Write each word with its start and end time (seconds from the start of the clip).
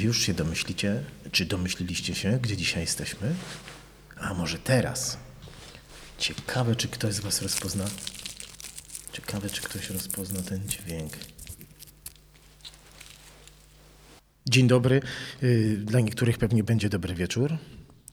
Wy 0.00 0.06
już 0.06 0.20
się 0.20 0.34
domyślicie, 0.34 1.02
czy 1.32 1.46
domyśliliście 1.46 2.14
się, 2.14 2.38
gdzie 2.42 2.56
dzisiaj 2.56 2.82
jesteśmy? 2.82 3.34
A 4.16 4.34
może 4.34 4.58
teraz? 4.58 5.18
Ciekawe, 6.18 6.76
czy 6.76 6.88
ktoś 6.88 7.14
z 7.14 7.20
was 7.20 7.42
rozpozna. 7.42 7.84
Ciekawe, 9.12 9.50
czy 9.50 9.62
ktoś 9.62 9.90
rozpozna 9.90 10.42
ten 10.42 10.68
dźwięk. 10.68 11.12
Dzień 14.46 14.68
dobry. 14.68 15.02
Y, 15.42 15.76
Dla 15.84 16.00
niektórych 16.00 16.38
pewnie 16.38 16.64
będzie 16.64 16.88
dobry 16.88 17.14
wieczór. 17.14 17.56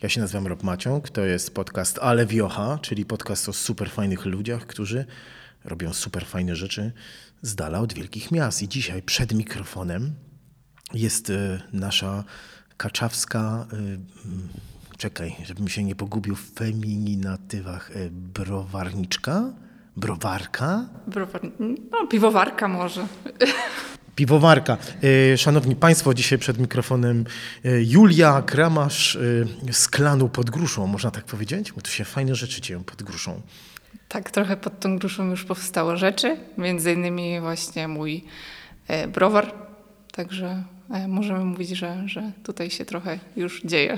Ja 0.02 0.10
się 0.10 0.22
nazywam 0.22 0.48
Rob 0.48 0.64
Maciąg. 0.64 1.10
To 1.10 1.26
jest 1.26 1.54
podcast 1.54 2.00
Ale 2.00 2.26
Wiocha, 2.26 2.80
czyli 2.82 3.06
podcast 3.06 3.50
o 3.50 3.54
super 3.54 3.90
fajnych 3.90 4.26
ludziach, 4.26 4.66
którzy 4.66 5.06
robią 5.64 5.94
super 5.94 6.26
fajne 6.26 6.56
rzeczy 6.56 6.92
z 7.42 7.56
dala 7.56 7.80
od 7.80 7.94
wielkich 7.94 8.32
miast. 8.32 8.62
I 8.62 8.68
dzisiaj 8.68 9.02
przed 9.02 9.34
mikrofonem 9.34 10.27
jest 10.94 11.30
y, 11.30 11.62
nasza 11.74 12.24
kaczawska, 12.78 13.68
y, 13.74 13.76
mm, 13.76 14.02
czekaj, 14.98 15.36
żebym 15.46 15.68
się 15.68 15.84
nie 15.84 15.96
pogubił 15.96 16.36
w 16.36 16.54
feminatywach, 16.54 17.92
y, 17.96 18.10
browarniczka, 18.12 19.44
browarka, 19.98 20.86
Browar, 21.08 21.42
no, 21.92 22.08
piwowarka 22.08 22.68
może. 22.68 23.08
Piwowarka. 24.16 24.78
Szanowni 25.38 25.76
Państwo, 25.76 26.14
dzisiaj 26.14 26.40
przed 26.40 26.58
mikrofonem 26.60 27.26
Julia 27.64 28.42
Kramasz 28.42 29.18
z 29.72 29.88
klanu 29.88 30.30
pod 30.30 30.50
gruszą, 30.50 30.88
można 30.88 31.12
tak 31.12 31.24
powiedzieć? 31.24 31.72
Bo 31.72 31.82
tu 31.82 31.92
się 31.92 32.06
fajne 32.06 32.36
rzeczy 32.36 32.62
dzieją 32.62 32.84
pod 32.84 33.04
gruszą. 33.04 33.42
Tak, 34.08 34.32
trochę 34.32 34.58
pod 34.58 34.80
tą 34.80 34.98
gruszą 34.98 35.30
już 35.30 35.44
powstało 35.44 35.98
rzeczy, 35.98 36.38
między 36.58 36.94
innymi 36.94 37.40
właśnie 37.40 37.88
mój 37.88 38.24
browar, 39.14 39.54
także 40.12 40.64
możemy 41.08 41.46
mówić, 41.46 41.70
że, 41.70 42.04
że 42.06 42.32
tutaj 42.44 42.70
się 42.70 42.86
trochę 42.86 43.20
już 43.36 43.62
dzieje. 43.66 43.98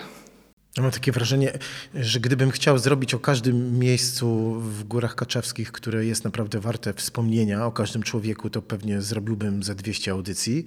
Ja 0.78 0.84
mam 0.84 0.92
takie 0.92 1.12
wrażenie, 1.12 1.52
że 1.96 2.20
gdybym 2.20 2.52
chciał 2.52 2.78
zrobić 2.78 3.14
o 3.14 3.20
każdym 3.20 3.80
miejscu 3.80 4.54
w 4.60 4.84
Górach 4.84 5.16
Kaczawskich, 5.16 5.72
które 5.72 6.06
jest 6.06 6.24
naprawdę 6.24 6.60
warte 6.60 6.94
wspomnienia, 6.94 7.66
o 7.66 7.72
każdym 7.72 8.04
człowieku, 8.04 8.50
to 8.50 8.62
pewnie 8.62 9.02
zrobiłbym 9.02 9.64
ze 9.64 9.76
200 9.76 10.12
audycji. 10.12 10.66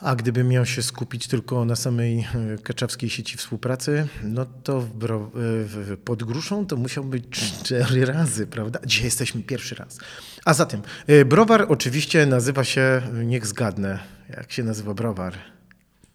A 0.00 0.16
gdybym 0.16 0.48
miał 0.48 0.66
się 0.66 0.82
skupić 0.82 1.28
tylko 1.28 1.64
na 1.64 1.76
samej 1.76 2.18
e, 2.18 2.58
kaczawskiej 2.62 3.10
sieci 3.10 3.36
współpracy, 3.36 4.08
no 4.22 4.46
to 4.62 4.80
w 4.80 4.94
bro, 4.94 5.16
e, 5.16 5.28
w, 5.34 5.96
pod 6.04 6.24
gruszą 6.24 6.66
to 6.66 6.76
musiał 6.76 7.04
być 7.04 7.24
cztery 7.30 8.04
razy, 8.04 8.46
prawda? 8.46 8.78
Dzisiaj 8.86 9.04
jesteśmy 9.04 9.42
pierwszy 9.42 9.74
raz. 9.74 9.98
A 10.44 10.54
zatem, 10.54 10.82
e, 11.06 11.24
browar 11.24 11.66
oczywiście 11.68 12.26
nazywa 12.26 12.64
się, 12.64 13.02
niech 13.24 13.46
zgadnę, 13.46 13.98
jak 14.36 14.52
się 14.52 14.62
nazywa 14.64 14.94
browar? 14.94 15.34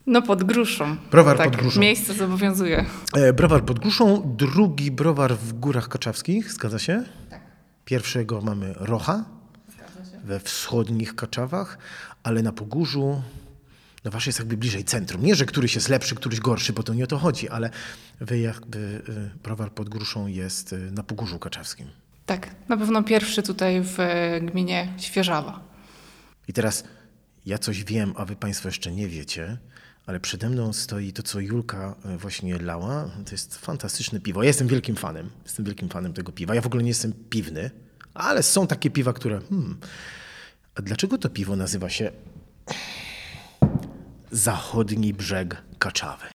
No 0.05 0.21
pod 0.21 0.43
gruszą. 0.43 0.97
Browar 1.11 1.37
tak, 1.37 1.51
pod 1.51 1.59
gruszą. 1.59 1.79
Miejsce 1.79 2.13
zobowiązuje. 2.13 2.85
Browar 3.33 3.65
pod 3.65 3.79
Gruszą, 3.79 4.35
drugi 4.37 4.91
browar 4.91 5.37
w 5.37 5.53
Górach 5.53 5.87
Kaczawskich, 5.87 6.51
zgadza 6.53 6.79
się? 6.79 7.03
Tak. 7.29 7.41
Pierwszego 7.85 8.41
mamy 8.41 8.73
Rocha 8.73 9.25
we 10.23 10.39
wschodnich 10.39 11.15
Kaczawach, 11.15 11.77
ale 12.23 12.43
na 12.43 12.51
Pogórzu, 12.51 13.21
no 14.03 14.11
wasz 14.11 14.27
jest 14.27 14.39
jakby 14.39 14.57
bliżej 14.57 14.83
centrum. 14.83 15.23
Nie, 15.23 15.35
że 15.35 15.45
któryś 15.45 15.75
jest 15.75 15.89
lepszy, 15.89 16.15
któryś 16.15 16.39
gorszy, 16.39 16.73
bo 16.73 16.83
to 16.83 16.93
nie 16.93 17.03
o 17.03 17.07
to 17.07 17.17
chodzi, 17.17 17.49
ale 17.49 17.69
wy 18.19 18.39
jakby 18.39 18.77
y, 19.37 19.39
browar 19.43 19.71
pod 19.71 19.89
Gruszą 19.89 20.27
jest 20.27 20.73
y, 20.73 20.91
na 20.91 21.03
Pogórzu 21.03 21.39
Kaczawskim. 21.39 21.87
Tak, 22.25 22.55
na 22.69 22.77
pewno 22.77 23.03
pierwszy 23.03 23.43
tutaj 23.43 23.81
w 23.81 23.99
e, 23.99 24.41
gminie 24.41 24.93
Świeżawa. 24.97 25.59
I 26.47 26.53
teraz 26.53 26.83
ja 27.45 27.57
coś 27.57 27.83
wiem, 27.83 28.13
a 28.17 28.25
wy 28.25 28.35
państwo 28.35 28.67
jeszcze 28.67 28.91
nie 28.91 29.07
wiecie, 29.07 29.57
ale 30.05 30.19
przede 30.19 30.49
mną 30.49 30.73
stoi 30.73 31.13
to, 31.13 31.23
co 31.23 31.39
Julka 31.39 31.95
właśnie 32.17 32.57
lała. 32.57 33.09
To 33.25 33.31
jest 33.31 33.57
fantastyczne 33.57 34.19
piwo. 34.19 34.43
Ja 34.43 34.47
jestem 34.47 34.67
wielkim 34.67 34.95
fanem. 34.95 35.29
Jestem 35.43 35.65
wielkim 35.65 35.89
fanem 35.89 36.13
tego 36.13 36.31
piwa. 36.31 36.55
Ja 36.55 36.61
w 36.61 36.65
ogóle 36.65 36.83
nie 36.83 36.89
jestem 36.89 37.13
piwny, 37.29 37.71
ale 38.13 38.43
są 38.43 38.67
takie 38.67 38.89
piwa, 38.89 39.13
które... 39.13 39.41
Hmm, 39.49 39.79
a 40.75 40.81
dlaczego 40.81 41.17
to 41.17 41.29
piwo 41.29 41.55
nazywa 41.55 41.89
się 41.89 42.11
Zachodni 44.31 45.13
Brzeg 45.13 45.61
Kaczawy? 45.79 46.25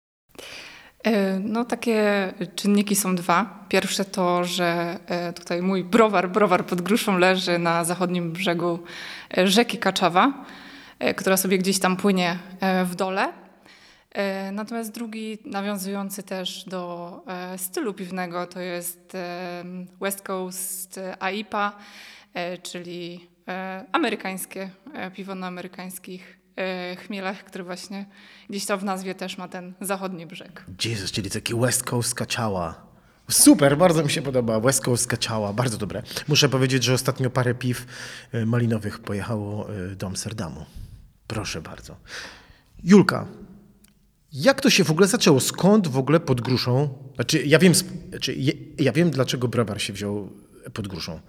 E, 1.04 1.38
No 1.40 1.64
takie 1.64 2.32
czynniki 2.56 2.96
są 2.96 3.16
dwa. 3.16 3.64
Pierwsze 3.68 4.04
to, 4.04 4.44
że 4.44 4.98
e, 5.06 5.32
tutaj 5.32 5.62
mój 5.62 5.84
browar, 5.84 6.30
browar 6.30 6.66
pod 6.66 6.80
gruszą 6.82 7.18
leży 7.18 7.58
na 7.58 7.84
zachodnim 7.84 8.32
brzegu 8.32 8.78
e, 9.36 9.48
rzeki 9.48 9.78
Kaczawa, 9.78 10.44
która 11.16 11.36
sobie 11.36 11.58
gdzieś 11.58 11.78
tam 11.78 11.96
płynie 11.96 12.38
w 12.84 12.94
dole. 12.94 13.32
Natomiast 14.52 14.92
drugi, 14.92 15.38
nawiązujący 15.44 16.22
też 16.22 16.64
do 16.64 17.20
stylu 17.56 17.94
piwnego, 17.94 18.46
to 18.46 18.60
jest 18.60 19.12
West 20.00 20.22
Coast 20.22 21.00
AIPA, 21.20 21.72
czyli 22.62 23.28
amerykańskie 23.92 24.70
piwo 25.14 25.34
na 25.34 25.46
amerykańskich 25.46 26.43
chmielach, 27.06 27.44
który 27.44 27.64
właśnie 27.64 28.06
gdzieś 28.50 28.66
tam 28.66 28.78
w 28.78 28.84
nazwie 28.84 29.14
też 29.14 29.38
ma 29.38 29.48
ten 29.48 29.74
zachodni 29.80 30.26
brzeg. 30.26 30.64
Jezus, 30.84 31.12
czyli 31.12 31.30
taki 31.30 31.54
West 31.54 31.82
Coast 31.82 32.14
kaciała. 32.14 32.94
Super, 33.30 33.78
bardzo 33.78 34.04
mi 34.04 34.10
się 34.10 34.22
podoba. 34.22 34.60
West 34.60 34.84
Coast 34.84 35.06
kaciała, 35.06 35.52
bardzo 35.52 35.78
dobre. 35.78 36.02
Muszę 36.28 36.48
powiedzieć, 36.48 36.84
że 36.84 36.94
ostatnio 36.94 37.30
parę 37.30 37.54
piw 37.54 37.86
e, 38.32 38.46
malinowych 38.46 38.98
pojechało 38.98 39.68
e, 39.70 39.96
do 39.96 40.06
Amsterdamu. 40.06 40.66
Proszę 41.26 41.60
bardzo. 41.62 41.96
Julka, 42.84 43.26
jak 44.32 44.60
to 44.60 44.70
się 44.70 44.84
w 44.84 44.90
ogóle 44.90 45.06
zaczęło? 45.06 45.40
Skąd 45.40 45.88
w 45.88 45.98
ogóle 45.98 46.20
pod 46.20 46.40
gruszą? 46.40 46.98
Znaczy, 47.14 47.42
ja 47.46 47.58
wiem, 47.58 47.72
znaczy, 48.10 48.36
ja 48.78 48.92
wiem 48.92 49.10
dlaczego 49.10 49.48
browar 49.48 49.80
się 49.80 49.92
wziął 49.92 50.30
pod 50.72 50.88
gruszą. 50.88 51.20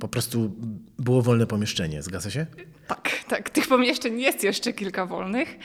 Po 0.00 0.08
prostu 0.08 0.52
było 0.98 1.22
wolne 1.22 1.46
pomieszczenie, 1.46 2.02
zgadza 2.02 2.30
się? 2.30 2.46
Tak, 2.86 3.10
tak. 3.28 3.50
Tych 3.50 3.68
pomieszczeń 3.68 4.20
jest 4.20 4.44
jeszcze 4.44 4.72
kilka 4.72 5.06
wolnych. 5.06 5.56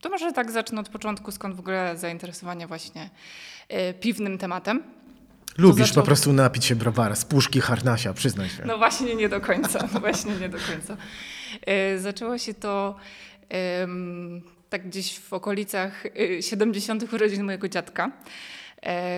To 0.00 0.08
może 0.10 0.32
tak 0.32 0.50
zacznę 0.50 0.80
od 0.80 0.88
początku, 0.88 1.32
skąd 1.32 1.56
w 1.56 1.60
ogóle 1.60 1.96
zainteresowanie 1.96 2.66
właśnie 2.66 3.10
e, 3.68 3.94
piwnym 3.94 4.38
tematem. 4.38 4.82
Lubisz 5.58 5.86
zaczęło- 5.88 5.94
po 6.02 6.06
prostu 6.06 6.32
napić 6.32 6.64
się 6.64 6.76
browara 6.76 7.14
z 7.14 7.24
puszki 7.24 7.60
harnasia, 7.60 8.12
przyznaj 8.14 8.48
się. 8.48 8.62
No 8.66 8.78
właśnie 8.78 9.14
nie 9.14 9.28
do 9.28 9.40
końca, 9.40 9.88
no 9.94 10.00
właśnie 10.06 10.34
nie 10.36 10.48
do 10.48 10.58
końca. 10.58 10.96
E, 11.66 11.98
Zaczęło 11.98 12.38
się 12.38 12.54
to 12.54 12.96
tak 14.70 14.88
gdzieś 14.88 15.18
w 15.18 15.32
okolicach 15.32 16.06
e, 16.38 16.42
70. 16.42 17.12
urodzin 17.12 17.44
mojego 17.44 17.68
dziadka, 17.68 18.06
e, 18.06 18.10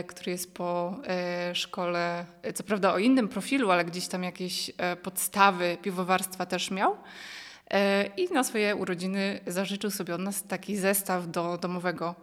który 0.06 0.32
jest 0.32 0.54
po 0.54 0.96
e, 1.06 1.54
szkole, 1.54 2.26
e, 2.42 2.52
co 2.52 2.62
prawda 2.64 2.92
o 2.92 2.98
innym 2.98 3.28
profilu, 3.28 3.70
ale 3.70 3.84
gdzieś 3.84 4.08
tam 4.08 4.22
jakieś 4.22 4.70
e, 4.78 4.96
podstawy 4.96 5.78
piwowarstwa 5.82 6.46
też 6.46 6.70
miał. 6.70 6.96
E, 7.70 8.06
I 8.06 8.32
na 8.32 8.44
swoje 8.44 8.76
urodziny 8.76 9.40
zażyczył 9.46 9.90
sobie 9.90 10.14
od 10.14 10.20
nas 10.20 10.42
taki 10.42 10.76
zestaw 10.76 11.30
do 11.30 11.58
domowego 11.58 12.14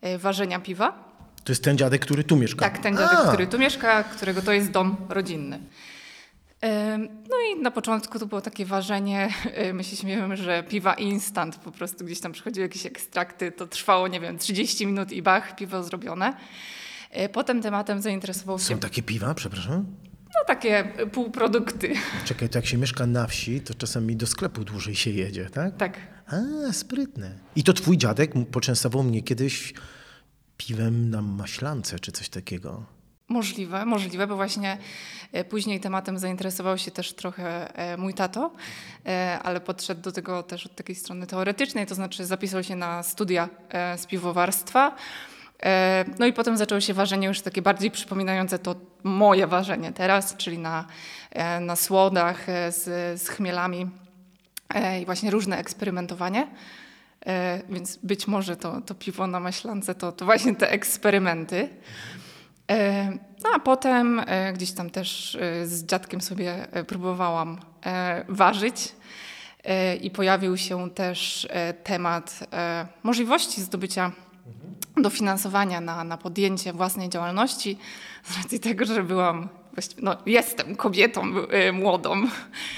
e, 0.00 0.18
ważenia 0.18 0.60
piwa. 0.60 1.12
To 1.44 1.52
jest 1.52 1.64
ten 1.64 1.78
dziadek, 1.78 2.02
który 2.02 2.24
tu 2.24 2.36
mieszka. 2.36 2.60
Tak, 2.60 2.78
ten 2.78 2.96
dziadek, 2.96 3.18
A. 3.24 3.28
który 3.28 3.46
tu 3.46 3.58
mieszka, 3.58 4.04
którego 4.04 4.42
to 4.42 4.52
jest 4.52 4.70
dom 4.70 4.96
rodzinny. 5.08 5.60
No 7.30 7.36
i 7.50 7.62
na 7.62 7.70
początku 7.70 8.18
to 8.18 8.26
było 8.26 8.40
takie 8.40 8.66
ważenie, 8.66 9.28
my 9.74 9.84
się 9.84 9.96
śmiejemy, 9.96 10.36
że 10.36 10.62
piwa 10.62 10.94
instant, 10.94 11.56
po 11.56 11.72
prostu 11.72 12.04
gdzieś 12.04 12.20
tam 12.20 12.32
przychodziły 12.32 12.66
jakieś 12.66 12.86
ekstrakty, 12.86 13.52
to 13.52 13.66
trwało, 13.66 14.08
nie 14.08 14.20
wiem, 14.20 14.38
30 14.38 14.86
minut 14.86 15.12
i 15.12 15.22
bach, 15.22 15.56
piwo 15.56 15.82
zrobione. 15.82 16.36
Y, 17.20 17.28
Potem 17.28 17.62
tematem 17.62 18.02
zainteresował 18.02 18.58
się, 18.58 18.64
Są 18.64 18.78
takie 18.78 19.02
piwa, 19.02 19.34
przepraszam? 19.34 19.86
no 20.34 20.44
takie 20.46 20.84
półprodukty, 21.12 21.94
Czekaj, 22.24 22.48
to 22.48 22.58
jak 22.58 22.66
się 22.66 22.78
mieszka 22.78 23.06
na 23.06 23.26
wsi, 23.26 23.60
to 23.60 23.74
czasami 23.74 24.16
do 24.16 24.26
sklepu 24.26 24.64
dłużej 24.64 24.94
się 24.94 25.10
jedzie, 25.10 25.50
tak? 25.50 25.76
tak. 25.76 25.98
A, 26.26 26.72
sprytne. 26.72 27.38
I 27.56 27.64
to 27.64 27.72
twój 27.72 27.98
dziadek 27.98 28.30
poczęstował 28.52 29.02
mnie 29.02 29.22
kiedyś 29.22 29.74
piwem 30.56 31.10
na 31.10 31.22
maślance, 31.22 31.98
czy 31.98 32.12
coś 32.12 32.28
takiego. 32.28 32.84
Możliwe, 33.28 33.84
możliwe, 33.84 34.26
bo 34.26 34.36
właśnie 34.36 34.78
e, 35.32 35.44
później 35.44 35.80
tematem 35.80 36.18
zainteresował 36.18 36.78
się 36.78 36.90
też 36.90 37.12
trochę 37.12 37.76
e, 37.76 37.96
mój 37.96 38.14
tato, 38.14 38.52
e, 39.06 39.38
ale 39.42 39.60
podszedł 39.60 40.00
do 40.02 40.12
tego 40.12 40.42
też 40.42 40.66
od 40.66 40.76
takiej 40.76 40.96
strony 40.96 41.26
teoretycznej, 41.26 41.86
to 41.86 41.94
znaczy 41.94 42.26
zapisał 42.26 42.62
się 42.62 42.76
na 42.76 43.02
studia 43.02 43.48
e, 43.68 43.98
z 43.98 44.06
piwowarstwa. 44.06 44.96
E, 45.64 46.04
No 46.18 46.26
i 46.26 46.32
potem 46.32 46.56
zaczęło 46.56 46.80
się 46.80 46.94
ważenie 46.94 47.26
już 47.26 47.40
takie 47.40 47.62
bardziej 47.62 47.90
przypominające 47.90 48.58
to 48.58 48.74
moje 49.02 49.46
ważenie 49.46 49.92
teraz, 49.92 50.36
czyli 50.36 50.58
na, 50.58 50.86
e, 51.30 51.60
na 51.60 51.76
słodach 51.76 52.48
e, 52.48 52.72
z, 52.72 52.84
z 53.22 53.28
chmielami 53.28 53.90
i 55.02 55.04
właśnie 55.04 55.30
różne 55.30 55.58
eksperymentowanie. 55.58 56.46
Więc 57.68 57.96
być 57.96 58.26
może 58.26 58.56
to, 58.56 58.80
to 58.80 58.94
piwo 58.94 59.26
na 59.26 59.40
maślance 59.40 59.94
to, 59.94 60.12
to 60.12 60.24
właśnie 60.24 60.54
te 60.54 60.70
eksperymenty. 60.70 61.68
No 63.44 63.50
a 63.54 63.58
potem 63.58 64.22
gdzieś 64.54 64.72
tam 64.72 64.90
też 64.90 65.38
z 65.64 65.84
dziadkiem 65.84 66.20
sobie 66.20 66.66
próbowałam 66.86 67.58
ważyć. 68.28 68.94
i 70.02 70.10
pojawił 70.10 70.56
się 70.56 70.90
też 70.90 71.48
temat 71.84 72.48
możliwości 73.02 73.62
zdobycia 73.62 74.12
dofinansowania 75.02 75.80
na, 75.80 76.04
na 76.04 76.16
podjęcie 76.16 76.72
własnej 76.72 77.08
działalności, 77.08 77.78
z 78.24 78.36
racji 78.36 78.60
tego, 78.60 78.84
że 78.84 79.02
byłam, 79.02 79.48
no 80.02 80.16
jestem 80.26 80.76
kobietą 80.76 81.22
y, 81.68 81.72
młodą. 81.72 82.22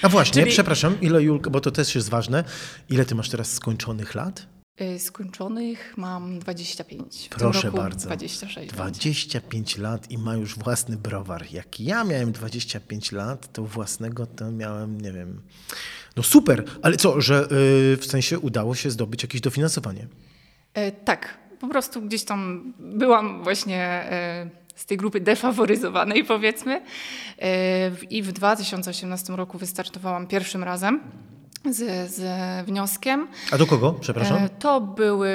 A 0.03 0.09
właśnie, 0.09 0.43
Czyli- 0.43 0.53
przepraszam, 0.55 1.01
ile 1.01 1.23
Julka, 1.23 1.51
bo 1.51 1.61
to 1.61 1.71
też 1.71 1.95
jest 1.95 2.09
ważne, 2.09 2.45
ile 2.91 3.05
ty 3.05 3.15
masz 3.15 3.29
teraz 3.31 3.53
skończonych 3.53 4.15
lat? 4.15 4.47
Y, 4.81 4.99
Skończonych 4.99 5.95
mam 5.97 6.39
25. 6.39 7.27
W 7.27 7.35
Proszę 7.35 7.73
bardzo. 7.73 8.07
26. 8.07 8.57
będzie. 8.57 8.73
25 8.73 9.79
lat 9.79 10.11
i 10.11 10.19
ma 10.19 10.35
już 10.35 10.59
własny 10.59 10.97
browar. 10.97 11.53
Jak 11.53 11.81
ja 11.81 12.05
miałem 12.05 12.33
25 12.33 13.13
lat, 13.13 13.53
to 13.53 13.63
własnego 13.65 14.27
to 14.27 14.51
miałem, 14.51 15.01
nie 15.01 15.13
wiem. 15.13 15.41
No 16.17 16.23
super, 16.23 16.65
ale 16.83 16.97
co, 16.97 17.21
że 17.21 17.45
y, 17.45 17.97
w 17.97 18.07
sensie 18.07 18.39
udało 18.39 18.75
się 18.75 18.91
zdobyć 18.91 19.23
jakieś 19.23 19.41
dofinansowanie? 19.41 20.07
Tak, 21.05 21.39
po 21.65 21.71
prostu 21.71 22.03
gdzieś 22.03 22.25
tam 22.25 22.73
byłam 22.79 23.43
właśnie 23.43 23.79
e, 23.83 24.51
z 24.75 24.87
tej 24.87 24.97
grupy 24.97 25.21
defaworyzowanej, 25.21 26.25
powiedzmy. 26.25 26.83
E, 27.39 27.91
I 28.11 28.23
w 28.23 28.33
2018 28.33 29.33
roku 29.37 29.59
wystartowałam 29.59 30.27
pierwszym 30.27 30.65
razem 30.65 31.01
z, 31.71 32.11
z 32.15 32.21
wnioskiem. 32.67 33.27
A 33.53 33.59
do 33.59 33.67
kogo, 33.67 33.93
przepraszam? 34.01 34.37
E, 34.39 34.49
To 34.49 34.81
były 34.81 35.31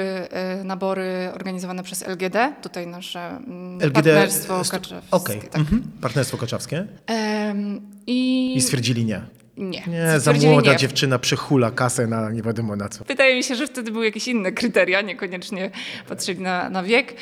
nabory 0.64 1.30
organizowane 1.34 1.82
przez 1.82 2.06
LGD, 2.08 2.36
tutaj 2.62 2.86
nasze 2.86 3.20
mm, 3.28 3.76
LGD. 3.80 3.92
partnerstwo 3.94 4.60
st- 4.64 4.70
kaczewskie. 4.70 5.10
Okej, 5.10 5.40
Tak. 5.40 5.56
mhm. 5.60 5.82
partnerstwo 6.00 6.36
kaczawskie. 6.36 6.86
Em, 7.06 7.80
I, 8.06 8.52
I 8.56 8.60
stwierdzili 8.60 9.04
nie. 9.04 9.20
Nie. 9.60 9.82
Nie, 9.86 10.20
za 10.20 10.32
młoda 10.32 10.72
nie. 10.72 10.76
dziewczyna 10.78 11.18
przehula 11.18 11.70
kasę 11.70 12.06
na 12.06 12.30
nie 12.30 12.42
wiadomo 12.42 12.76
na 12.76 12.88
co. 12.88 13.04
Wydaje 13.04 13.36
mi 13.36 13.42
się, 13.44 13.54
że 13.54 13.66
wtedy 13.66 13.92
były 13.92 14.04
jakieś 14.04 14.28
inne 14.28 14.52
kryteria, 14.52 15.00
niekoniecznie 15.00 15.70
patrzyli 16.08 16.40
na, 16.40 16.70
na 16.70 16.82
wiek. 16.82 17.14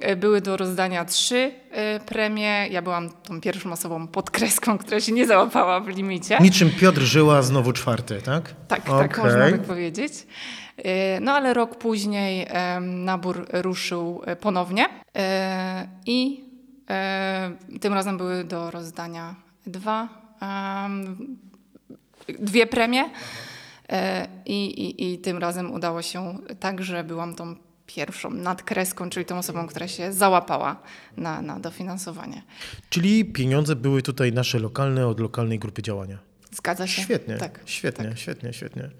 E, 0.00 0.16
Były 0.16 0.40
do 0.40 0.56
rozdania 0.56 1.04
trzy 1.04 1.52
e, 1.70 2.00
premie. 2.00 2.68
Ja 2.70 2.82
byłam 2.82 3.10
tą 3.10 3.40
pierwszą 3.40 3.72
osobą 3.72 4.08
pod 4.08 4.30
kreską, 4.30 4.78
która 4.78 5.00
się 5.00 5.12
nie 5.12 5.26
załapała 5.26 5.80
w 5.80 5.88
limicie. 5.88 6.38
Niczym 6.40 6.70
Piotr 6.70 7.00
Żyła, 7.00 7.42
znowu 7.42 7.72
czwarty, 7.72 8.18
tak? 8.24 8.54
Tak, 8.68 8.82
tak 8.84 8.90
Okej. 9.18 9.24
można 9.24 9.50
tak 9.50 9.62
powiedzieć. 9.62 10.12
E, 10.76 11.20
No 11.20 11.32
ale 11.32 11.54
rok 11.54 11.78
później 11.78 12.46
nabór 12.80 13.46
ruszył 13.52 14.22
ponownie 14.40 14.86
i 16.06 16.44
tym 17.80 17.94
razem 17.94 18.16
były 18.18 18.44
do 18.44 18.70
rozdania 18.70 19.34
dwa, 19.66 20.08
dwie 22.38 22.66
premie 22.66 23.10
E, 23.92 24.28
i, 24.46 24.64
i, 24.64 25.12
i 25.12 25.18
tym 25.18 25.38
razem 25.38 25.72
udało 25.72 26.02
się 26.02 26.38
tak, 26.60 26.82
że 26.82 27.04
byłam 27.04 27.34
tą 27.34 27.56
pierwszą 27.86 28.30
nad 28.30 28.62
kreską, 28.62 29.10
czyli 29.10 29.26
tą 29.26 29.38
osobą, 29.38 29.66
która 29.66 29.88
się 29.88 30.12
załapała 30.12 30.82
na, 31.16 31.42
na 31.42 31.60
dofinansowanie. 31.60 32.42
Czyli 32.90 33.24
pieniądze 33.24 33.76
były 33.76 34.02
tutaj 34.02 34.32
nasze 34.32 34.58
lokalne 34.58 35.06
od 35.06 35.20
lokalnej 35.20 35.58
grupy 35.58 35.82
działania. 35.82 36.18
Zgadza 36.52 36.86
się? 36.86 37.02
Świetnie, 37.02 37.36
Tak. 37.36 37.60
świetnie, 37.64 38.08
Tak. 38.08 38.18
świetnie, 38.18 38.52
świetnie. 38.52 38.90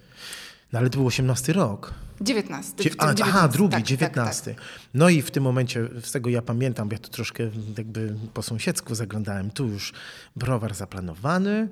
No 0.73 0.79
ale 0.79 0.91
to 0.91 0.99
był 0.99 1.07
18 1.07 1.53
rok. 1.53 1.95
19. 2.21 2.83
Dzie- 2.85 2.91
w 2.91 2.97
tym 2.97 3.09
a, 3.09 3.11
aha, 3.11 3.15
19, 3.17 3.53
drugi, 3.53 3.71
tak, 3.73 3.81
tak, 3.81 3.89
19. 3.89 4.55
No 4.95 5.09
i 5.09 5.23
w 5.23 5.31
tym 5.31 5.43
momencie, 5.43 5.89
z 6.03 6.13
tego 6.13 6.31
ja 6.31 6.43
pamiętam, 6.43 6.89
ja 6.93 6.99
tu 6.99 7.11
troszkę 7.11 7.51
jakby 7.79 8.15
po 8.35 8.43
sąsiedzku 8.43 8.95
zaglądałem, 8.95 9.51
tu 9.51 9.67
już 9.67 9.93
browar 10.37 10.75
zaplanowany, 10.75 11.69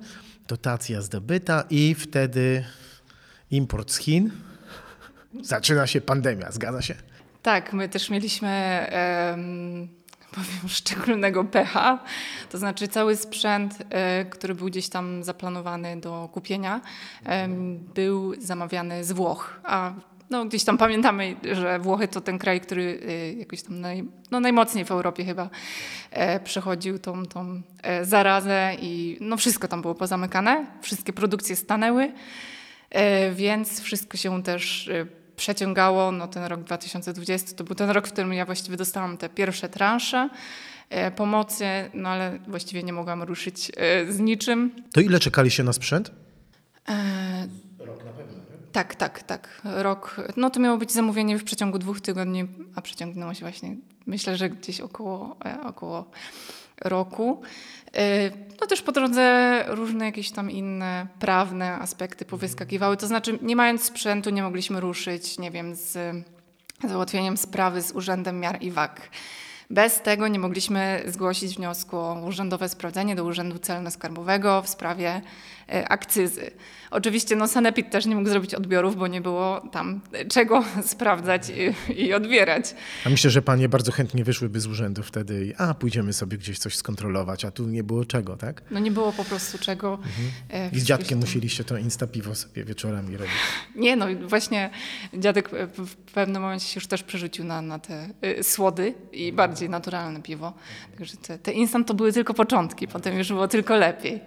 dotacja 0.49 1.01
zdobyta 1.01 1.63
i 1.69 1.95
wtedy 1.95 2.65
import 3.51 3.91
z 3.91 3.97
Chin. 3.97 4.31
Zaczyna 5.41 5.87
się 5.87 6.01
pandemia, 6.01 6.51
zgadza 6.51 6.81
się? 6.81 6.95
Tak, 7.41 7.73
my 7.73 7.89
też 7.89 8.09
mieliśmy, 8.09 8.49
em, 8.49 9.87
powiem, 10.31 10.69
szczególnego 10.79 11.43
pecha. 11.43 11.99
To 12.49 12.57
znaczy 12.57 12.87
cały 12.87 13.15
sprzęt, 13.15 13.77
e, 13.89 14.25
który 14.25 14.55
był 14.55 14.67
gdzieś 14.67 14.89
tam 14.89 15.23
zaplanowany 15.23 16.01
do 16.01 16.29
kupienia, 16.33 16.81
był 17.95 18.41
zamawiany 18.41 19.03
z 19.03 19.11
Włoch. 19.11 19.59
A 19.63 19.93
no, 20.29 20.45
gdzieś 20.45 20.63
tam 20.63 20.77
pamiętamy, 20.77 21.35
że 21.51 21.79
Włochy 21.79 22.07
to 22.07 22.21
ten 22.21 22.37
kraj, 22.37 22.61
który 22.61 22.99
e, 23.07 23.33
jakoś 23.33 23.61
tam 23.61 23.79
naj, 23.79 24.03
no, 24.31 24.39
najmocniej 24.39 24.85
w 24.85 24.91
Europie 24.91 25.25
chyba 25.25 25.49
e, 26.11 26.39
przechodził 26.39 26.99
tą, 26.99 27.25
tą 27.25 27.61
e, 27.83 28.05
zarazę 28.05 28.75
i 28.81 29.17
no, 29.21 29.37
wszystko 29.37 29.67
tam 29.67 29.81
było 29.81 29.95
pozamykane, 29.95 30.65
wszystkie 30.81 31.13
produkcje 31.13 31.55
stanęły. 31.55 32.11
E, 32.89 33.31
Więc 33.31 33.81
wszystko 33.81 34.17
się 34.17 34.43
też 34.43 34.87
e, 34.87 35.05
przeciągało. 35.35 36.11
No, 36.11 36.27
ten 36.27 36.43
rok 36.43 36.63
2020 36.63 37.55
to 37.55 37.63
był 37.63 37.75
ten 37.75 37.89
rok, 37.89 38.07
w 38.07 38.11
którym 38.11 38.33
ja 38.33 38.45
właściwie 38.45 38.77
dostałam 38.77 39.17
te 39.17 39.29
pierwsze 39.29 39.69
transze 39.69 40.29
e, 40.89 41.11
pomocy, 41.11 41.65
no 41.93 42.09
ale 42.09 42.39
właściwie 42.47 42.83
nie 42.83 42.93
mogłam 42.93 43.23
ruszyć 43.23 43.71
e, 43.77 44.11
z 44.11 44.19
niczym. 44.19 44.71
To 44.93 45.01
ile 45.01 45.19
czekaliście 45.19 45.63
na 45.63 45.73
sprzęt? 45.73 46.11
E, 46.89 47.47
Tak, 48.71 48.95
tak, 48.95 49.23
tak. 49.23 49.61
Rok. 49.63 50.15
No 50.37 50.49
to 50.49 50.59
miało 50.59 50.77
być 50.77 50.91
zamówienie 50.91 51.37
w 51.37 51.43
przeciągu 51.43 51.79
dwóch 51.79 52.01
tygodni, 52.01 52.47
a 52.75 52.81
przeciągnęło 52.81 53.33
się 53.33 53.39
właśnie, 53.39 53.75
myślę, 54.05 54.37
że 54.37 54.49
gdzieś 54.49 54.81
około, 54.81 55.37
e, 55.45 55.61
około 55.63 56.05
roku. 56.81 57.41
E, 57.95 58.31
No 58.61 58.67
też 58.67 58.81
po 58.81 58.91
drodze 58.91 59.63
różne 59.67 60.05
jakieś 60.05 60.31
tam 60.31 60.51
inne 60.51 61.07
prawne 61.19 61.75
aspekty 61.75 62.25
powyskakiwały. 62.25 62.97
To 62.97 63.07
znaczy, 63.07 63.39
nie 63.41 63.55
mając 63.55 63.83
sprzętu, 63.83 64.29
nie 64.29 64.43
mogliśmy 64.43 64.79
ruszyć, 64.79 65.37
nie 65.39 65.51
wiem, 65.51 65.75
z 65.75 65.97
załatwieniem 66.87 67.37
sprawy 67.37 67.81
z 67.81 67.91
Urzędem 67.91 68.39
Miar 68.39 68.57
i 68.61 68.71
Wag. 68.71 69.09
Bez 69.69 70.01
tego 70.01 70.27
nie 70.27 70.39
mogliśmy 70.39 71.03
zgłosić 71.07 71.55
wniosku 71.55 71.97
o 71.97 72.21
urzędowe 72.27 72.69
sprawdzenie 72.69 73.15
do 73.15 73.23
Urzędu 73.23 73.55
Celno-Skarbowego 73.57 74.63
w 74.63 74.69
sprawie 74.69 75.21
akcyzy. 75.69 76.51
Oczywiście 76.91 77.35
no, 77.35 77.47
Sanepid 77.47 77.89
też 77.89 78.05
nie 78.05 78.15
mógł 78.15 78.29
zrobić 78.29 78.55
odbiorów, 78.55 78.95
bo 78.95 79.07
nie 79.07 79.21
było 79.21 79.61
tam 79.71 80.01
e, 80.13 80.25
czego 80.25 80.63
sprawdzać 80.83 81.41
i, 81.49 81.93
i 82.01 82.13
odbierać. 82.13 82.75
A 83.05 83.09
myślę, 83.09 83.29
że 83.29 83.41
panie 83.41 83.69
bardzo 83.69 83.91
chętnie 83.91 84.23
wyszłyby 84.23 84.59
z 84.59 84.67
urzędu 84.67 85.03
wtedy 85.03 85.45
i 85.45 85.53
a, 85.57 85.73
pójdziemy 85.73 86.13
sobie 86.13 86.37
gdzieś 86.37 86.59
coś 86.59 86.75
skontrolować, 86.75 87.45
a 87.45 87.51
tu 87.51 87.67
nie 87.67 87.83
było 87.83 88.05
czego, 88.05 88.37
tak? 88.37 88.61
No 88.71 88.79
nie 88.79 88.91
było 88.91 89.13
po 89.13 89.23
prostu 89.25 89.57
czego. 89.57 89.99
e, 90.49 90.69
I 90.69 90.79
z 90.79 90.83
dziadkiem 90.83 91.19
musieliście 91.19 91.63
to 91.63 91.77
instapiwo 91.77 92.35
sobie 92.35 92.63
wieczorami 92.63 93.17
robić. 93.17 93.33
Nie, 93.75 93.95
no 93.95 94.05
właśnie 94.27 94.69
dziadek 95.13 95.53
e, 95.53 95.67
w 95.67 95.95
w 96.09 96.11
pewnym 96.11 96.41
momencie 96.41 96.65
się 96.65 96.77
już 96.77 96.87
też 96.87 97.03
przerzucił 97.03 97.45
na, 97.45 97.61
na 97.61 97.79
te 97.79 98.09
y, 98.39 98.43
słody 98.43 98.93
i 99.11 99.33
bardziej 99.33 99.69
naturalne 99.69 100.21
piwo. 100.21 100.53
Także 100.97 101.17
te, 101.17 101.39
te 101.39 101.51
instant 101.51 101.87
to 101.87 101.93
były 101.93 102.13
tylko 102.13 102.33
początki, 102.33 102.87
potem 102.87 103.17
już 103.17 103.27
było 103.27 103.47
tylko 103.47 103.75
lepiej. 103.75 104.21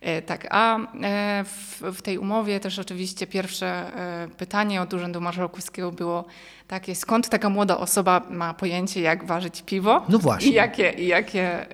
E, 0.00 0.22
Tak, 0.22 0.46
a 0.50 0.78
e, 0.78 1.44
w, 1.44 1.82
w 1.82 2.02
tej 2.02 2.18
umowie 2.18 2.60
też 2.60 2.78
oczywiście 2.78 3.26
pierwsze 3.26 3.66
e, 3.66 4.28
pytanie 4.28 4.82
od 4.82 4.94
Urzędu 4.94 5.20
Marszałkowskiego 5.20 5.92
było 5.92 6.24
takie, 6.68 6.94
skąd 6.94 7.28
taka 7.28 7.48
młoda 7.48 7.78
osoba 7.78 8.26
ma 8.30 8.54
pojęcie, 8.54 9.00
jak 9.00 9.24
ważyć 9.24 9.62
piwo? 9.62 10.06
No 10.08 10.18
właśnie. 10.18 10.50
I 10.50 10.54
jakie, 10.54 10.90
i 10.90 11.06
jakie 11.06 11.66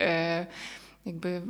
jakby 1.06 1.42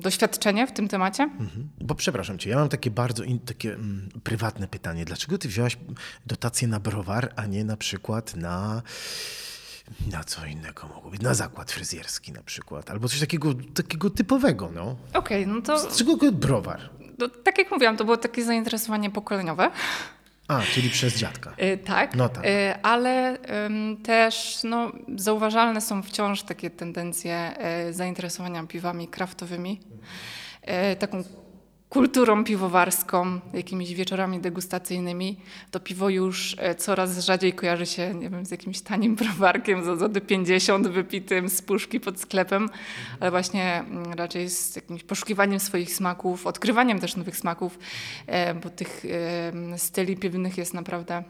doświadczenie 0.00 0.66
w 0.66 0.72
tym 0.72 0.88
temacie? 0.88 1.22
Mhm. 1.22 1.68
Bo 1.80 1.94
przepraszam 1.94 2.38
cię, 2.38 2.50
ja 2.50 2.56
mam 2.56 2.68
takie 2.68 2.90
bardzo 2.90 3.24
in, 3.24 3.38
takie 3.38 3.74
mm, 3.74 4.08
prywatne 4.24 4.68
pytanie. 4.68 5.04
Dlaczego 5.04 5.38
ty 5.38 5.48
wziąłaś 5.48 5.76
dotację 6.26 6.68
na 6.68 6.80
browar, 6.80 7.32
a 7.36 7.46
nie 7.46 7.64
na 7.64 7.76
przykład 7.76 8.36
na 8.36 8.82
na 10.12 10.24
co 10.24 10.46
innego 10.46 10.88
mogło 10.88 11.10
być? 11.10 11.20
Na 11.20 11.34
zakład 11.34 11.72
fryzjerski 11.72 12.32
na 12.32 12.42
przykład, 12.42 12.90
albo 12.90 13.08
coś 13.08 13.20
takiego, 13.20 13.54
takiego 13.74 14.10
typowego, 14.10 14.70
no. 14.74 14.96
Okej, 15.14 15.46
no 15.46 15.62
to 15.62 15.78
Z 15.90 15.96
czego 15.98 16.32
browar? 16.32 16.90
No, 17.18 17.28
tak 17.28 17.58
jak 17.58 17.70
mówiłam, 17.70 17.96
to 17.96 18.04
było 18.04 18.16
takie 18.16 18.44
zainteresowanie 18.44 19.10
pokoleniowe. 19.10 19.70
A, 20.48 20.60
czyli 20.74 20.90
przez 20.90 21.16
dziadka. 21.16 21.54
Y, 21.62 21.78
tak, 21.78 22.14
No 22.14 22.28
tak. 22.28 22.44
y, 22.46 22.48
ale 22.82 23.38
ym, 23.66 23.96
też 24.02 24.60
no, 24.64 24.92
zauważalne 25.16 25.80
są 25.80 26.02
wciąż 26.02 26.42
takie 26.42 26.70
tendencje 26.70 27.54
y, 27.88 27.92
zainteresowania 27.92 28.66
piwami 28.66 29.08
kraftowymi, 29.08 29.80
y, 30.92 30.96
taką 30.96 31.24
kulturą 31.90 32.44
piwowarską, 32.44 33.40
jakimiś 33.52 33.94
wieczorami 33.94 34.40
degustacyjnymi. 34.40 35.36
To 35.70 35.80
piwo 35.80 36.08
już 36.08 36.52
y, 36.52 36.74
coraz 36.74 37.18
rzadziej 37.18 37.52
kojarzy 37.52 37.86
się 37.86 38.14
nie 38.14 38.30
wiem, 38.30 38.46
z 38.46 38.50
jakimś 38.50 38.80
tanim 38.80 39.16
browarkiem 39.16 39.84
za 39.84 39.96
złoty 39.96 40.20
50 40.20 40.88
wypitym 40.88 41.48
z 41.48 41.62
puszki 41.62 42.00
pod 42.00 42.20
sklepem, 42.20 42.68
ale 43.20 43.30
właśnie 43.30 43.78
mm, 43.78 44.12
raczej 44.12 44.50
z 44.50 44.76
jakimś 44.76 45.02
poszukiwaniem 45.02 45.60
swoich 45.60 45.94
smaków, 45.94 46.46
odkrywaniem 46.46 47.00
też 47.00 47.16
nowych 47.16 47.36
smaków, 47.36 47.78
e, 48.26 48.54
bo 48.54 48.70
tych 48.70 49.04
styli 49.76 50.16
piwnych 50.16 50.58
jest 50.58 50.74
naprawdę 50.74 51.24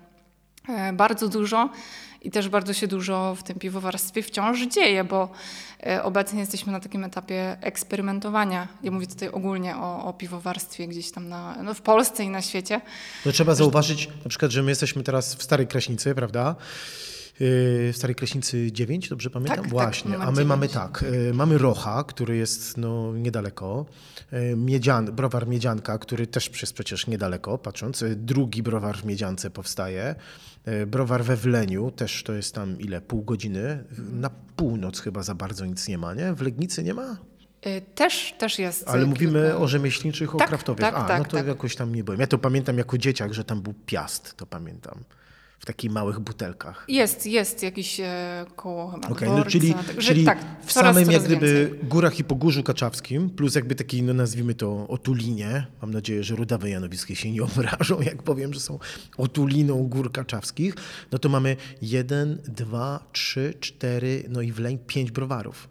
e, 0.68 0.92
bardzo 0.92 1.28
dużo 1.28 1.70
i 2.22 2.30
też 2.30 2.48
bardzo 2.48 2.72
się 2.72 2.86
dużo 2.86 3.34
w 3.34 3.42
tym 3.42 3.58
piwowarstwie 3.58 4.22
wciąż 4.22 4.66
dzieje, 4.66 5.04
bo 5.04 5.28
e, 5.86 6.02
obecnie 6.02 6.40
jesteśmy 6.40 6.72
na 6.72 6.80
takim 6.80 7.04
etapie 7.04 7.56
eksperymentowania. 7.60 8.68
Ja 8.82 8.90
mówię 8.90 9.06
tutaj 9.06 9.28
ogólnie 9.28 9.76
o, 9.76 10.04
o 10.04 10.12
piwowarstwie 10.12 10.88
gdzieś 10.88 11.10
tam 11.10 11.28
na, 11.28 11.62
no 11.62 11.74
w 11.74 11.80
Polsce 11.80 12.24
i 12.24 12.28
na 12.28 12.42
świecie. 12.42 12.80
No 13.26 13.32
trzeba 13.32 13.54
zauważyć 13.54 14.08
na 14.24 14.28
przykład, 14.28 14.50
że 14.50 14.62
my 14.62 14.70
jesteśmy 14.70 15.02
teraz 15.02 15.34
w 15.34 15.42
Starej 15.42 15.66
Kraśnicy, 15.66 16.14
prawda? 16.14 16.56
Yy, 17.40 17.92
W 17.92 17.96
Starej 17.96 18.14
Kraśnicy 18.14 18.72
9, 18.72 19.08
dobrze 19.08 19.30
pamiętam? 19.30 19.56
Tak, 19.56 19.64
tak, 19.64 19.70
Właśnie, 19.70 20.10
numer 20.10 20.28
a 20.28 20.30
my 20.30 20.36
9. 20.36 20.48
mamy 20.48 20.68
tak, 20.68 21.04
yy, 21.12 21.34
mamy 21.34 21.58
Rocha, 21.58 22.04
który 22.04 22.36
jest 22.36 22.76
no, 22.76 23.12
niedaleko, 23.16 23.86
Miedzian, 24.56 25.04
browar 25.04 25.48
Miedzianka, 25.48 25.98
który 25.98 26.26
też 26.26 26.60
jest 26.60 26.72
przecież 26.72 27.06
niedaleko, 27.06 27.58
patrząc, 27.58 28.04
drugi 28.16 28.62
browar 28.62 28.98
w 28.98 29.04
Miedziance 29.04 29.50
powstaje, 29.50 30.14
browar 30.86 31.24
we 31.24 31.36
Wleniu, 31.36 31.90
też 31.90 32.22
to 32.22 32.32
jest 32.32 32.54
tam 32.54 32.78
ile, 32.80 33.00
pół 33.00 33.22
godziny, 33.22 33.84
na 34.12 34.30
północ 34.56 35.00
chyba 35.00 35.22
za 35.22 35.34
bardzo 35.34 35.66
nic 35.66 35.88
nie 35.88 35.98
ma, 35.98 36.14
nie? 36.14 36.34
W 36.34 36.40
Legnicy 36.40 36.82
nie 36.82 36.94
ma? 36.94 37.16
E, 37.62 37.80
Też, 37.80 38.34
też 38.38 38.58
jest. 38.58 38.88
Ale 38.88 39.02
e, 39.02 39.06
mówimy 39.06 39.40
kilka- 39.48 39.56
o 39.56 39.68
rzemieślniczych, 39.68 40.34
o 40.34 40.38
Tak, 40.38 40.48
kraftowych. 40.48 40.80
tak, 40.80 40.94
A, 40.94 41.04
tak, 41.04 41.18
no 41.18 41.24
to 41.24 41.36
tak. 41.36 41.46
jakoś 41.46 41.76
tam 41.76 41.94
nie 41.94 42.04
byłem. 42.04 42.20
Ja 42.20 42.26
to 42.26 42.38
pamiętam 42.38 42.78
jako 42.78 42.98
dzieciak, 42.98 43.34
że 43.34 43.44
tam 43.44 43.62
był 43.62 43.74
piast, 43.86 44.36
to 44.36 44.46
pamiętam. 44.46 44.94
W 45.60 45.66
takich 45.66 45.90
małych 45.90 46.20
butelkach. 46.20 46.84
Jest, 46.88 47.26
jest 47.26 47.62
jakiś 47.62 48.00
e, 48.00 48.46
koło 48.56 48.90
chyba 48.90 49.08
Okej, 49.08 49.28
no 49.28 49.34
dworca, 49.34 49.50
czyli, 49.50 49.74
także 49.74 50.08
czyli 50.08 50.24
tak, 50.24 50.38
w 50.64 50.72
coraz, 50.72 50.94
samym 50.94 51.10
jak 51.10 51.22
gdyby 51.22 51.46
więcej. 51.70 51.88
górach 51.88 52.18
i 52.18 52.24
pogórzu 52.24 52.62
kaczawskim, 52.62 53.30
plus 53.30 53.54
jakby 53.54 53.74
taki, 53.74 54.02
no 54.02 54.14
nazwijmy 54.14 54.54
to 54.54 54.88
otulinie, 54.88 55.66
mam 55.82 55.90
nadzieję, 55.90 56.24
że 56.24 56.36
rudawe 56.36 56.70
janowickie 56.70 57.16
się 57.16 57.32
nie 57.32 57.42
obrażą, 57.52 58.00
jak 58.00 58.22
powiem, 58.22 58.54
że 58.54 58.60
są 58.60 58.78
otuliną 59.16 59.88
gór 59.88 60.12
kaczawskich, 60.12 60.74
no 61.12 61.18
to 61.18 61.28
mamy 61.28 61.56
jeden, 61.82 62.38
dwa, 62.48 63.06
trzy, 63.12 63.54
cztery, 63.60 64.24
no 64.28 64.40
i 64.40 64.52
wleń 64.52 64.78
pięć 64.86 65.10
browarów. 65.10 65.68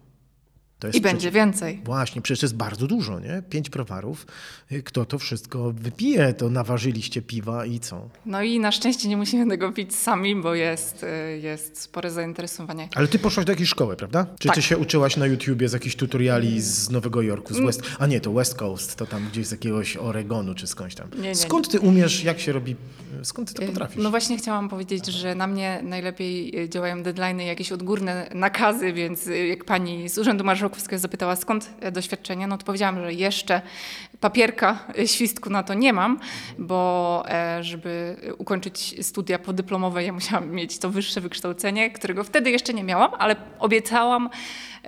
I 0.94 1.00
będzie 1.00 1.30
więcej. 1.30 1.80
Właśnie, 1.84 2.22
przecież 2.22 2.42
jest 2.42 2.56
bardzo 2.56 2.86
dużo, 2.86 3.20
nie? 3.20 3.42
Pięć 3.50 3.70
browarów. 3.70 4.26
Y, 4.72 4.82
Kto 4.82 5.04
to 5.04 5.18
wszystko 5.18 5.72
wypije, 5.72 6.34
to 6.34 6.50
naważyliście 6.50 7.22
piwa 7.22 7.66
i 7.66 7.80
co? 7.80 8.08
No 8.26 8.42
i 8.42 8.60
na 8.60 8.72
szczęście 8.72 9.08
nie 9.08 9.16
musimy 9.16 9.46
tego 9.50 9.72
pić 9.72 9.94
sami, 9.94 10.36
bo 10.36 10.54
jest, 10.54 11.04
e, 11.04 11.38
jest 11.38 11.80
spore 11.80 12.10
zainteresowanie. 12.10 12.88
Ale 12.94 13.08
ty 13.08 13.18
poszłaś 13.18 13.46
do 13.46 13.52
jakiejś 13.52 13.68
szkoły, 13.68 13.96
prawda? 13.96 14.26
Czy 14.38 14.48
Tak. 14.48 14.54
ty 14.56 14.62
się 14.62 14.78
uczyłaś 14.78 15.16
na 15.16 15.26
YouTubie 15.26 15.68
z 15.68 15.72
jakichś 15.72 15.96
tutoriali 15.96 16.60
z 16.60 16.90
Nowego 16.90 17.22
Jorku, 17.22 17.54
z 17.54 17.60
West... 17.60 17.82
A 17.98 18.06
nie, 18.06 18.20
to 18.20 18.32
West 18.32 18.54
Coast, 18.54 18.96
to 18.96 19.06
tam 19.06 19.28
gdzieś 19.32 19.46
z 19.46 19.50
jakiegoś 19.50 19.96
Oregonu 19.96 20.54
czy 20.54 20.66
skądś 20.66 20.94
tam. 20.94 21.08
Nie, 21.16 21.28
nie, 21.28 21.34
Skąd 21.34 21.68
ty 21.70 21.80
umiesz, 21.80 22.24
jak 22.24 22.40
się 22.40 22.52
robi, 22.52 22.76
skąd 23.22 23.48
ty 23.54 23.54
to 23.54 23.66
potrafisz? 23.72 24.02
No 24.02 24.10
właśnie 24.10 24.36
chciałam 24.38 24.68
powiedzieć, 24.68 25.06
że 25.06 25.34
na 25.34 25.46
mnie 25.46 25.80
najlepiej 25.82 26.68
działają 26.68 27.02
deadline'y, 27.02 27.40
jakieś 27.40 27.72
odgórne 27.72 28.30
nakazy, 28.34 28.92
więc 28.92 29.26
jak 29.48 29.64
pani 29.64 30.08
z 30.08 30.18
Urzędu 30.18 30.44
Marszałkowskiego 30.44 30.69
zapytała, 30.94 31.36
skąd 31.36 31.70
e, 31.80 31.92
doświadczenie, 31.92 32.46
no 32.46 32.58
to 32.58 32.64
powiedziałam, 32.64 32.96
że 32.96 33.12
jeszcze 33.12 33.62
papierka, 34.20 34.78
e, 34.98 35.08
świstku 35.08 35.50
na 35.50 35.62
to 35.62 35.74
nie 35.74 35.92
mam, 35.92 36.20
bo 36.58 37.22
e, 37.28 37.64
żeby 37.64 38.16
ukończyć 38.38 39.06
studia 39.06 39.38
podyplomowe, 39.38 40.04
ja 40.04 40.12
musiałam 40.12 40.50
mieć 40.50 40.78
to 40.78 40.90
wyższe 40.90 41.20
wykształcenie, 41.20 41.90
którego 41.90 42.24
wtedy 42.24 42.50
jeszcze 42.50 42.74
nie 42.74 42.84
miałam, 42.84 43.10
ale 43.18 43.36
obiecałam, 43.58 44.30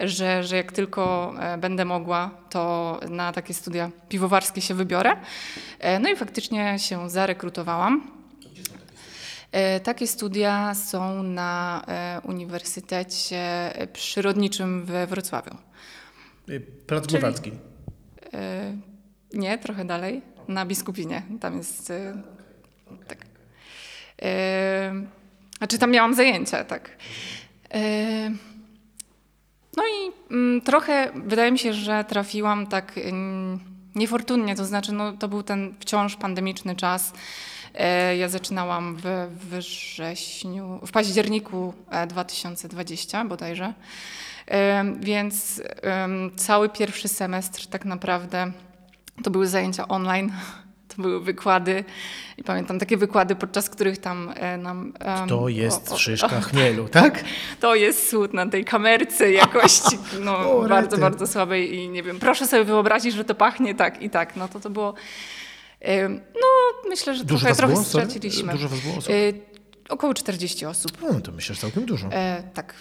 że, 0.00 0.44
że 0.44 0.56
jak 0.56 0.72
tylko 0.72 1.34
będę 1.58 1.84
mogła, 1.84 2.30
to 2.50 3.00
na 3.08 3.32
takie 3.32 3.54
studia 3.54 3.90
piwowarskie 4.08 4.60
się 4.60 4.74
wybiorę. 4.74 5.16
No 6.00 6.08
i 6.08 6.16
faktycznie 6.16 6.78
się 6.78 7.10
zarekrutowałam. 7.10 8.10
Takie 9.82 10.06
studia 10.06 10.74
są 10.74 11.22
na 11.22 11.84
Uniwersytecie 12.24 13.72
Przyrodniczym 13.92 14.84
we 14.84 15.06
Wrocławiu. 15.06 15.56
Y, 16.48 16.60
Plac 16.86 17.06
Głowacki. 17.06 17.52
E, 18.34 18.76
Nie, 19.34 19.58
trochę 19.58 19.84
dalej, 19.84 20.22
na 20.48 20.66
Biskupinie. 20.66 21.22
Tam 21.40 21.56
jest. 21.56 21.90
e, 21.90 22.22
Tak. 23.08 23.18
E, 24.22 24.92
Znaczy, 25.58 25.78
tam 25.78 25.90
miałam 25.90 26.14
zajęcia, 26.14 26.64
tak. 26.64 26.90
E, 27.74 28.30
No 29.76 29.82
i 29.82 30.12
mm, 30.34 30.60
trochę 30.60 31.10
wydaje 31.26 31.52
mi 31.52 31.58
się, 31.58 31.72
że 31.72 32.04
trafiłam 32.08 32.66
tak 32.66 33.00
niefortunnie, 33.94 34.56
to 34.56 34.64
znaczy, 34.64 34.92
no, 34.92 35.12
to 35.12 35.28
był 35.28 35.42
ten 35.42 35.74
wciąż 35.80 36.16
pandemiczny 36.16 36.76
czas. 36.76 37.12
E, 37.74 38.16
Ja 38.16 38.28
zaczynałam 38.28 38.96
w 39.02 39.28
wrześniu, 39.50 40.80
w 40.86 40.90
październiku 40.92 41.74
e, 41.90 42.06
2020 42.06 43.24
bodajże. 43.24 43.74
Więc 45.00 45.62
cały 46.36 46.68
pierwszy 46.68 47.08
semestr 47.08 47.66
tak 47.66 47.84
naprawdę 47.84 48.52
to 49.24 49.30
były 49.30 49.46
zajęcia 49.46 49.88
online, 49.88 50.32
to 50.96 51.02
były 51.02 51.20
wykłady. 51.24 51.84
I 52.38 52.44
pamiętam 52.44 52.78
takie 52.78 52.96
wykłady, 52.96 53.36
podczas 53.36 53.70
których 53.70 53.98
tam 53.98 54.32
e, 54.36 54.56
nam. 54.56 54.92
em, 55.00 55.28
To 55.28 55.48
jest 55.48 55.90
o- 55.92 55.94
o- 55.94 55.98
szyszka 55.98 56.40
chmielu, 56.50 56.88
tak? 56.88 57.24
To 57.60 57.74
jest 57.74 58.08
słód 58.10 58.34
na 58.34 58.46
tej 58.46 58.64
kamerce 58.64 59.32
jakości 59.32 59.98
no, 60.24 60.38
O, 60.52 60.68
bardzo, 60.68 60.90
rety. 60.90 60.96
bardzo 61.00 61.26
słabej 61.26 61.74
i 61.74 61.88
nie 61.88 62.02
wiem, 62.02 62.18
proszę 62.18 62.46
sobie 62.46 62.64
wyobrazić, 62.64 63.14
że 63.14 63.24
to 63.24 63.34
pachnie 63.34 63.74
tak 63.74 64.02
i 64.02 64.10
tak. 64.10 64.36
No 64.36 64.48
to 64.48 64.60
to 64.60 64.70
było. 64.70 64.94
em, 65.80 66.20
No, 66.34 66.48
myślę, 66.90 67.14
że 67.14 67.24
Dużo 67.24 67.40
trochę, 67.40 67.56
trochę 67.56 67.72
było? 67.72 67.84
Sorry? 67.84 68.04
straciliśmy. 68.04 68.52
Dużo 68.52 68.68
was 68.68 68.80
było 68.80 68.96
osób? 68.96 69.12
E, 69.12 69.52
Około 69.88 70.14
40 70.14 70.66
osób. 70.66 70.92
No 71.12 71.20
to 71.20 71.32
myślę, 71.32 71.54
że 71.54 71.60
całkiem 71.60 71.84
dużo. 71.86 72.08
E, 72.12 72.42
tak. 72.54 72.74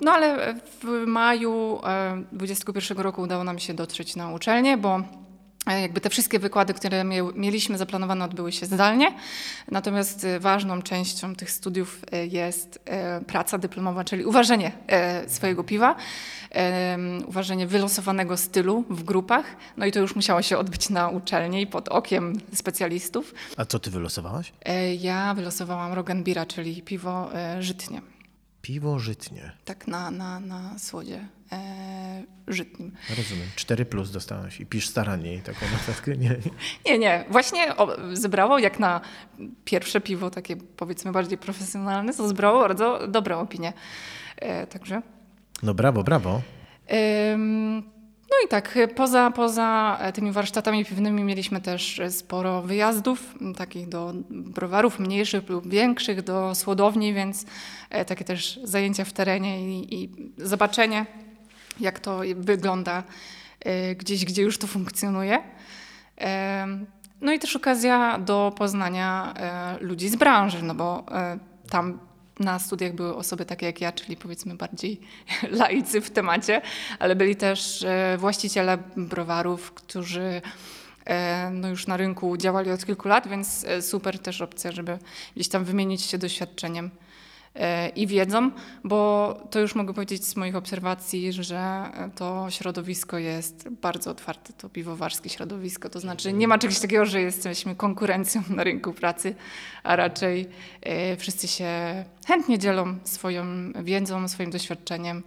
No 0.00 0.12
ale 0.12 0.54
w 0.82 1.04
maju 1.06 1.80
e, 1.86 2.22
21 2.32 2.98
roku 2.98 3.22
udało 3.22 3.44
nam 3.44 3.58
się 3.58 3.74
dotrzeć 3.74 4.16
na 4.16 4.30
uczelnię, 4.32 4.76
bo 4.76 5.00
e, 5.66 5.80
jakby 5.80 6.00
te 6.00 6.10
wszystkie 6.10 6.38
wykłady, 6.38 6.74
które 6.74 7.04
mie- 7.04 7.32
mieliśmy 7.34 7.78
zaplanowane, 7.78 8.24
odbyły 8.24 8.52
się 8.52 8.66
zdalnie. 8.66 9.14
Natomiast 9.70 10.24
e, 10.24 10.40
ważną 10.40 10.82
częścią 10.82 11.34
tych 11.34 11.50
studiów 11.50 12.00
e, 12.12 12.26
jest 12.26 12.80
praca 13.26 13.58
dyplomowa, 13.58 14.04
czyli 14.04 14.24
uważenie 14.24 14.72
swojego 15.26 15.64
piwa, 15.64 15.96
uważenie 17.26 17.66
wylosowanego 17.66 18.36
stylu 18.36 18.84
w 18.90 19.02
grupach. 19.02 19.44
No 19.76 19.86
i 19.86 19.92
to 19.92 20.00
już 20.00 20.16
musiało 20.16 20.42
się 20.42 20.58
odbyć 20.58 20.90
na 20.90 21.08
uczelni 21.08 21.66
pod 21.66 21.88
okiem 21.88 22.32
specjalistów. 22.54 23.34
A 23.56 23.64
co 23.64 23.78
ty 23.78 23.90
wylosowałaś? 23.90 24.52
Ja 25.00 25.34
wylosowałam 25.34 25.92
Rogenbira, 25.92 26.46
czyli 26.46 26.82
piwo 26.82 27.30
żytnie. 27.60 28.00
Piwo 28.62 28.98
żytnie. 28.98 29.52
Tak, 29.64 29.86
na, 29.86 30.10
na, 30.10 30.40
na 30.40 30.78
słodzie 30.78 31.26
e, 31.52 32.22
żytnim. 32.48 32.92
Rozumiem. 33.16 33.46
4 33.56 33.84
plus 33.84 34.10
dostałaś 34.10 34.60
i 34.60 34.66
pisz 34.66 34.88
starannie 34.88 35.34
i 35.34 35.40
taką 35.40 35.66
notatkę. 35.72 36.16
Nie. 36.16 36.36
Nie, 36.86 36.98
nie, 36.98 37.24
właśnie 37.30 37.76
o, 37.76 37.96
zebrało 38.12 38.58
jak 38.58 38.78
na 38.78 39.00
pierwsze 39.64 40.00
piwo, 40.00 40.30
takie 40.30 40.56
powiedzmy 40.56 41.12
bardziej 41.12 41.38
profesjonalne, 41.38 42.14
to 42.14 42.28
zebrało 42.28 42.60
bardzo 42.60 43.08
dobre 43.08 43.36
opinie. 43.36 43.72
E, 44.36 44.66
także. 44.66 45.02
No 45.62 45.74
brawo, 45.74 46.02
brawo. 46.02 46.42
Ym, 47.32 47.82
No 48.30 48.36
i 48.46 48.48
tak, 48.48 48.78
poza, 48.94 49.30
poza 49.30 49.98
tymi 50.14 50.32
warsztatami 50.32 50.84
piwnymi 50.84 51.24
mieliśmy 51.24 51.60
też 51.60 52.00
sporo 52.10 52.62
wyjazdów, 52.62 53.34
takich 53.56 53.88
do 53.88 54.12
browarów 54.30 54.98
mniejszych 54.98 55.48
lub 55.48 55.68
większych, 55.68 56.22
do 56.22 56.54
słodowni, 56.54 57.14
więc 57.14 57.44
e, 57.90 58.04
takie 58.04 58.24
też 58.24 58.60
zajęcia 58.64 59.04
w 59.04 59.12
terenie 59.12 59.78
i, 59.78 59.94
i 59.94 60.10
zobaczenie, 60.38 61.06
jak 61.80 62.00
to 62.00 62.20
wygląda 62.36 63.02
e, 63.60 63.94
gdzieś, 63.94 64.24
gdzie 64.24 64.42
już 64.42 64.58
to 64.58 64.66
funkcjonuje. 64.66 65.42
No 67.20 67.32
i 67.32 67.38
też 67.38 67.56
okazja 67.56 68.18
do 68.18 68.52
poznania 68.56 69.34
e, 69.36 69.76
ludzi 69.80 70.08
z 70.08 70.16
branży, 70.16 70.62
no 70.62 70.74
bo 70.74 71.04
e, 71.12 71.38
tam 71.70 71.98
na 72.40 72.58
studiach 72.58 72.92
były 72.92 73.16
osoby 73.16 73.44
takie 73.44 73.66
jak 73.66 73.80
ja, 73.80 73.92
czyli 73.92 74.16
powiedzmy 74.16 74.54
bardziej 74.54 75.00
laicy 75.60 76.00
w 76.00 76.10
temacie, 76.10 76.62
ale 76.98 77.16
byli 77.16 77.36
też 77.36 77.82
e, 77.82 78.16
właściciele 78.18 78.78
browarów, 78.96 79.72
którzy 79.72 80.42
e, 81.04 81.50
no 81.50 81.68
już 81.68 81.86
na 81.86 81.96
rynku 81.96 82.36
działali 82.36 82.70
od 82.70 82.86
kilku 82.86 83.08
lat, 83.08 83.28
więc 83.28 83.64
e, 83.64 83.82
super 83.82 84.18
też 84.18 84.40
opcja, 84.40 84.72
żeby 84.72 84.98
gdzieś 85.34 85.48
tam 85.48 85.64
wymienić 85.64 86.02
się 86.02 86.18
doświadczeniem 86.18 86.90
i 87.96 88.06
wiedzą, 88.06 88.50
bo 88.84 89.34
to 89.50 89.60
już 89.60 89.74
mogę 89.74 89.94
powiedzieć 89.94 90.24
z 90.24 90.36
moich 90.36 90.56
obserwacji, 90.56 91.32
że 91.32 91.84
to 92.16 92.46
środowisko 92.50 93.18
jest 93.18 93.68
bardzo 93.68 94.10
otwarte, 94.10 94.52
to 94.52 94.68
piwowarskie 94.68 95.28
środowisko, 95.28 95.88
to 95.88 96.00
znaczy 96.00 96.32
nie 96.32 96.48
ma 96.48 96.58
czegoś 96.58 96.78
takiego, 96.78 97.06
że 97.06 97.20
jesteśmy 97.20 97.74
konkurencją 97.76 98.42
na 98.50 98.64
rynku 98.64 98.92
pracy, 98.92 99.34
a 99.82 99.96
raczej 99.96 100.48
e, 100.82 101.16
wszyscy 101.16 101.48
się 101.48 101.68
chętnie 102.26 102.58
dzielą 102.58 102.98
swoją 103.04 103.44
wiedzą, 103.84 104.28
swoim 104.28 104.50
doświadczeniem 104.50 105.22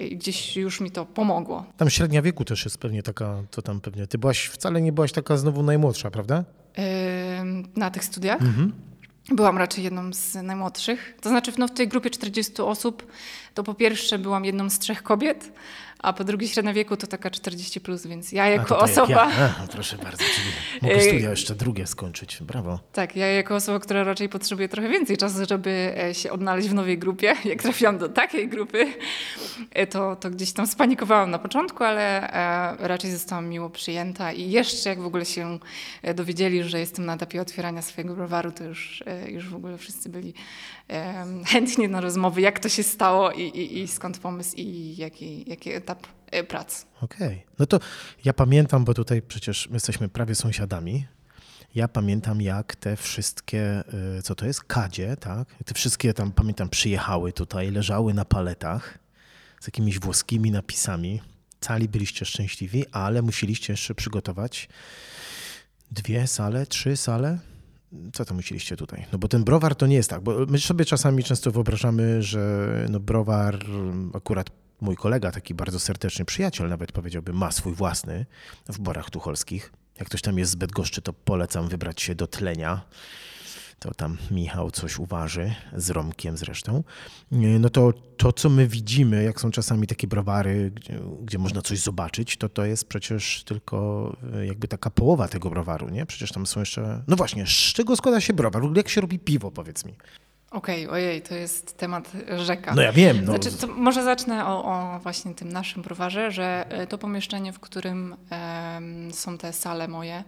i 0.00 0.16
gdzieś 0.16 0.56
już 0.56 0.80
mi 0.80 0.90
to 0.90 1.06
pomogło. 1.06 1.64
Tam 1.76 1.90
średnia 1.90 2.22
wieku 2.22 2.44
też 2.44 2.64
jest 2.64 2.78
pewnie 2.78 3.02
taka, 3.02 3.36
to 3.50 3.62
tam 3.62 3.80
pewnie. 3.80 4.06
Ty 4.06 4.18
byłaś, 4.18 4.44
wcale 4.46 4.80
nie 4.82 4.92
byłaś 4.92 5.12
taka 5.12 5.36
znowu 5.36 5.62
najmłodsza, 5.62 6.10
prawda? 6.10 6.44
E, 6.78 7.44
Na 7.76 7.90
tych 7.90 8.04
studiach? 8.04 8.42
Mhm. 8.42 8.72
Byłam 9.28 9.58
raczej 9.58 9.84
jedną 9.84 10.12
z 10.12 10.34
najmłodszych. 10.34 11.16
To 11.20 11.28
znaczy 11.28 11.52
no, 11.58 11.68
w 11.68 11.70
tej 11.70 11.88
grupie 11.88 12.10
40 12.10 12.62
osób 12.62 13.06
to 13.54 13.62
po 13.62 13.74
pierwsze 13.74 14.18
byłam 14.18 14.44
jedną 14.44 14.70
z 14.70 14.78
trzech 14.78 15.02
kobiet, 15.02 15.52
a 16.02 16.12
po 16.12 16.24
drugie 16.24 16.48
średnia 16.48 16.72
wieku 16.72 16.96
to 16.96 17.06
taka 17.06 17.30
40 17.30 17.80
plus, 17.80 18.06
więc 18.06 18.32
ja 18.32 18.48
jako 18.48 18.78
A, 18.80 18.84
osoba... 18.84 19.24
Jak 19.24 19.38
ja. 19.38 19.54
A, 19.64 19.66
proszę 19.66 19.96
bardzo, 19.96 20.24
czyli 20.24 20.48
mogę 20.82 21.00
studia 21.00 21.30
jeszcze 21.30 21.54
drugie 21.54 21.86
skończyć. 21.86 22.38
Brawo. 22.40 22.78
Tak, 22.92 23.16
ja 23.16 23.26
jako 23.26 23.54
osoba, 23.54 23.78
która 23.78 24.04
raczej 24.04 24.28
potrzebuje 24.28 24.68
trochę 24.68 24.88
więcej 24.88 25.16
czasu, 25.16 25.38
żeby 25.48 25.94
e, 25.98 26.14
się 26.14 26.32
odnaleźć 26.32 26.68
w 26.68 26.74
nowej 26.74 26.98
grupie, 26.98 27.34
jak 27.44 27.62
trafiłam 27.62 27.98
do 27.98 28.08
takiej 28.08 28.48
grupy, 28.48 28.92
e, 29.70 29.86
to, 29.86 30.16
to 30.16 30.30
gdzieś 30.30 30.52
tam 30.52 30.66
spanikowałam 30.66 31.30
na 31.30 31.38
początku, 31.38 31.84
ale 31.84 32.32
e, 32.80 32.88
raczej 32.88 33.10
zostałam 33.10 33.48
miło 33.48 33.70
przyjęta 33.70 34.32
i 34.32 34.50
jeszcze 34.50 34.88
jak 34.88 35.00
w 35.00 35.06
ogóle 35.06 35.24
się 35.24 35.58
dowiedzieli, 36.14 36.64
że 36.64 36.80
jestem 36.80 37.06
na 37.06 37.14
etapie 37.14 37.40
otwierania 37.40 37.82
swojego 37.82 38.14
browaru, 38.14 38.52
to 38.52 38.64
już, 38.64 39.04
już 39.28 39.48
w 39.48 39.54
ogóle 39.54 39.78
wszyscy 39.78 40.08
byli 40.08 40.34
chętni 41.52 41.88
na 41.88 42.00
rozmowy, 42.00 42.40
jak 42.40 42.58
to 42.58 42.68
się 42.68 42.82
stało 42.82 43.32
i, 43.32 43.42
i, 43.42 43.80
i 43.82 43.88
skąd 43.88 44.18
pomysł 44.18 44.56
i 44.56 44.96
jaki, 44.96 45.50
jaki 45.50 45.70
etap 45.92 46.48
prac. 46.48 46.86
Okej, 47.00 47.26
okay. 47.26 47.42
no 47.58 47.66
to 47.66 47.80
ja 48.24 48.32
pamiętam, 48.32 48.84
bo 48.84 48.94
tutaj 48.94 49.22
przecież 49.22 49.68
my 49.68 49.76
jesteśmy 49.76 50.08
prawie 50.08 50.34
sąsiadami. 50.34 51.06
Ja 51.74 51.88
pamiętam, 51.88 52.40
jak 52.40 52.76
te 52.76 52.96
wszystkie, 52.96 53.84
co 54.22 54.34
to 54.34 54.46
jest, 54.46 54.64
kadzie, 54.64 55.16
tak? 55.16 55.48
Te 55.64 55.74
wszystkie 55.74 56.14
tam, 56.14 56.32
pamiętam, 56.32 56.68
przyjechały 56.68 57.32
tutaj, 57.32 57.70
leżały 57.70 58.14
na 58.14 58.24
paletach 58.24 58.98
z 59.60 59.66
jakimiś 59.66 59.98
włoskimi 59.98 60.50
napisami. 60.50 61.22
Cali 61.60 61.88
byliście 61.88 62.24
szczęśliwi, 62.24 62.84
ale 62.92 63.22
musieliście 63.22 63.72
jeszcze 63.72 63.94
przygotować 63.94 64.68
dwie 65.90 66.26
sale, 66.26 66.66
trzy 66.66 66.96
sale 66.96 67.38
co 68.12 68.24
to 68.24 68.34
musieliście 68.34 68.76
tutaj? 68.76 69.04
No 69.12 69.18
bo 69.18 69.28
ten 69.28 69.44
browar 69.44 69.74
to 69.74 69.86
nie 69.86 69.96
jest 69.96 70.10
tak, 70.10 70.22
bo 70.22 70.46
my 70.48 70.58
sobie 70.58 70.84
czasami 70.84 71.24
często 71.24 71.50
wyobrażamy, 71.50 72.22
że 72.22 72.86
no 72.90 73.00
browar, 73.00 73.58
akurat 74.14 74.50
mój 74.82 74.96
kolega, 74.96 75.30
taki 75.30 75.54
bardzo 75.54 75.80
serdeczny 75.80 76.24
przyjaciel 76.24 76.68
nawet 76.68 76.92
powiedziałby, 76.92 77.32
ma 77.32 77.50
swój 77.50 77.74
własny 77.74 78.26
w 78.68 78.78
Borach 78.78 79.10
Tucholskich. 79.10 79.72
Jak 79.98 80.08
ktoś 80.08 80.22
tam 80.22 80.38
jest 80.38 80.52
zbyt 80.52 80.72
goszczy, 80.72 81.02
to 81.02 81.12
polecam 81.12 81.68
wybrać 81.68 82.02
się 82.02 82.14
do 82.14 82.26
tlenia. 82.26 82.80
To 83.78 83.94
tam 83.94 84.18
Michał 84.30 84.70
coś 84.70 84.98
uważy, 84.98 85.54
z 85.76 85.90
Romkiem 85.90 86.36
zresztą. 86.36 86.84
No 87.30 87.70
to 87.70 87.92
to, 88.16 88.32
co 88.32 88.48
my 88.48 88.68
widzimy, 88.68 89.22
jak 89.24 89.40
są 89.40 89.50
czasami 89.50 89.86
takie 89.86 90.06
browary, 90.06 90.70
gdzie, 90.74 91.00
gdzie 91.22 91.38
można 91.38 91.62
coś 91.62 91.80
zobaczyć, 91.80 92.36
to 92.36 92.48
to 92.48 92.64
jest 92.64 92.84
przecież 92.84 93.44
tylko 93.44 94.16
e, 94.34 94.46
jakby 94.46 94.68
taka 94.68 94.90
połowa 94.90 95.28
tego 95.28 95.50
browaru, 95.50 95.88
nie? 95.88 96.06
Przecież 96.06 96.32
tam 96.32 96.46
są 96.46 96.60
jeszcze... 96.60 97.02
No 97.08 97.16
właśnie, 97.16 97.46
z 97.46 97.48
czego 97.48 97.96
składa 97.96 98.20
się 98.20 98.32
browar? 98.32 98.62
Jak 98.76 98.88
się 98.88 99.00
robi 99.00 99.18
piwo, 99.18 99.50
powiedz 99.50 99.84
mi? 99.84 99.94
Okej, 100.52 100.86
okay, 100.86 100.94
ojej, 100.94 101.22
to 101.22 101.34
jest 101.34 101.76
temat 101.76 102.12
rzeka. 102.36 102.74
No 102.74 102.82
ja 102.82 102.92
wiem. 102.92 103.24
No. 103.24 103.32
Znaczy, 103.32 103.66
może 103.66 104.04
zacznę 104.04 104.46
o, 104.46 104.64
o, 104.64 104.98
właśnie 105.02 105.34
tym 105.34 105.52
naszym 105.52 105.82
browarze, 105.82 106.30
że 106.30 106.64
e, 106.68 106.86
to 106.86 106.98
pomieszczenie, 106.98 107.52
w 107.52 107.60
którym 107.60 108.16
są 109.12 109.38
te 109.38 109.52
sale 109.52 109.88
moje, 109.88 110.24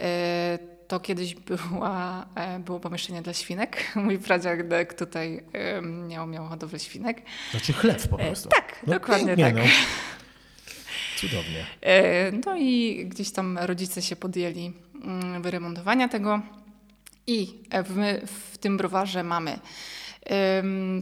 e, 0.00 0.58
to 0.88 1.00
kiedyś 1.00 1.34
była, 1.34 2.26
e, 2.34 2.58
było 2.58 2.80
pomieszczenie 2.80 3.22
dla 3.22 3.32
świnek. 3.32 3.84
Mój 4.04 4.18
pradziadek 4.18 4.94
tutaj 4.94 5.44
miał, 6.08 6.26
miał 6.26 6.46
hodowlę 6.46 6.78
świnek. 6.78 7.22
Znaczy 7.50 7.72
chleb 7.72 8.08
po 8.08 8.16
prostu. 8.18 8.48
tak, 8.48 8.82
no, 8.86 8.92
dokładnie 8.92 9.36
tak. 9.36 9.54
No. 9.54 9.62
Cudownie. 11.16 11.66
No 12.46 12.56
i 12.56 13.04
gdzieś 13.08 13.30
tam 13.30 13.58
rodzice 13.58 14.02
się 14.02 14.16
podjęli 14.16 14.72
mm, 15.04 15.42
wyremontowania 15.42 16.08
tego. 16.08 16.40
I 17.26 17.62
my 17.96 18.22
w 18.26 18.58
tym 18.58 18.76
browarze 18.76 19.22
mamy 19.22 19.58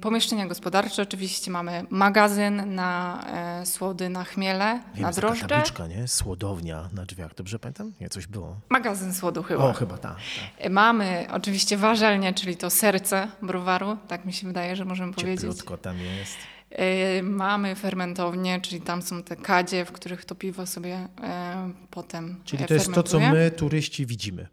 pomieszczenia 0.02 0.46
gospodarcze, 0.46 1.02
oczywiście 1.02 1.50
mamy 1.50 1.84
magazyn 1.90 2.74
na 2.74 3.24
e, 3.60 3.66
słody, 3.66 4.08
na 4.08 4.24
chmiele, 4.24 4.80
Wiem, 4.94 5.02
na 5.02 5.12
drożdże. 5.12 5.42
Taka 5.42 5.54
tabliczka, 5.54 5.86
nie? 5.86 6.08
Słodownia 6.08 6.88
na 6.92 7.04
drzwiach, 7.04 7.34
dobrze 7.34 7.58
pamiętam? 7.58 7.92
Nie, 8.00 8.08
coś 8.08 8.26
było. 8.26 8.60
Magazyn 8.68 9.14
słodu 9.14 9.42
chyba. 9.42 9.64
O, 9.64 9.72
chyba 9.72 9.98
tak. 9.98 10.16
Ta. 10.62 10.70
Mamy 10.70 11.26
oczywiście 11.32 11.76
warzelnię, 11.76 12.34
czyli 12.34 12.56
to 12.56 12.70
serce 12.70 13.28
browaru, 13.42 13.96
tak 14.08 14.24
mi 14.24 14.32
się 14.32 14.46
wydaje, 14.46 14.76
że 14.76 14.84
możemy 14.84 15.12
powiedzieć. 15.12 15.40
Cieplutko 15.40 15.78
tam 15.78 15.96
jest. 15.98 16.36
E, 16.70 17.22
mamy 17.22 17.74
fermentownię, 17.74 18.60
czyli 18.60 18.80
tam 18.80 19.02
są 19.02 19.22
te 19.22 19.36
kadzie, 19.36 19.84
w 19.84 19.92
których 19.92 20.24
to 20.24 20.34
piwo 20.34 20.66
sobie 20.66 21.08
e, 21.22 21.72
potem 21.90 22.40
Czyli 22.44 22.64
to 22.64 22.74
jest 22.74 22.92
to, 22.92 23.02
co 23.02 23.20
my 23.20 23.50
turyści 23.50 24.06
widzimy. 24.06 24.48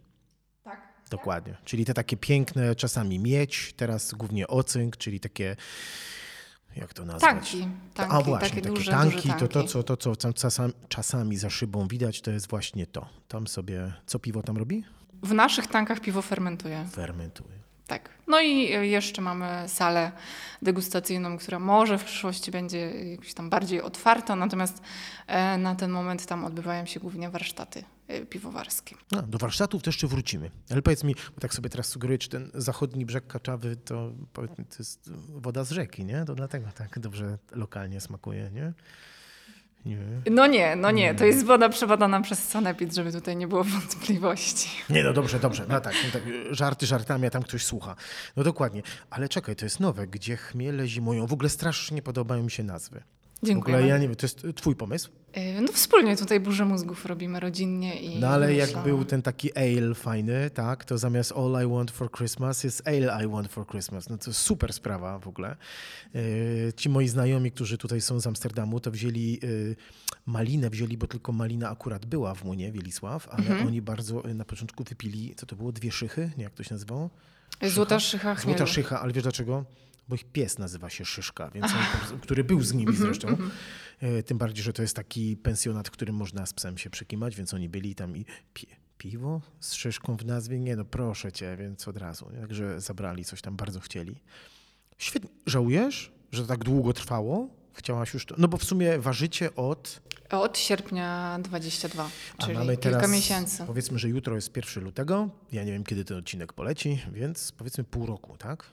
Dokładnie. 1.10 1.56
Czyli 1.64 1.84
te 1.84 1.94
takie 1.94 2.16
piękne, 2.16 2.74
czasami 2.74 3.18
miedź, 3.18 3.72
teraz 3.76 4.14
głównie 4.14 4.46
ocynk, 4.48 4.96
czyli 4.96 5.20
takie 5.20 5.56
jak 6.76 6.94
to 6.94 7.04
nazwać? 7.04 7.30
Tanki. 7.30 7.68
tanki 7.94 8.14
A 8.14 8.20
właśnie, 8.20 8.48
takie, 8.48 8.62
takie 8.62 8.74
duże, 8.74 8.90
tanki, 8.90 9.16
duże 9.16 9.28
tanki. 9.28 9.40
to 9.40 9.48
to, 9.48 9.64
co, 9.64 9.96
to, 9.96 10.16
co 10.16 10.32
czasami, 10.32 10.72
czasami 10.88 11.36
za 11.36 11.50
szybą 11.50 11.88
widać, 11.88 12.20
to 12.20 12.30
jest 12.30 12.50
właśnie 12.50 12.86
to. 12.86 13.08
Tam 13.28 13.46
sobie, 13.46 13.92
co 14.06 14.18
piwo 14.18 14.42
tam 14.42 14.56
robi? 14.56 14.84
W 15.22 15.32
naszych 15.32 15.66
tankach 15.66 16.00
piwo 16.00 16.22
fermentuje. 16.22 16.86
Fermentuje. 16.92 17.56
Tak. 17.86 18.10
No 18.26 18.40
i 18.40 18.68
jeszcze 18.90 19.22
mamy 19.22 19.68
salę 19.68 20.12
degustacyjną, 20.62 21.38
która 21.38 21.58
może 21.58 21.98
w 21.98 22.04
przyszłości 22.04 22.50
będzie 22.50 22.78
jakoś 22.90 23.34
tam 23.34 23.50
bardziej 23.50 23.82
otwarta, 23.82 24.36
natomiast 24.36 24.82
e, 25.26 25.58
na 25.58 25.74
ten 25.74 25.90
moment 25.90 26.26
tam 26.26 26.44
odbywają 26.44 26.86
się 26.86 27.00
głównie 27.00 27.30
warsztaty 27.30 27.84
e, 28.08 28.26
piwowarskie. 28.26 28.96
No, 29.12 29.22
do 29.22 29.38
warsztatów 29.38 29.82
też 29.82 29.94
jeszcze 29.94 30.06
wrócimy. 30.06 30.50
Ale 30.70 30.82
powiedz 30.82 31.04
mi, 31.04 31.14
bo 31.34 31.40
tak 31.40 31.54
sobie 31.54 31.70
teraz 31.70 31.86
sugeruję, 31.86 32.18
czy 32.18 32.28
ten 32.28 32.50
zachodni 32.54 33.06
brzeg 33.06 33.26
Kaczawy 33.26 33.76
to, 33.76 34.12
to 34.32 34.76
jest 34.78 35.10
woda 35.28 35.64
z 35.64 35.70
rzeki, 35.70 36.04
nie? 36.04 36.24
To 36.24 36.34
dlatego 36.34 36.66
tak 36.74 36.98
dobrze 36.98 37.38
lokalnie 37.52 38.00
smakuje, 38.00 38.50
nie? 38.50 38.72
Nie. 39.86 39.98
No 40.30 40.46
nie, 40.46 40.76
no 40.76 40.90
nie. 40.90 41.14
To 41.14 41.24
jest 41.24 41.44
woda 41.44 41.68
przebadana 41.68 42.20
przez 42.20 42.48
Sanepid, 42.48 42.94
żeby 42.94 43.12
tutaj 43.12 43.36
nie 43.36 43.48
było 43.48 43.64
wątpliwości. 43.64 44.68
Nie, 44.90 45.04
no 45.04 45.12
dobrze, 45.12 45.38
dobrze. 45.40 45.64
No 45.68 45.80
tak, 45.80 45.94
no 46.04 46.10
tak, 46.12 46.22
żarty 46.50 46.86
żartami, 46.86 47.26
a 47.26 47.30
tam 47.30 47.42
ktoś 47.42 47.64
słucha. 47.64 47.96
No 48.36 48.44
dokładnie. 48.44 48.82
Ale 49.10 49.28
czekaj, 49.28 49.56
to 49.56 49.64
jest 49.66 49.80
nowe. 49.80 50.06
Gdzie 50.06 50.36
chmiele 50.36 50.86
zimują? 50.86 51.26
W 51.26 51.32
ogóle 51.32 51.48
strasznie 51.48 52.02
podobają 52.02 52.42
mi 52.42 52.50
się 52.50 52.62
nazwy. 52.62 53.02
Dziękuję. 53.42 53.74
W 53.74 53.76
ogóle 53.76 53.88
ja 53.88 53.98
nie 53.98 54.08
wiem, 54.08 54.16
to 54.16 54.26
jest 54.26 54.46
twój 54.54 54.76
pomysł? 54.76 55.10
E, 55.32 55.60
no 55.60 55.72
wspólnie 55.72 56.16
tutaj 56.16 56.40
burzę 56.40 56.64
mózgów 56.64 57.06
robimy 57.06 57.40
rodzinnie 57.40 58.00
i... 58.00 58.18
No 58.20 58.28
ale 58.28 58.54
jak 58.54 58.82
był 58.84 59.04
ten 59.04 59.22
taki 59.22 59.56
ale 59.56 59.94
fajny, 59.94 60.50
tak, 60.50 60.84
to 60.84 60.98
zamiast 60.98 61.32
All 61.32 61.64
I 61.64 61.68
Want 61.68 61.90
for 61.90 62.10
Christmas 62.10 62.64
jest 62.64 62.88
Ale 62.88 63.24
I 63.24 63.28
Want 63.28 63.48
for 63.52 63.66
Christmas. 63.66 64.08
No 64.08 64.18
to 64.18 64.32
super 64.32 64.72
sprawa 64.72 65.18
w 65.18 65.28
ogóle. 65.28 65.56
E, 66.14 66.72
ci 66.72 66.88
moi 66.88 67.08
znajomi, 67.08 67.52
którzy 67.52 67.78
tutaj 67.78 68.00
są 68.00 68.20
z 68.20 68.26
Amsterdamu, 68.26 68.80
to 68.80 68.90
wzięli 68.90 69.40
e, 69.42 69.46
malinę, 70.26 70.70
wzięli, 70.70 70.96
bo 70.96 71.06
tylko 71.06 71.32
malina 71.32 71.70
akurat 71.70 72.06
była 72.06 72.34
w 72.34 72.44
Munie, 72.44 72.72
Wielisław, 72.72 73.28
ale 73.30 73.46
mhm. 73.46 73.66
oni 73.66 73.82
bardzo 73.82 74.22
na 74.34 74.44
początku 74.44 74.84
wypili, 74.84 75.34
co 75.36 75.46
to 75.46 75.56
było, 75.56 75.72
dwie 75.72 75.92
szychy, 75.92 76.30
nie 76.36 76.44
jak 76.44 76.54
to 76.54 76.62
się 76.62 76.74
nazywało? 76.74 77.10
Szycha? 77.50 77.74
Złota 77.74 78.00
szycha 78.00 78.34
chmielu. 78.34 78.58
Złota 78.58 78.72
szycha, 78.72 79.00
ale 79.00 79.12
wiesz 79.12 79.22
dlaczego? 79.22 79.64
Bo 80.08 80.14
ich 80.14 80.24
pies 80.24 80.58
nazywa 80.58 80.90
się 80.90 81.04
Szyszka, 81.04 81.50
więc 81.50 81.66
on, 82.12 82.20
który 82.20 82.44
był 82.44 82.62
z 82.62 82.72
nimi 82.72 82.92
mhm, 82.92 83.06
zresztą. 83.06 83.28
Mhm. 83.28 83.50
E, 84.00 84.22
tym 84.22 84.38
bardziej, 84.38 84.64
że 84.64 84.72
to 84.72 84.82
jest 84.82 84.96
taki 84.96 85.36
pensjonat, 85.36 85.88
w 85.88 85.90
którym 85.90 86.16
można 86.16 86.46
z 86.46 86.52
psem 86.52 86.78
się 86.78 86.90
przekimać, 86.90 87.36
więc 87.36 87.54
oni 87.54 87.68
byli 87.68 87.94
tam 87.94 88.16
i 88.16 88.24
pi 88.54 88.66
piwo 88.98 89.40
z 89.60 89.74
szyszką 89.74 90.16
w 90.16 90.24
nazwie? 90.24 90.60
Nie 90.60 90.76
no, 90.76 90.84
proszę 90.84 91.32
cię, 91.32 91.56
więc 91.56 91.88
od 91.88 91.96
razu. 91.96 92.30
Także 92.40 92.80
zabrali, 92.80 93.24
coś 93.24 93.42
tam 93.42 93.56
bardzo 93.56 93.80
chcieli. 93.80 94.22
Świetnie. 94.98 95.30
Żałujesz, 95.46 96.12
że 96.32 96.42
to 96.42 96.48
tak 96.48 96.64
długo 96.64 96.92
trwało? 96.92 97.48
Chciałaś 97.72 98.14
już 98.14 98.26
to? 98.26 98.34
No 98.38 98.48
bo 98.48 98.56
w 98.56 98.64
sumie 98.64 98.98
ważycie 98.98 99.54
od... 99.54 100.00
Od 100.30 100.58
sierpnia 100.58 101.38
22, 101.42 102.10
czyli 102.38 102.56
A 102.56 102.58
mamy 102.58 102.76
kilka 102.76 103.08
miesięcy. 103.08 103.64
Powiedzmy, 103.66 103.98
że 103.98 104.08
jutro 104.08 104.34
jest 104.34 104.56
1 104.56 104.84
lutego. 104.84 105.28
Ja 105.52 105.64
nie 105.64 105.72
wiem, 105.72 105.84
kiedy 105.84 106.04
ten 106.04 106.16
odcinek 106.16 106.52
poleci, 106.52 107.02
więc 107.12 107.52
powiedzmy 107.52 107.84
pół 107.84 108.06
roku, 108.06 108.36
tak? 108.36 108.64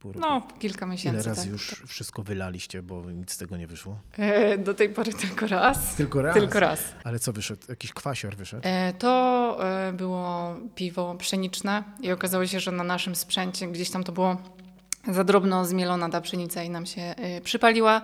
Pół 0.00 0.12
roku? 0.12 0.26
No, 0.28 0.42
kilka 0.58 0.86
miesięcy. 0.86 1.16
Ile 1.16 1.28
razy 1.28 1.42
tak, 1.42 1.50
już 1.50 1.70
tak. 1.70 1.88
wszystko 1.88 2.22
wylaliście, 2.22 2.82
bo 2.82 3.10
nic 3.10 3.32
z 3.32 3.36
tego 3.36 3.56
nie 3.56 3.66
wyszło? 3.66 3.98
E, 4.18 4.58
do 4.58 4.74
tej 4.74 4.88
pory 4.88 5.12
tylko 5.12 5.46
raz. 5.46 5.94
Tylko 5.94 6.22
raz? 6.22 6.34
Tylko 6.34 6.60
raz. 6.60 6.94
Ale 7.04 7.18
co 7.18 7.32
wyszedł? 7.32 7.62
Jakiś 7.68 7.92
kwasior 7.92 8.36
wyszedł? 8.36 8.62
E, 8.64 8.92
to 8.92 9.58
e, 9.88 9.92
było 9.92 10.56
piwo 10.74 11.14
pszeniczne 11.14 11.84
i 12.00 12.12
okazało 12.12 12.46
się, 12.46 12.60
że 12.60 12.72
na 12.72 12.84
naszym 12.84 13.14
sprzęcie 13.14 13.68
gdzieś 13.68 13.90
tam 13.90 14.04
to 14.04 14.12
było 14.12 14.36
za 15.08 15.24
drobno 15.24 15.64
zmielona 15.64 16.08
ta 16.08 16.20
pszenica 16.20 16.62
i 16.62 16.70
nam 16.70 16.86
się 16.86 17.02
e, 17.02 17.40
przypaliła. 17.40 18.02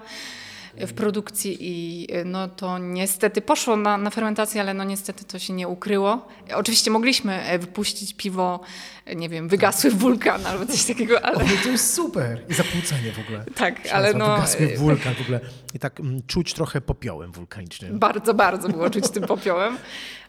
W 0.78 0.92
produkcji 0.92 1.56
i 1.60 2.06
y, 2.14 2.24
no 2.24 2.48
to 2.48 2.78
niestety 2.78 3.40
poszło 3.40 3.76
na, 3.76 3.98
na 3.98 4.10
fermentację, 4.10 4.60
ale 4.60 4.74
no 4.74 4.84
niestety 4.84 5.24
to 5.24 5.38
się 5.38 5.52
nie 5.52 5.68
ukryło. 5.68 6.28
Oczywiście 6.54 6.90
mogliśmy 6.90 7.42
e, 7.42 7.58
wypuścić 7.58 8.14
piwo, 8.14 8.60
e, 9.06 9.16
nie 9.16 9.28
wiem, 9.28 9.48
wygasły 9.48 9.90
wulkan 9.90 10.46
albo 10.46 10.66
coś 10.66 10.84
takiego, 10.84 11.24
ale... 11.24 11.36
O, 11.36 11.48
to 11.62 11.68
jest 11.68 11.94
super! 11.94 12.42
I 12.48 12.54
zapłucenie 12.54 13.12
w 13.12 13.18
ogóle. 13.18 13.44
Tak, 13.54 13.88
ale 13.92 14.14
no... 14.14 14.34
Wygasły 14.34 14.76
wulkan 14.76 15.14
w 15.14 15.20
ogóle. 15.20 15.40
I 15.74 15.78
tak 15.78 16.00
m, 16.00 16.22
czuć 16.26 16.54
trochę 16.54 16.80
popiołem 16.80 17.32
wulkanicznym. 17.32 17.98
Bardzo, 17.98 18.34
bardzo 18.34 18.68
było 18.68 18.90
czuć 18.90 19.08
tym 19.08 19.22
popiołem, 19.36 19.78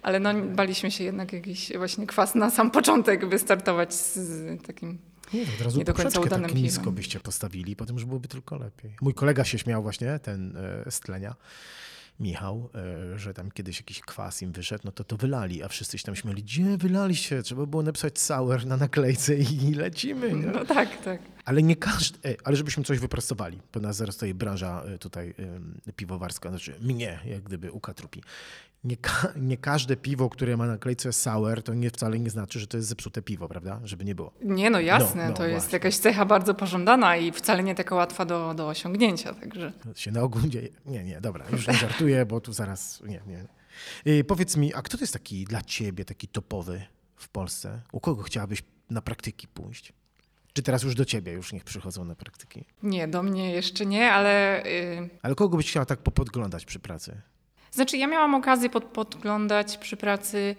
ale 0.01 0.19
no 0.19 0.33
baliśmy 0.33 0.91
się 0.91 1.03
jednak 1.03 1.33
jakiś 1.33 1.71
właśnie 1.77 2.07
kwas 2.07 2.35
na 2.35 2.49
sam 2.49 2.71
początek 2.71 3.29
wystartować 3.29 3.93
z 3.93 4.67
takim 4.67 4.97
nie, 5.33 5.41
od 5.41 5.61
razu 5.61 5.79
nie 5.79 5.85
do 5.85 5.93
końca 5.93 6.03
poprzeczkę 6.03 6.27
udanym 6.27 6.49
tak 6.49 6.57
nisko 6.57 6.81
piwem. 6.81 6.95
byście 6.95 7.19
postawili, 7.19 7.75
potem 7.75 7.95
już 7.95 8.05
byłoby 8.05 8.27
tylko 8.27 8.57
lepiej. 8.57 8.95
Mój 9.01 9.13
kolega 9.13 9.43
się 9.43 9.59
śmiał 9.59 9.83
właśnie, 9.83 10.19
ten 10.19 10.57
e, 10.57 10.91
z 10.91 10.99
tlenia, 10.99 11.35
Michał, 12.19 12.69
e, 13.13 13.19
że 13.19 13.33
tam 13.33 13.51
kiedyś 13.51 13.77
jakiś 13.77 14.01
kwas 14.01 14.41
im 14.41 14.51
wyszedł, 14.51 14.81
no 14.85 14.91
to 14.91 15.03
to 15.03 15.17
wylali, 15.17 15.63
a 15.63 15.67
wszyscy 15.67 15.97
się 15.97 16.03
tam 16.03 16.15
śmiali, 16.15 16.43
gdzie 16.43 16.77
wylaliście? 16.77 17.43
Trzeba 17.43 17.65
było 17.65 17.83
napisać 17.83 18.19
sour 18.19 18.65
na 18.65 18.77
naklejce 18.77 19.35
i 19.35 19.73
lecimy. 19.73 20.33
Nie? 20.33 20.47
No 20.47 20.65
tak, 20.65 21.03
tak. 21.03 21.21
Ale 21.45 21.63
nie 21.63 21.75
każdy, 21.75 22.37
ale 22.43 22.55
żebyśmy 22.55 22.83
coś 22.83 22.99
wyprostowali, 22.99 23.59
bo 23.73 23.79
nas 23.79 23.95
zaraz 23.95 24.15
tutaj 24.15 24.33
branża 24.33 24.83
e, 24.83 24.97
tutaj 24.97 25.33
piwowarska, 25.95 26.49
znaczy 26.49 26.75
mnie, 26.81 27.19
jak 27.25 27.43
gdyby 27.43 27.71
u 27.71 27.79
Katrupi. 27.79 28.23
Nie, 28.83 28.97
ka- 28.97 29.33
nie 29.35 29.57
każde 29.57 29.95
piwo, 29.97 30.29
które 30.29 30.57
ma 30.57 30.65
na 30.65 30.71
naklejce 30.71 31.13
sour, 31.13 31.63
to 31.63 31.73
nie 31.73 31.89
wcale 31.89 32.19
nie 32.19 32.29
znaczy, 32.29 32.59
że 32.59 32.67
to 32.67 32.77
jest 32.77 32.89
zepsute 32.89 33.21
piwo, 33.21 33.47
prawda? 33.47 33.79
Żeby 33.83 34.05
nie 34.05 34.15
było. 34.15 34.33
Nie, 34.41 34.69
no 34.69 34.79
jasne, 34.79 35.23
No, 35.23 35.29
no, 35.29 35.35
to 35.37 35.45
jest 35.47 35.65
właśnie. 35.65 35.75
jakaś 35.75 35.97
cecha 35.97 36.25
bardzo 36.25 36.53
pożądana 36.53 37.17
i 37.17 37.31
wcale 37.31 37.63
nie 37.63 37.75
taka 37.75 37.95
łatwa 37.95 38.25
do, 38.25 38.53
do 38.53 38.67
osiągnięcia, 38.67 39.33
także... 39.33 39.73
Się 39.95 40.11
na 40.11 40.21
ogół 40.21 40.41
dzieje. 40.41 40.69
Nie, 40.85 41.03
nie, 41.03 41.21
dobra, 41.21 41.45
już 41.51 41.67
nie 41.67 41.73
żartuję, 41.73 42.25
bo 42.25 42.41
tu 42.41 42.53
zaraz, 42.53 43.01
nie, 43.05 43.21
nie. 43.27 43.45
Yy, 44.05 44.23
powiedz 44.23 44.57
mi, 44.57 44.73
a 44.73 44.81
kto 44.81 44.97
to 44.97 45.03
jest 45.03 45.13
taki 45.13 45.45
dla 45.45 45.61
ciebie, 45.61 46.05
taki 46.05 46.27
topowy 46.27 46.81
w 47.15 47.29
Polsce? 47.29 47.81
U 47.91 47.99
kogo 47.99 48.23
chciałabyś 48.23 48.63
na 48.89 49.01
praktyki 49.01 49.47
pójść? 49.47 49.93
Czy 50.53 50.61
teraz 50.63 50.83
już 50.83 50.95
do 50.95 51.05
ciebie 51.05 51.31
już 51.31 51.53
niech 51.53 51.63
przychodzą 51.63 52.05
na 52.05 52.15
praktyki? 52.15 52.65
Nie, 52.83 53.07
do 53.07 53.23
mnie 53.23 53.51
jeszcze 53.51 53.85
nie, 53.85 54.11
ale... 54.11 54.63
Yy... 54.65 55.09
Ale 55.21 55.35
kogo 55.35 55.57
byś 55.57 55.69
chciała 55.69 55.85
tak 55.85 55.99
popodglądać 55.99 56.65
przy 56.65 56.79
pracy? 56.79 57.21
Znaczy, 57.71 57.97
ja 57.97 58.07
miałam 58.07 58.35
okazję 58.35 58.69
pod, 58.69 58.83
podglądać 58.83 59.77
przy 59.77 59.97
pracy 59.97 60.55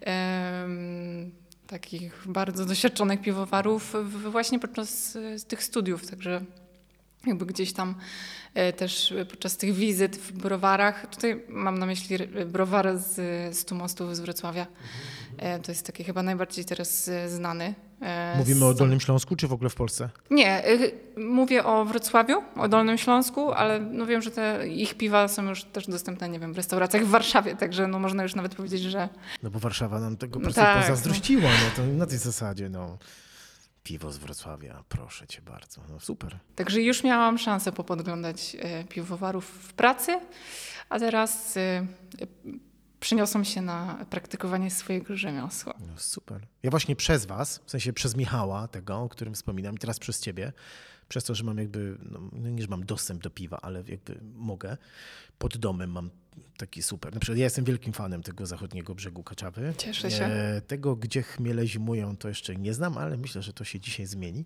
em, 0.00 1.30
takich 1.66 2.22
bardzo 2.26 2.64
doświadczonych 2.64 3.20
piwowarów 3.20 3.94
w, 4.04 4.30
właśnie 4.30 4.58
podczas 4.58 5.16
e, 5.16 5.20
tych 5.48 5.64
studiów, 5.64 6.10
także 6.10 6.44
jakby 7.26 7.46
gdzieś 7.46 7.72
tam 7.72 7.94
e, 8.54 8.72
też 8.72 9.14
podczas 9.30 9.56
tych 9.56 9.74
wizyt 9.74 10.16
w 10.16 10.32
browarach, 10.32 11.06
tutaj 11.06 11.42
mam 11.48 11.78
na 11.78 11.86
myśli 11.86 12.18
browar 12.46 12.98
z, 12.98 13.64
Tumostów 13.64 14.16
z 14.16 14.20
Wrocławia, 14.20 14.66
E, 15.38 15.60
to 15.60 15.72
jest 15.72 15.86
taki 15.86 16.04
chyba 16.04 16.22
najbardziej 16.22 16.64
teraz 16.64 17.10
znany. 17.26 17.74
E, 18.02 18.34
Mówimy 18.38 18.64
o 18.66 18.74
Dolnym 18.74 19.00
Śląsku, 19.00 19.36
czy 19.36 19.48
w 19.48 19.52
ogóle 19.52 19.70
w 19.70 19.74
Polsce? 19.74 20.08
nie, 20.30 20.68
y, 20.68 20.92
mówię 21.16 21.64
o 21.64 21.84
Wrocławiu, 21.84 22.42
o 22.56 22.68
Dolnym 22.68 22.98
Śląsku, 22.98 23.52
ale 23.52 23.80
no 23.80 24.06
wiem, 24.06 24.22
że 24.22 24.30
te 24.30 24.68
ich 24.68 24.94
piwa 24.94 25.28
są 25.28 25.42
już 25.48 25.64
też 25.64 25.86
dostępne, 25.86 26.28
nie 26.28 26.38
wiem, 26.40 26.52
w 26.52 26.56
restauracjach 26.56 27.04
w 27.04 27.10
Warszawie, 27.10 27.56
także 27.56 27.86
no 27.86 27.98
można 27.98 28.22
już 28.22 28.34
nawet 28.34 28.54
powiedzieć, 28.54 28.82
że 28.82 29.08
No 29.42 29.50
bo 29.50 29.58
Warszawa 29.58 30.00
nam 30.00 30.16
tego 30.16 30.32
po 30.32 30.38
No 30.38 30.44
prostu 30.44 30.60
tak, 30.60 30.80
pozazdrościła, 30.82 31.50
no 31.78 31.84
na 31.86 32.06
tej 32.06 32.18
zasadzie, 32.18 32.68
no. 32.68 32.98
Piwo 33.82 34.12
z 34.12 34.18
Wrocławia, 34.18 34.84
proszę 34.88 35.26
cię 35.26 35.42
bardzo, 35.42 35.80
no 35.88 36.00
super. 36.00 36.38
Także 36.54 36.82
już 36.82 37.04
miałam 37.04 37.38
szansę 37.38 37.72
popodglądać 37.72 38.56
e, 38.60 38.84
piwowarów 38.84 39.44
w 39.46 39.72
pracy, 39.72 40.20
a 40.88 40.98
teraz 40.98 41.58
przyniosą 43.02 43.44
się 43.44 43.62
na 43.62 44.06
praktykowanie 44.10 44.70
swojego 44.70 45.16
rzemiosła. 45.16 45.74
No 45.80 45.94
super. 45.96 46.46
Ja 46.62 46.70
właśnie 46.70 46.96
przez 46.96 47.26
was, 47.26 47.60
w 47.66 47.70
sensie 47.70 47.92
przez 47.92 48.16
Michała, 48.16 48.68
tego, 48.68 48.98
o 48.98 49.08
którym 49.08 49.34
wspominam, 49.34 49.74
i 49.74 49.78
teraz 49.78 49.98
przez 49.98 50.20
ciebie, 50.20 50.52
przez 51.08 51.24
to, 51.24 51.34
że 51.34 51.44
mam 51.44 51.58
jakby, 51.58 51.98
no, 52.10 52.20
no 52.32 52.48
nie, 52.48 52.62
że 52.62 52.68
mam 52.68 52.86
dostęp 52.86 53.22
do 53.22 53.30
piwa, 53.30 53.58
ale 53.62 53.82
jakby 53.88 54.18
mogę, 54.34 54.76
pod 55.38 55.56
domem 55.56 55.90
mam 55.90 56.10
taki 56.56 56.82
super. 56.82 57.14
Na 57.14 57.20
przykład 57.20 57.38
ja 57.38 57.44
jestem 57.44 57.64
wielkim 57.64 57.92
fanem 57.92 58.22
tego 58.22 58.46
zachodniego 58.46 58.94
brzegu 58.94 59.22
Kaczawy. 59.22 59.74
Cieszę 59.78 60.10
się. 60.10 60.24
E, 60.24 60.60
tego, 60.60 60.96
gdzie 60.96 61.22
chmiele 61.22 61.66
zimują, 61.66 62.16
to 62.16 62.28
jeszcze 62.28 62.56
nie 62.56 62.74
znam, 62.74 62.98
ale 62.98 63.16
myślę, 63.16 63.42
że 63.42 63.52
to 63.52 63.64
się 63.64 63.80
dzisiaj 63.80 64.06
zmieni. 64.06 64.44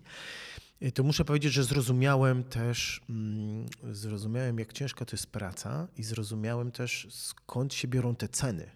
E, 0.81 0.91
To 0.91 1.03
muszę 1.03 1.25
powiedzieć, 1.25 1.53
że 1.53 1.63
zrozumiałem 1.63 2.43
też, 2.43 3.01
mm, 3.09 3.65
zrozumiałem 3.91 4.59
jak 4.59 4.73
ciężka 4.73 5.05
to 5.05 5.15
jest 5.15 5.27
praca 5.27 5.87
i 5.97 6.03
zrozumiałem 6.03 6.71
też 6.71 7.07
skąd 7.09 7.73
się 7.73 7.87
biorą 7.87 8.15
te 8.15 8.27
ceny. 8.27 8.69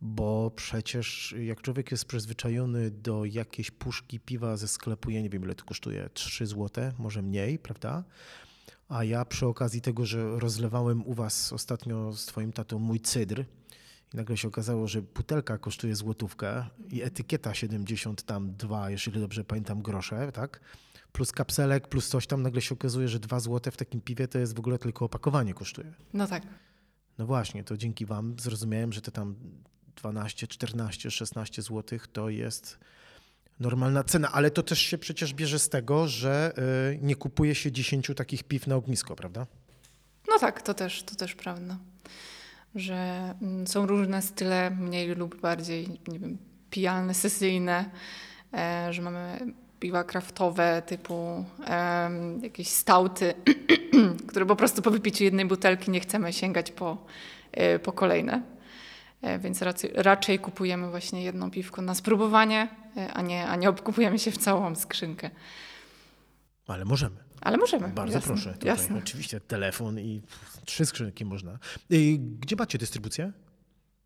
Bo 0.00 0.52
przecież 0.56 1.34
jak 1.38 1.62
człowiek 1.62 1.90
jest 1.90 2.04
przyzwyczajony 2.04 2.90
do 2.90 3.24
jakiejś 3.24 3.70
puszki 3.70 4.20
piwa 4.20 4.56
ze 4.56 4.68
sklepu, 4.68 5.10
ja 5.10 5.20
nie 5.20 5.30
wiem 5.30 5.44
ile 5.44 5.54
to 5.54 5.64
kosztuje, 5.64 6.10
3 6.14 6.46
zł, 6.46 6.92
może 6.98 7.22
mniej, 7.22 7.58
prawda? 7.58 8.04
A 8.88 9.04
ja 9.04 9.24
przy 9.24 9.46
okazji 9.46 9.80
tego, 9.80 10.06
że 10.06 10.38
rozlewałem 10.40 11.06
u 11.06 11.14
was 11.14 11.52
ostatnio 11.52 12.12
z 12.12 12.26
twoim 12.26 12.52
tatą 12.52 12.78
mój 12.78 13.00
cydr 13.00 13.44
i 14.14 14.16
nagle 14.16 14.36
się 14.36 14.48
okazało, 14.48 14.88
że 14.88 15.02
butelka 15.02 15.58
kosztuje 15.58 15.94
złotówkę 15.94 16.64
i 16.90 17.02
etykieta 17.02 17.54
72, 17.54 18.90
jeżeli 18.90 19.20
dobrze 19.20 19.44
pamiętam, 19.44 19.82
grosze, 19.82 20.32
tak? 20.32 20.60
Plus 21.12 21.32
kapselek, 21.32 21.88
plus 21.88 22.08
coś 22.08 22.26
tam, 22.26 22.42
nagle 22.42 22.62
się 22.62 22.74
okazuje, 22.74 23.08
że 23.08 23.18
2 23.18 23.40
złote 23.40 23.70
w 23.70 23.76
takim 23.76 24.00
piwie 24.00 24.28
to 24.28 24.38
jest 24.38 24.56
w 24.56 24.58
ogóle 24.58 24.78
tylko 24.78 25.04
opakowanie 25.04 25.54
kosztuje. 25.54 25.92
No 26.12 26.26
tak. 26.26 26.42
No 27.18 27.26
właśnie, 27.26 27.64
to 27.64 27.76
dzięki 27.76 28.06
wam 28.06 28.36
zrozumiałem, 28.38 28.92
że 28.92 29.00
te 29.00 29.10
tam 29.10 29.36
12, 29.96 30.46
14, 30.46 31.10
16 31.10 31.62
zł 31.62 31.98
to 32.12 32.28
jest 32.28 32.78
normalna 33.60 34.04
cena, 34.04 34.32
ale 34.32 34.50
to 34.50 34.62
też 34.62 34.78
się 34.78 34.98
przecież 34.98 35.34
bierze 35.34 35.58
z 35.58 35.68
tego, 35.68 36.08
że 36.08 36.52
y, 36.92 36.98
nie 37.02 37.16
kupuje 37.16 37.54
się 37.54 37.72
10 37.72 38.10
takich 38.16 38.44
piw 38.44 38.66
na 38.66 38.76
ognisko, 38.76 39.16
prawda? 39.16 39.46
No 40.28 40.38
tak, 40.38 40.62
to 40.62 40.74
też, 40.74 41.02
to 41.02 41.14
też 41.14 41.34
prawda. 41.34 41.78
Że 42.74 43.34
mm, 43.42 43.66
są 43.66 43.86
różne 43.86 44.22
style, 44.22 44.70
mniej 44.70 45.14
lub 45.14 45.40
bardziej, 45.40 46.00
nie 46.08 46.18
wiem, 46.18 46.38
pijalne, 46.70 47.14
sesyjne, 47.14 47.90
e, 48.54 48.92
że 48.92 49.02
mamy 49.02 49.38
piwa 49.80 50.04
kraftowe 50.04 50.82
typu 50.86 51.44
em, 51.64 52.40
jakieś 52.42 52.68
stauty, 52.68 53.34
które 54.28 54.46
po 54.46 54.56
prostu 54.56 54.82
po 54.82 54.90
wypiciu 54.90 55.24
jednej 55.24 55.46
butelki 55.46 55.90
nie 55.90 56.00
chcemy 56.00 56.32
sięgać 56.32 56.70
po, 56.70 57.06
e, 57.52 57.78
po 57.78 57.92
kolejne. 57.92 58.42
E, 59.22 59.38
Więc 59.38 59.62
raczej, 59.62 59.90
raczej 59.94 60.38
kupujemy 60.38 60.90
właśnie 60.90 61.22
jedno 61.24 61.50
piwko 61.50 61.82
na 61.82 61.94
spróbowanie, 61.94 62.68
a 63.12 63.22
nie, 63.22 63.46
a 63.46 63.56
nie 63.56 63.68
obkupujemy 63.68 64.18
się 64.18 64.30
w 64.30 64.38
całą 64.38 64.74
skrzynkę. 64.74 65.30
Ale 66.66 66.84
możemy. 66.84 67.16
Ale 67.40 67.56
możemy. 67.56 67.88
Bardzo 67.88 68.14
jasne, 68.14 68.26
proszę. 68.34 68.52
Tutaj 68.52 68.66
Jasne. 68.68 68.98
oczywiście 68.98 69.40
telefon 69.40 70.00
i 70.00 70.22
trzy 70.64 70.86
skrzynki 70.86 71.24
można. 71.24 71.58
Y, 71.92 72.16
Gdzie 72.18 72.56
macie 72.56 72.78
dystrybucję? 72.78 73.32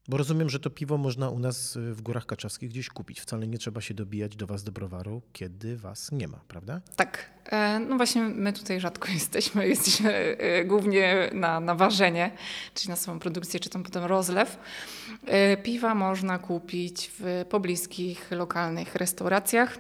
Bo 0.09 0.17
rozumiem, 0.17 0.51
że 0.51 0.61
to 0.61 0.71
piwo 0.71 0.99
można 0.99 1.31
u 1.31 1.39
nas 1.39 1.77
y, 1.77 1.95
w 1.95 2.03
Górach 2.03 2.27
Kaczawskich 2.27 2.71
gdzieś 2.71 2.89
kupić. 2.89 3.21
Wcale 3.21 3.47
nie 3.47 3.59
trzeba 3.59 3.81
się 3.81 3.95
dobijać 3.95 4.37
do 4.37 4.47
was 4.47 4.65
do 4.65 4.73
browaru, 4.73 5.23
kiedy 5.33 5.77
was 5.77 6.13
nie 6.13 6.29
ma, 6.29 6.41
prawda? 6.49 6.81
Tak. 6.97 7.31
E, 7.47 7.79
No 7.81 7.97
właśnie 7.97 8.23
my 8.23 8.53
tutaj 8.53 8.81
rzadko 8.81 9.09
jesteśmy. 9.21 9.69
Jesteśmy 9.69 10.13
e, 10.15 10.65
głównie 10.65 11.31
na, 11.33 11.61
na 11.61 11.75
ważenie, 11.75 12.31
czyli 12.75 12.89
na 12.91 12.97
samą 12.97 13.19
produkcję, 13.19 13.61
czy 13.61 13.71
tam 13.71 13.83
potem 13.83 14.05
rozlew. 14.05 14.59
E, 15.27 15.57
Piwa 15.57 15.95
można 15.95 16.39
kupić 16.39 17.11
w 17.19 17.45
pobliskich, 17.51 18.31
lokalnych 18.31 18.95
restauracjach. 18.95 19.79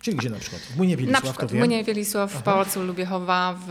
Czyli 0.00 0.16
gdzie 0.16 0.30
na 0.30 0.38
przykład? 0.38 0.62
W 0.62 0.76
Młynie 0.76 0.94
Na 0.94 0.98
Wielisław, 0.98 1.22
przykład 1.22 1.40
to 1.40 1.46
w 1.48 1.52
wiem. 1.52 1.58
Młynie 1.58 1.84
Wielisław, 1.84 2.32
w 2.32 2.42
Pałacu 2.42 2.82
Lubiechowa, 2.82 3.58
w, 3.60 3.66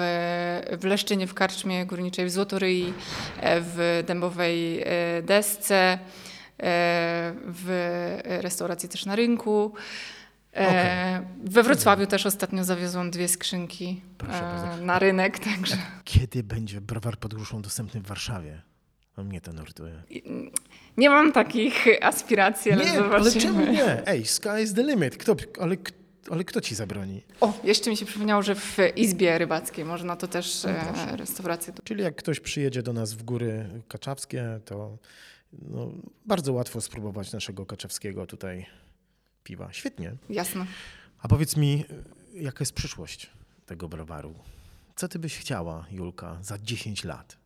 w 0.81 0.83
Leszczynie, 0.83 1.27
w 1.27 1.33
Karczmie 1.33 1.85
Górniczej, 1.85 2.25
w 2.25 2.31
Złotoryi, 2.31 2.93
e, 3.39 3.61
w 3.61 4.03
Dębowej 4.07 4.81
e, 4.81 4.85
Desce, 5.21 5.75
e, 5.83 5.97
w 7.45 8.17
restauracji 8.41 8.89
też 8.89 9.05
na 9.05 9.15
rynku. 9.15 9.73
E, 10.53 11.25
We 11.43 11.63
Wrocławiu 11.63 12.05
też 12.07 12.25
ostatnio 12.25 12.63
zawiozłam 12.63 13.11
dwie 13.11 13.27
skrzynki 13.27 14.01
Proszę 14.17 14.77
na 14.81 14.99
rynek, 14.99 15.39
także 15.39 15.77
Kiedy 16.03 16.43
będzie 16.43 16.81
browar 16.81 17.17
pod 17.17 17.33
gruszą 17.33 17.61
dostępny 17.61 18.01
w 18.01 18.07
Warszawie? 18.07 18.61
No 19.17 19.23
mnie 19.23 19.41
to 19.41 19.53
nurtuje. 19.53 20.03
nie 20.97 21.09
mam 21.09 21.31
takich 21.31 21.85
aspiracji, 22.01 22.71
ale 22.71 22.85
Nie, 22.85 22.91
zobaczymy. 22.95 23.15
ale 23.17 23.31
czemu 23.31 23.65
nie? 23.71 24.07
Ej, 24.07 24.25
sky 24.25 24.49
is 24.63 24.73
the 24.73 24.83
limit. 24.83 25.17
Kto, 25.17 25.35
ale, 25.61 25.75
ale 26.31 26.43
kto 26.43 26.61
ci 26.61 26.75
zabroni? 26.75 27.23
O, 27.41 27.53
jeszcze 27.63 27.89
mi 27.89 27.97
się 27.97 28.05
przypomniało, 28.05 28.41
że 28.41 28.55
w 28.55 28.77
Izbie 28.95 29.37
Rybackiej 29.37 29.85
można 29.85 30.15
to 30.15 30.27
też 30.27 30.63
No 30.63 30.69
e, 30.69 31.17
restaurację. 31.17 31.73
Czyli 31.83 32.03
jak 32.03 32.15
ktoś 32.15 32.39
przyjedzie 32.39 32.83
do 32.83 32.93
nas 32.93 33.13
w 33.13 33.23
góry 33.23 33.65
kaczawskie, 33.87 34.59
to 34.65 34.97
no, 35.53 35.91
bardzo 36.25 36.53
łatwo 36.53 36.81
spróbować 36.81 37.31
naszego 37.31 37.65
kaczewskiego 37.65 38.25
tutaj 38.25 38.65
piwa. 39.43 39.73
Świetnie. 39.73 40.13
Jasne. 40.29 40.65
A 41.19 41.27
powiedz 41.27 41.57
mi, 41.57 41.85
jaka 42.33 42.57
jest 42.59 42.73
przyszłość 42.73 43.29
tego 43.65 43.89
browaru? 43.89 44.35
Co 44.95 45.07
ty 45.07 45.19
byś 45.19 45.37
chciała, 45.37 45.85
Julka, 45.91 46.37
za 46.41 46.57
10 46.57 47.03
lat? 47.03 47.37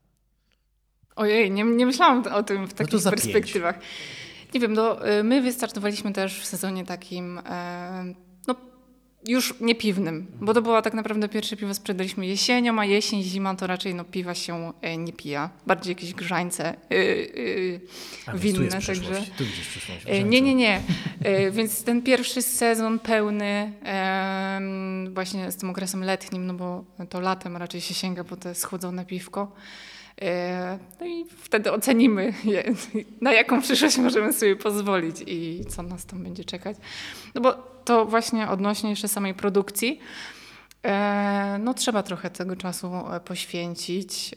Ojej, 1.15 1.51
nie, 1.51 1.63
nie 1.63 1.85
myślałam 1.85 2.23
o 2.27 2.43
tym 2.43 2.67
w 2.67 2.69
No 2.69 2.75
takich 2.75 2.99
za 2.99 3.09
perspektywach. 3.09 3.79
Nie 4.53 4.59
wiem, 4.59 4.73
no, 4.73 5.09
y, 5.19 5.23
my 5.23 5.41
wystartowaliśmy 5.41 6.13
też 6.13 6.39
w 6.39 6.45
sezonie 6.45 6.85
takim, 6.85 7.37
e, 7.37 8.03
no 8.05 8.13
już 9.27 9.53
nie 9.59 9.75
piwnym, 9.75 10.27
bo 10.41 10.53
to 10.53 10.61
było 10.61 10.81
tak 10.81 10.93
naprawdę 10.93 11.29
pierwsze 11.29 11.57
piwo 11.57 11.73
sprzedaliśmy 11.73 12.27
jesienią, 12.27 12.79
a 12.79 12.85
jesień, 12.85 13.23
zima 13.23 13.55
to 13.55 13.67
raczej 13.67 13.95
no, 13.95 14.03
piwa 14.05 14.35
się 14.35 14.73
e, 14.81 14.97
nie 14.97 15.13
pija. 15.13 15.49
Bardziej 15.67 15.91
jakieś 15.91 16.13
grzańce 16.13 16.73
y, 16.73 16.95
y, 16.95 17.81
A, 18.25 18.31
więc 18.37 18.57
winne. 18.57 18.79
tu 18.79 18.85
także... 18.87 19.23
Tu 19.37 19.45
widzisz 19.45 19.67
przyszłość. 19.67 20.01
E, 20.05 20.23
Nie, 20.23 20.41
nie, 20.41 20.55
nie. 20.55 20.81
Więc 21.51 21.83
ten 21.83 22.01
pierwszy 22.01 22.41
sezon 22.41 22.99
pełny 22.99 23.73
właśnie 25.13 25.51
z 25.51 25.57
tym 25.57 25.69
okresem 25.69 26.03
letnim, 26.03 26.45
no 26.47 26.53
bo 26.53 26.83
to 27.09 27.19
latem 27.19 27.57
raczej 27.57 27.81
się 27.81 27.93
sięga 27.93 28.23
po 28.23 28.37
te 28.37 28.55
schłodzone 28.55 29.05
piwko. 29.05 29.51
E, 30.21 30.79
No 30.99 31.05
i 31.05 31.25
wtedy 31.37 31.71
ocenimy, 31.71 32.33
na 33.21 33.33
jaką 33.33 33.61
przyszłość 33.61 33.97
możemy 33.97 34.33
sobie 34.33 34.55
pozwolić 34.55 35.15
i 35.27 35.65
co 35.69 35.83
nas 35.83 36.05
tam 36.05 36.23
będzie 36.23 36.45
czekać. 36.45 36.77
No 37.35 37.41
bo 37.41 37.53
to 37.85 38.05
właśnie 38.05 38.49
odnośnie 38.49 38.89
jeszcze 38.89 39.07
samej 39.07 39.33
produkcji, 39.33 39.99
e, 40.83 41.57
no 41.59 41.73
trzeba 41.73 42.03
trochę 42.03 42.29
tego 42.29 42.55
czasu 42.55 42.93
e, 43.13 43.19
poświęcić 43.19 44.35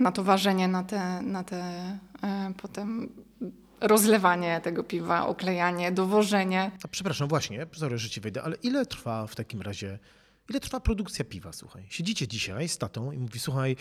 na 0.00 0.12
to 0.12 0.24
ważenie, 0.24 0.68
na 0.68 0.82
te, 0.84 1.22
na 1.22 1.44
te 1.44 1.62
potem 2.62 3.08
rozlewanie 3.80 4.60
tego 4.60 4.84
piwa, 4.84 5.26
oklejanie, 5.26 5.92
dowożenie. 5.92 6.70
A 6.84 6.88
przepraszam, 6.88 7.28
właśnie, 7.28 7.66
sorry, 7.72 7.98
że 7.98 8.10
ci 8.10 8.20
wejdę, 8.20 8.42
ale 8.42 8.56
ile 8.62 8.86
trwa 8.86 9.26
w 9.26 9.34
takim 9.34 9.62
razie, 9.62 9.98
ile 10.50 10.60
trwa 10.60 10.80
produkcja 10.80 11.24
piwa, 11.24 11.52
słuchaj? 11.52 11.86
Siedzicie 11.88 12.28
dzisiaj 12.28 12.68
z 12.68 12.78
tatą 12.78 13.12
i 13.12 13.18
mówi, 13.18 13.38
słuchaj, 13.38 13.76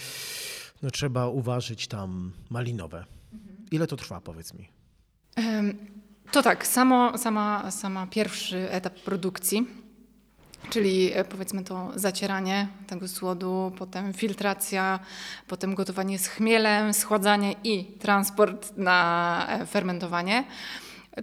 no 0.81 0.91
trzeba 0.91 1.27
uważać 1.27 1.87
tam 1.87 2.31
malinowe. 2.49 3.05
Ile 3.71 3.87
to 3.87 3.95
trwa, 3.95 4.21
powiedz 4.21 4.53
mi? 4.53 4.69
To 6.31 6.43
tak, 6.43 6.67
samo, 6.67 7.17
sama, 7.17 7.71
sama 7.71 8.07
pierwszy 8.07 8.71
etap 8.71 8.95
produkcji, 8.95 9.67
czyli 10.69 11.11
e, 11.13 11.23
powiedzmy 11.23 11.63
to 11.63 11.91
zacieranie 11.95 12.67
tego 12.87 13.07
słodu, 13.07 13.71
potem 13.77 14.13
filtracja, 14.13 14.99
potem 15.47 15.75
gotowanie 15.75 16.19
z 16.19 16.27
chmielem, 16.27 16.93
schładzanie 16.93 17.55
i 17.63 17.83
transport 17.83 18.77
na 18.77 19.47
e, 19.49 19.65
fermentowanie. 19.65 20.43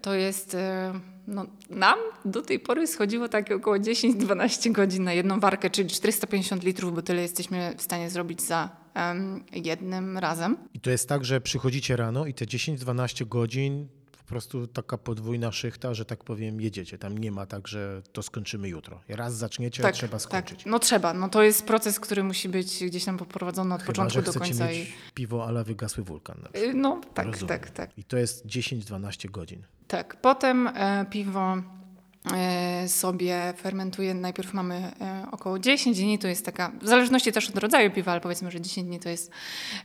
To 0.03 0.15
jest, 0.15 0.55
e, 0.55 0.93
no, 1.27 1.47
nam 1.71 1.99
do 2.25 2.43
tej 2.43 2.61
pory 2.61 2.87
schodziło 2.87 3.29
tak 3.29 3.51
około 3.51 3.77
10-12 3.77 4.73
godzin 4.73 5.05
na 5.05 5.13
jedną 5.13 5.41
warkę, 5.41 5.71
czyli 5.71 5.89
450 5.89 6.65
litrów, 6.65 6.95
bo 6.95 7.03
tyle 7.03 7.23
jesteśmy 7.23 7.75
w 7.77 7.83
stanie 7.83 8.11
zrobić 8.11 8.43
za 8.43 8.86
em, 8.97 9.45
jednym 9.53 10.19
razem. 10.19 10.57
I 10.75 10.81
to 10.81 10.91
jest 10.91 11.09
tak, 11.09 11.25
że 11.25 11.41
przychodzicie 11.41 11.97
rano 11.97 12.27
i 12.27 12.35
te 12.35 12.45
10-12 12.45 13.29
godzin 13.29 13.89
po 14.27 14.29
prostu 14.29 14.67
taka 14.67 14.99
podwójna 14.99 15.53
szychta, 15.53 15.95
że 15.95 16.05
tak 16.05 16.25
powiem, 16.25 16.61
jedziecie. 16.61 16.99
Tam 16.99 17.19
nie 17.19 17.33
ma 17.33 17.47
tak, 17.47 17.69
że 17.69 18.03
to 18.13 18.23
skończymy 18.23 18.69
jutro. 18.69 19.01
Raz 19.09 19.35
zaczniecie, 19.35 19.93
trzeba 19.93 20.19
skończyć. 20.19 20.59
Tak. 20.59 20.67
No 20.67 20.79
trzeba. 20.79 21.15
No 21.15 21.29
to 21.29 21.43
jest 21.43 21.67
proces, 21.67 22.01
który 22.01 22.25
musi 22.25 22.49
być 22.49 22.85
gdzieś 22.85 23.05
tam 23.05 23.19
poprowadzony 23.19 23.75
od 23.75 23.81
Chyba, 23.81 23.87
początku 23.93 24.23
do 24.33 24.41
końca. 24.41 24.67
mieć 24.69 24.93
piwo, 25.15 25.47
ale 25.47 25.65
wygasły 25.65 26.05
wulkan. 26.05 26.37
Na 26.43 26.49
przykład. 26.49 26.75
I, 26.75 26.77
y, 26.79 26.81
no 26.81 27.01
tak, 27.15 27.27
Rozumiem. 27.27 27.49
tak, 27.49 27.71
tak. 27.71 27.99
I 27.99 28.05
to 28.05 28.17
jest 28.17 28.47
10-12 28.47 29.31
godzin. 29.31 29.63
Tak. 29.89 30.21
Potem 30.21 30.67
e, 30.67 31.07
piwo 31.11 31.57
sobie 32.89 33.55
fermentuje. 33.57 34.15
Najpierw 34.15 34.55
mamy 34.55 34.75
e, 35.01 35.27
około 35.33 35.59
10 35.59 35.99
dni, 36.01 36.19
to 36.19 36.29
jest 36.29 36.45
taka, 36.45 36.73
w 36.83 36.87
zależności 36.89 37.33
też 37.33 37.49
od 37.51 37.57
rodzaju 37.59 37.91
piwa, 37.91 38.13
ale 38.13 38.21
powiedzmy, 38.21 38.51
że 38.51 38.61
10 38.61 38.87
dni 38.89 39.01
to 39.01 39.09
jest 39.09 39.31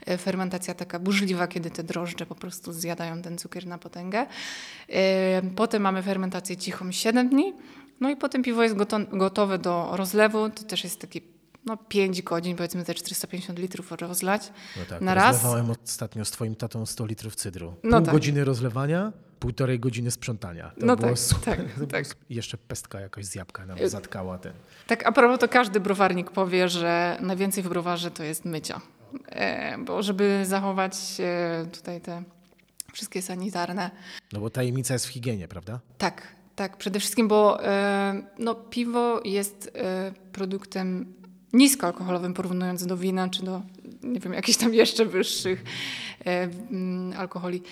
e, 0.06 0.18
fermentacja 0.18 0.74
taka 0.74 0.98
burzliwa, 0.98 1.46
kiedy 1.46 1.70
te 1.70 1.82
drożdże 1.82 2.26
po 2.26 2.34
prostu 2.34 2.72
zjadają 2.72 3.22
ten 3.22 3.38
cukier 3.38 3.66
na 3.66 3.78
potęgę. 3.78 4.26
E, 4.88 5.42
Potem 5.56 5.82
mamy 5.82 6.02
fermentację 6.02 6.56
cichą 6.56 6.92
7 6.92 7.28
dni. 7.28 7.52
No 8.00 8.10
i 8.10 8.16
potem 8.16 8.42
piwo 8.42 8.62
jest 8.62 8.74
goto- 8.76 9.16
gotowe 9.18 9.58
do 9.58 9.88
rozlewu. 9.92 10.50
To 10.50 10.62
też 10.62 10.84
jest 10.84 11.00
taki 11.00 11.20
no 11.66 11.76
5 11.76 12.22
godzin, 12.22 12.56
powiedzmy 12.56 12.84
te 12.84 12.94
450 12.94 13.58
litrów 13.58 13.92
rozlać 13.92 14.52
No 14.76 14.82
tak, 14.88 15.00
na 15.00 15.14
raz. 15.14 15.36
rozlewałem 15.36 15.70
ostatnio 15.84 16.24
z 16.24 16.30
twoim 16.30 16.54
tatą 16.54 16.86
100 16.86 17.06
litrów 17.06 17.34
cydru. 17.34 17.74
No 17.82 17.96
Pół 17.96 18.04
tak. 18.06 18.14
godziny 18.14 18.44
rozlewania, 18.44 19.12
półtorej 19.38 19.80
godziny 19.80 20.10
sprzątania. 20.10 20.72
To 20.80 20.86
No 20.86 20.96
było 20.96 21.08
tak, 21.08 21.18
super. 21.18 21.56
tak, 21.56 21.86
tak. 21.92 22.04
Jeszcze 22.30 22.58
pestka 22.58 23.00
jakaś 23.00 23.24
z 23.24 23.34
jabłka 23.34 23.66
nam 23.66 23.78
Y- 23.78 23.88
zatkała 23.88 24.38
ten. 24.38 24.52
Tak, 24.86 25.06
a 25.06 25.12
propos, 25.12 25.40
to 25.40 25.48
każdy 25.48 25.80
browarnik 25.80 26.30
powie, 26.30 26.68
że 26.68 27.16
najwięcej 27.20 27.62
w 27.62 27.68
browarze 27.68 28.10
to 28.10 28.22
jest 28.22 28.44
mycia. 28.44 28.80
E, 29.28 29.78
bo 29.78 30.02
żeby 30.02 30.42
zachować 30.46 30.94
e, 31.20 31.66
tutaj 31.72 32.00
te 32.00 32.22
wszystkie 32.92 33.22
sanitarne. 33.22 33.90
No 34.32 34.40
bo 34.40 34.50
tajemnica 34.50 34.94
jest 34.94 35.06
w 35.06 35.08
higienie, 35.08 35.48
prawda? 35.48 35.80
Tak, 35.98 36.22
tak, 36.56 36.76
przede 36.76 37.00
wszystkim, 37.00 37.28
bo 37.28 37.64
e, 37.64 38.22
no, 38.38 38.54
piwo 38.54 39.20
jest 39.24 39.70
e, 39.74 40.12
produktem 40.32 41.14
niskoalkoholowym, 41.52 42.34
porównując 42.34 42.86
do 42.86 42.96
wina 42.96 43.28
czy 43.28 43.44
do, 43.44 43.62
nie 44.02 44.20
wiem, 44.20 44.32
jakichś 44.32 44.58
tam 44.58 44.74
jeszcze 44.74 45.06
wyższych 45.06 45.64
e, 46.26 46.48
alkoholi. 47.16 47.62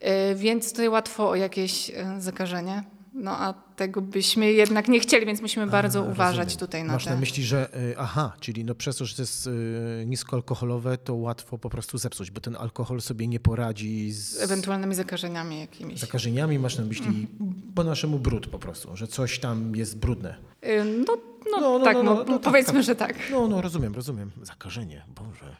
E, 0.00 0.34
więc 0.34 0.70
tutaj 0.70 0.88
łatwo 0.88 1.28
o 1.28 1.34
jakieś 1.34 1.90
e, 1.90 2.16
zakażenie. 2.18 2.84
No 3.14 3.30
a 3.30 3.52
tego 3.76 4.00
byśmy 4.02 4.52
jednak 4.52 4.88
nie 4.88 5.00
chcieli, 5.00 5.26
więc 5.26 5.40
musimy 5.40 5.66
bardzo 5.66 5.98
A, 5.98 6.02
uważać 6.02 6.44
rozumiem. 6.48 6.58
tutaj 6.58 6.84
na 6.84 6.92
Masz 6.92 7.04
te... 7.04 7.10
na 7.10 7.16
myśli, 7.16 7.44
że 7.44 7.76
y, 7.78 7.94
aha, 7.98 8.32
czyli 8.40 8.64
no 8.64 8.74
przez 8.74 8.96
to, 8.96 9.04
że 9.04 9.16
to 9.16 9.22
jest 9.22 9.46
y, 9.46 10.04
niskoalkoholowe, 10.06 10.98
to 10.98 11.14
łatwo 11.14 11.58
po 11.58 11.70
prostu 11.70 11.98
zepsuć, 11.98 12.30
bo 12.30 12.40
ten 12.40 12.56
alkohol 12.56 13.00
sobie 13.00 13.26
nie 13.28 13.40
poradzi 13.40 14.12
z 14.12 14.40
ewentualnymi 14.42 14.94
zakażeniami 14.94 15.60
jakimiś. 15.60 16.00
zakażeniami. 16.00 16.58
Masz 16.58 16.78
na 16.78 16.84
myśli 16.84 17.06
Mhm. 17.06 17.72
po 17.74 17.84
naszemu 17.84 18.18
brud 18.18 18.46
po 18.46 18.58
prostu, 18.58 18.96
że 18.96 19.06
coś 19.06 19.38
tam 19.38 19.76
jest 19.76 19.98
brudne. 19.98 20.36
Y, 20.64 20.84
No, 21.06 21.16
no, 21.50 21.60
No, 21.60 21.78
no, 21.78 21.84
tak, 21.84 21.96
no, 21.96 22.02
no, 22.02 22.14
no, 22.14 22.24
no, 22.24 22.38
tak, 22.38 22.42
powiedzmy, 22.42 22.74
tak. 22.74 22.82
że 22.82 22.94
tak. 22.96 23.16
No, 23.30 23.48
no, 23.48 23.60
rozumiem, 23.60 23.94
rozumiem. 23.94 24.30
Zakażenie. 24.42 25.04
Boże, 25.14 25.56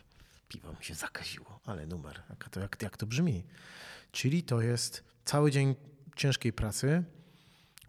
piwo 0.49 0.69
mi 0.69 0.85
się 0.85 0.95
zakaziło, 0.95 1.61
ale 1.67 1.87
numer. 1.87 2.23
Jak 2.31 2.49
to, 2.49 2.61
jak, 2.61 2.83
jak 2.83 2.97
to 2.97 3.07
brzmi? 3.07 3.45
Czyli 4.13 4.43
to 4.43 4.61
jest 4.61 5.05
cały 5.25 5.51
dzień 5.51 5.75
ciężkiej 6.17 6.53
pracy, 6.53 7.03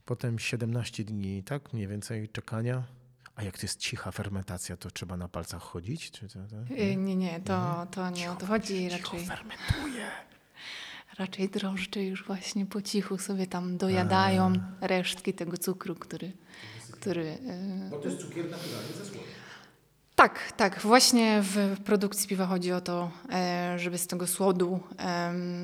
potem 0.06 0.40
17 0.40 1.04
dni, 1.04 1.44
tak? 1.44 1.74
Mniej 1.74 1.88
więcej 1.88 2.30
czekania. 2.30 2.84
A 3.36 3.44
jak 3.44 3.58
to 3.58 3.62
jest 3.62 3.80
cicha 3.80 4.12
fermentacja, 4.12 4.78
to 4.78 4.92
trzeba 4.92 5.18
na 5.18 5.28
palcach 5.28 5.62
chodzić? 5.62 6.12
Czy 6.12 6.28
to, 6.28 6.40
to? 6.50 6.74
Y, 6.76 6.96
Nie, 6.96 7.16
nie, 7.16 7.40
to, 7.40 7.88
to 7.92 8.10
nie 8.10 8.32
o 8.32 8.36
to 8.36 8.46
chodzi. 8.46 8.90
Cicho 8.90 8.98
Raczej, 9.14 9.26
fermentuje. 9.28 10.06
raczej 11.18 11.50
drożdże 11.50 12.04
już 12.04 12.26
właśnie 12.26 12.66
po 12.66 12.82
cichu 12.82 13.18
sobie 13.18 13.48
tam 13.48 13.78
dojadają 13.78 14.54
resztki 14.82 15.34
tego 15.34 15.58
cukru, 15.58 15.96
który... 15.96 16.32
który 16.92 17.26
y, 17.26 17.90
Bo 17.90 17.98
to 17.98 18.08
jest 18.10 18.22
cukier 18.22 18.50
naturalny 18.50 18.94
ze 18.98 19.06
słodem. 19.06 19.24
Tak, 20.16 20.52
tak. 20.52 20.80
Właśnie 20.80 21.40
w 21.42 21.78
produkcji 21.86 22.28
piwa 22.30 22.46
chodzi 22.46 22.72
o 22.72 22.82
to, 22.82 23.12
e, 23.32 23.80
żeby 23.80 23.98
z 23.98 24.08
tego 24.08 24.28
słodu, 24.28 24.80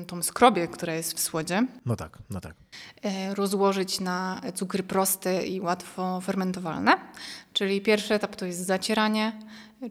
tą 0.06 0.22
skrobię, 0.22 0.68
która 0.68 0.94
jest 0.94 1.16
w 1.16 1.20
słodzie, 1.20 1.66
No 1.86 1.96
tak, 1.96 2.18
no 2.30 2.40
tak. 2.40 2.54
e, 3.02 3.34
rozłożyć 3.34 4.00
na 4.00 4.40
cukry 4.54 4.82
proste 4.82 5.46
i 5.46 5.60
łatwo 5.60 6.20
fermentowalne. 6.20 6.92
Czyli 7.52 7.80
pierwszy 7.80 8.14
etap 8.14 8.36
to 8.36 8.46
jest 8.46 8.66
zacieranie, 8.66 9.32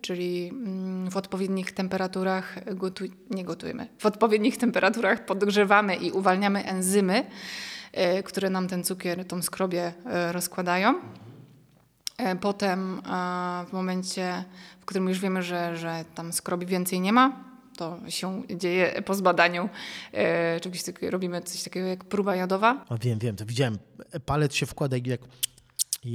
czyli 0.01 0.47
mm, 0.49 1.11
w 1.11 1.17
odpowiednich 1.17 1.71
temperaturach 1.71 2.65
gotu- 2.65 3.11
nie 3.29 3.43
gotujemy. 3.43 3.87
W 3.99 4.05
odpowiednich 4.05 4.57
temperaturach 4.57 5.25
podgrzewamy 5.25 5.95
i 5.95 6.11
uwalniamy 6.11 6.63
enzymy, 6.65 7.25
e, 7.91 8.23
które 8.23 8.49
nam 8.49 8.67
ten 8.67 8.83
cukier, 8.83 9.27
tą 9.27 9.41
skrobię 9.41 9.93
rozkładają. 10.31 10.93
E, 12.21 12.35
Potem 12.35 12.99
e, 12.99 13.65
w 13.69 13.73
momencie, 13.73 14.43
w 14.81 14.85
którym 14.85 15.09
już 15.09 15.19
wiemy, 15.19 15.43
że, 15.43 15.77
że 15.77 16.05
tam 16.15 16.33
skrobi 16.33 16.65
więcej 16.65 16.99
nie 17.01 17.13
ma, 17.13 17.43
to 17.77 17.97
się 18.09 18.43
dzieje 18.55 19.01
po 19.05 19.13
zbadaniu 19.13 19.69
e, 20.13 20.59
czegoś 20.59 20.83
takiego, 20.83 21.11
robimy 21.11 21.41
coś 21.41 21.63
takiego 21.63 21.87
jak 21.87 22.03
próba 22.05 22.35
jadowa. 22.35 22.85
O, 22.89 22.97
wiem, 22.97 23.19
wiem, 23.19 23.35
to 23.35 23.45
widziałem. 23.45 23.77
Palec 24.25 24.53
się 24.55 24.65
wkłada 24.65 24.97
i 24.97 25.09
jak... 25.09 25.21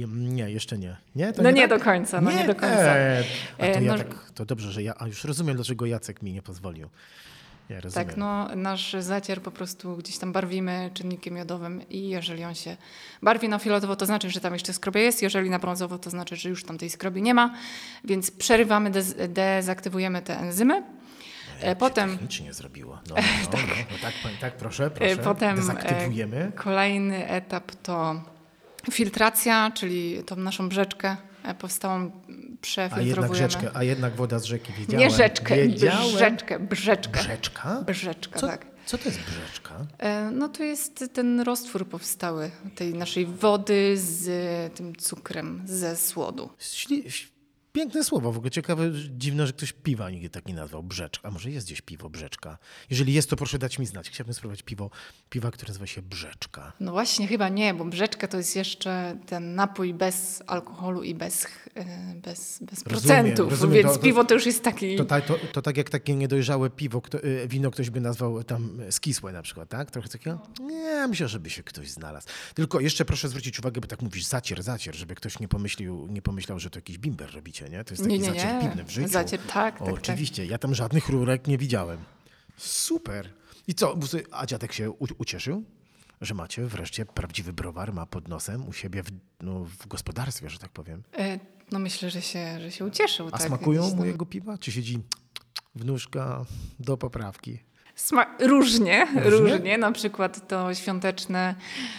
Nie, 0.07 0.51
jeszcze 0.51 0.77
nie. 0.77 0.97
Nie, 1.15 1.33
to 1.33 1.43
No 1.43 1.51
nie 1.51 1.67
tak? 1.67 1.79
do 1.79 1.85
końca, 1.85 2.21
no 2.21 2.31
nie 2.31 2.43
do 2.47 2.55
końca. 2.55 2.95
E, 2.95 3.23
A 3.57 3.61
to, 3.61 3.65
E, 3.65 3.83
ja 3.83 3.91
no- 3.91 3.97
tak, 3.97 4.31
to 4.35 4.45
dobrze, 4.45 4.71
że 4.71 4.83
ja... 4.83 4.93
A 4.97 5.07
już 5.07 5.23
rozumiem, 5.23 5.55
dlaczego 5.55 5.85
Jacek 5.85 6.21
mi 6.21 6.33
nie 6.33 6.41
pozwolił. 6.41 6.89
Ja 7.69 7.79
rozumiem. 7.81 8.07
Tak, 8.07 8.17
no 8.17 8.55
nasz 8.55 8.95
zacier 8.99 9.41
po 9.41 9.51
prostu 9.51 9.97
gdzieś 9.97 10.17
tam 10.17 10.31
barwimy 10.31 10.91
czynnikiem 10.93 11.37
jodowym 11.37 11.89
i 11.89 12.09
jeżeli 12.09 12.43
on 12.43 12.55
się 12.55 12.77
barwi 13.21 13.49
na 13.49 13.59
fioletowo, 13.59 13.95
to 13.95 14.05
znaczy, 14.05 14.29
że 14.29 14.39
tam 14.39 14.53
jeszcze 14.53 14.73
skrobia 14.73 15.01
jest, 15.01 15.21
jeżeli 15.21 15.49
na 15.49 15.59
brązowo, 15.59 15.97
to 15.99 16.09
znaczy, 16.09 16.35
że 16.35 16.49
już 16.49 16.63
tam 16.63 16.77
tej 16.77 16.89
skrobi 16.89 17.21
nie 17.21 17.33
ma, 17.33 17.53
więc 18.03 18.31
przerywamy, 18.31 18.91
dez- 18.91 19.27
dezaktywujemy 19.27 20.21
te 20.21 20.39
enzymy. 20.39 20.83
Się 21.61 21.75
Potem 21.79 22.11
Technicznie 22.11 22.53
zrobiło. 22.53 22.99
No, 23.09 23.15
no, 23.15 23.21
no, 23.53 23.57
no, 23.67 23.73
no 23.91 23.97
tak, 24.01 24.13
tak, 24.41 24.57
proszę, 24.57 24.89
proszę. 24.91 25.11
E, 25.13 25.17
Potem 25.17 25.55
Dezaktywujemy. 25.55 26.37
e, 26.37 26.51
kolejny 26.51 27.27
etap 27.29 27.71
to 27.83 28.21
filtracja, 28.91 29.71
czyli 29.71 30.23
tą 30.23 30.35
naszą 30.35 30.69
brzeczkę 30.69 31.17
e, 31.47 31.55
powstałą 31.55 31.95
A 32.05 32.11
przefiltrowujemy. 32.61 33.07
jednak 33.09 33.35
rzeczkę, 33.35 33.69
a 33.73 33.83
jednak 33.83 34.15
woda 34.15 34.39
z 34.39 34.43
rzeki 34.43 34.73
wiedziałem. 34.73 34.99
Nie 35.09 35.15
rzeczkę, 35.15 35.55
wiedziałem. 35.55 36.13
brzeczkę, 36.15 36.59
brzeczkę. 36.59 37.19
Brzeczka? 37.23 37.81
Brzeczka, 37.87 38.39
Co, 38.39 38.47
tak. 38.47 38.65
co 38.85 38.97
to 38.97 39.09
jest 39.09 39.19
brzeczka? 39.19 39.73
E, 39.99 40.31
No 40.31 40.49
to 40.49 40.63
jest 40.63 41.05
ten 41.13 41.39
roztwór 41.39 41.87
powstały 41.87 42.51
tej 42.75 42.93
naszej 42.93 43.25
wody 43.25 43.93
z 43.97 44.27
tym 44.75 44.95
cukrem 44.95 45.61
ze 45.65 45.95
słodu. 45.95 46.49
Śli, 46.59 47.03
piękne 47.77 48.03
słowo, 48.03 48.31
w 48.31 48.37
ogóle 48.37 48.51
ciekawe, 48.51 48.91
dziwne, 49.09 49.47
że 49.47 49.53
ktoś 49.53 49.73
piwa 49.73 50.09
nigdy 50.09 50.29
tak 50.29 50.47
nie 50.47 50.53
nazwał. 50.53 50.83
Brzeczka. 50.83 51.27
A 51.27 51.31
może 51.31 51.51
jest 51.51 51.67
gdzieś 51.67 51.81
piwo 51.81 52.09
brzeczka? 52.09 52.57
Jeżeli 52.89 53.13
jest, 53.13 53.29
to 53.29 53.35
proszę 53.35 53.59
dać 53.59 53.79
mi 53.79 53.85
znać. 53.85 54.09
Chciałbym 54.09 54.33
spróbować 54.33 54.63
piwo, 54.63 54.89
piwa, 55.29 55.51
które 55.51 55.67
nazywa 55.69 55.87
się 55.87 56.01
brzeczka. 56.01 56.73
No 56.79 56.91
właśnie, 56.91 57.27
chyba 57.27 57.49
nie, 57.49 57.73
bo 57.73 57.85
brzeczka 57.85 58.27
to 58.27 58.37
jest 58.37 58.55
jeszcze 58.55 59.17
ten 59.25 59.55
napój 59.55 59.93
bez 59.93 60.43
alkoholu 60.47 61.03
i 61.03 61.15
bez, 61.15 61.45
e, 61.75 62.15
bez, 62.15 62.59
bez 62.61 62.83
Rozumiem, 62.85 62.85
procentów, 62.85 63.49
rozumiem, 63.49 63.73
więc 63.73 63.87
to- 63.87 63.95
to- 63.97 64.03
piwo 64.03 64.23
to 64.23 64.33
już 64.33 64.45
jest 64.45 64.63
taki... 64.63 64.95
To, 64.95 65.05
to, 65.05 65.39
to 65.53 65.61
tak 65.61 65.77
jak 65.77 65.89
takie 65.89 66.15
niedojrzałe 66.15 66.69
piwo, 66.69 67.01
kto, 67.01 67.23
y, 67.23 67.47
wino 67.47 67.71
ktoś 67.71 67.89
by 67.89 68.01
nazwał 68.01 68.43
tam 68.43 68.79
skisłe 68.89 69.31
na 69.31 69.41
przykład, 69.41 69.69
tak? 69.69 69.91
Trochę 69.91 70.09
takiego? 70.09 70.39
Nie, 70.59 71.07
myślę, 71.07 71.27
żeby 71.27 71.49
się 71.49 71.63
ktoś 71.63 71.89
znalazł. 71.89 72.27
Tylko 72.53 72.79
jeszcze 72.79 73.05
proszę 73.05 73.29
zwrócić 73.29 73.59
uwagę, 73.59 73.81
bo 73.81 73.87
tak 73.87 74.01
mówisz 74.01 74.25
zacier, 74.25 74.63
zacier, 74.63 74.95
żeby 74.95 75.15
ktoś 75.15 75.39
nie 75.39 75.47
pomyślił, 75.47 76.07
nie 76.09 76.21
pomyślał, 76.21 76.59
że 76.59 76.69
to 76.69 76.77
jakiś 76.77 76.97
bimber 76.97 77.33
robicie, 77.35 77.66
nie? 77.69 77.83
To 77.83 77.93
jest 77.93 78.03
taki 78.03 78.19
Nie, 78.19 78.29
nie, 78.31 78.71
nie. 78.75 78.83
w 78.83 78.89
życiu. 78.89 79.07
Zacier, 79.09 79.39
tak, 79.39 79.75
o, 79.75 79.85
tak, 79.85 79.93
tak. 79.93 79.93
Oczywiście, 79.93 80.45
ja 80.45 80.57
tam 80.57 80.75
żadnych 80.75 81.09
rurek 81.09 81.47
nie 81.47 81.57
widziałem. 81.57 81.99
Super. 82.57 83.29
I 83.67 83.73
co, 83.73 83.97
a 84.31 84.45
dziadek 84.45 84.73
się 84.73 84.91
ucieszył? 84.91 85.63
Że 86.21 86.33
macie 86.33 86.65
wreszcie 86.65 87.05
prawdziwy 87.05 87.53
browar, 87.53 87.93
ma 87.93 88.05
pod 88.05 88.27
nosem 88.27 88.67
u 88.67 88.73
siebie 88.73 89.03
w, 89.03 89.07
no, 89.41 89.63
w 89.79 89.87
gospodarstwie, 89.87 90.49
że 90.49 90.59
tak 90.59 90.69
powiem. 90.71 91.03
E, 91.17 91.39
No 91.71 91.79
myślę, 91.79 92.09
że 92.09 92.21
się, 92.21 92.59
że 92.59 92.71
się 92.71 92.85
ucieszył. 92.85 93.27
A 93.27 93.31
tak, 93.31 93.41
smakują 93.41 93.95
mojego 93.95 94.25
piwa? 94.25 94.57
Czy 94.57 94.71
siedzi 94.71 94.99
wnuszka 95.75 96.45
do 96.79 96.97
poprawki? 96.97 97.59
Różnie, 98.39 99.07
Różnie? 99.15 99.29
różnie, 99.29 99.77
Na 99.77 99.91
przykład 99.91 100.47
to 100.47 100.73
świąteczne, 100.73 101.55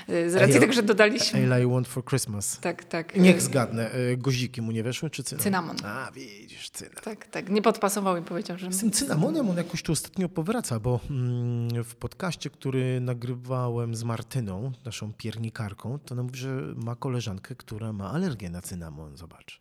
e, 0.08 0.30
z 0.30 0.34
racji 0.34 0.60
tego, 0.60 0.72
że 0.72 0.82
dodaliśmy... 0.82 1.44
Ale 1.44 1.64
I 1.64 1.66
want 1.66 1.88
for 1.88 2.04
Christmas. 2.04 2.58
Tak, 2.60 2.84
tak. 2.84 3.16
Niech 3.16 3.42
zgadnę, 3.42 3.94
y, 3.94 4.16
guziki 4.16 4.62
mu 4.62 4.72
nie 4.72 4.82
weszły, 4.82 5.10
czy 5.10 5.22
cynamon? 5.22 5.76
Cynamon. 5.76 5.76
A, 5.84 6.10
widzisz, 6.10 6.70
cynamon. 6.70 7.02
Tak, 7.02 7.26
tak. 7.26 7.50
Nie 7.50 7.62
podpasował 7.62 8.16
i 8.16 8.22
powiedział, 8.22 8.58
że... 8.58 8.72
Z 8.72 8.80
tym 8.80 8.90
cynamonem 8.90 9.50
on 9.50 9.56
jakoś 9.56 9.82
tu 9.82 9.92
ostatnio 9.92 10.28
powraca, 10.28 10.80
bo 10.80 11.00
mm, 11.10 11.84
w 11.84 11.94
podcaście, 11.94 12.50
który 12.50 13.00
nagrywałem 13.00 13.94
z 13.94 14.04
Martyną, 14.04 14.72
naszą 14.84 15.12
piernikarką, 15.12 15.98
to 15.98 16.14
ona 16.14 16.22
mówi, 16.22 16.38
że 16.38 16.48
ma 16.76 16.96
koleżankę, 16.96 17.54
która 17.54 17.92
ma 17.92 18.10
alergię 18.10 18.50
na 18.50 18.62
cynamon. 18.62 19.16
Zobacz. 19.16 19.60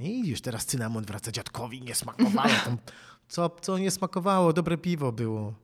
I 0.00 0.22
widzisz, 0.22 0.40
teraz 0.40 0.66
cynamon 0.66 1.04
wraca 1.04 1.32
dziadkowi, 1.32 1.82
nie 1.82 1.94
smakowało. 1.94 2.48
Tam, 2.64 2.76
co, 3.28 3.50
co 3.60 3.78
nie 3.78 3.90
smakowało, 3.90 4.52
dobre 4.52 4.78
piwo 4.78 5.12
było. 5.12 5.54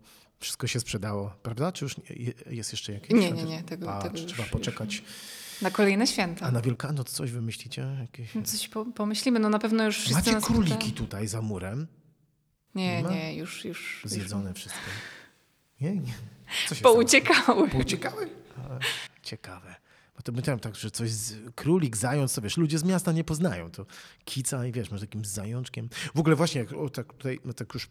Wszystko 0.40 0.66
się 0.66 0.80
sprzedało, 0.80 1.30
prawda? 1.42 1.72
Czy 1.72 1.84
już 1.84 1.96
jest 2.50 2.72
jeszcze 2.72 2.92
jakieś? 2.92 3.10
Nie, 3.10 3.32
nie, 3.32 3.44
nie, 3.44 3.62
tego- 3.62 3.86
Patrz, 3.86 4.04
tego 4.04 4.18
już- 4.18 4.26
trzeba 4.26 4.42
już 4.42 4.52
poczekać. 4.52 5.02
Na 5.62 5.70
kolejne 5.70 6.06
święta. 6.06 6.46
A 6.46 6.50
na 6.50 6.60
Wielkanoc 6.60 7.10
coś 7.12 7.30
wymyślicie? 7.30 7.96
Jakieś... 8.00 8.34
No 8.34 8.42
Coś 8.42 8.68
po, 8.68 8.84
pomyślimy, 8.84 9.38
no 9.38 9.48
na 9.48 9.58
pewno 9.58 9.84
już 9.84 9.98
wszyscy 9.98 10.32
Macie 10.32 10.46
króliki 10.46 10.92
tutaj 10.92 11.28
za 11.28 11.42
murem? 11.42 11.86
Nie, 12.74 13.02
Nie 13.02 13.08
nie, 13.10 13.34
już, 13.36 13.64
już. 13.64 14.00
już 14.04 14.12
Zjedzone 14.12 14.54
wszystko. 14.54 14.80
Nie, 15.80 15.96
nie. 15.96 16.12
Co 16.68 16.74
Pouciekały. 16.74 17.68
Pouciekały? 17.70 18.30
Ciekawe. 19.22 19.74
Bo 20.16 20.22
to 20.22 20.32
myślałem 20.32 20.60
tak, 20.60 20.76
że 20.76 20.90
coś 20.90 21.10
z 21.10 21.54
królik, 21.54 21.96
zając, 21.96 22.34
to 22.34 22.42
wiesz, 22.42 22.56
ludzie 22.56 22.78
z 22.78 22.84
miasta 22.84 23.12
nie 23.12 23.24
poznają. 23.24 23.70
To 23.70 23.86
kica 24.24 24.66
i 24.66 24.72
wiesz, 24.72 24.90
może 24.90 25.06
takim 25.06 25.24
zajączkiem. 25.24 25.88
W 26.14 26.18
ogóle 26.20 26.36
właśnie, 26.36 26.60
jak 26.60 26.72
o, 26.72 26.90
tak 26.90 27.12
tutaj, 27.12 27.38
no 27.44 27.52
tak 27.52 27.74
już 27.74 27.88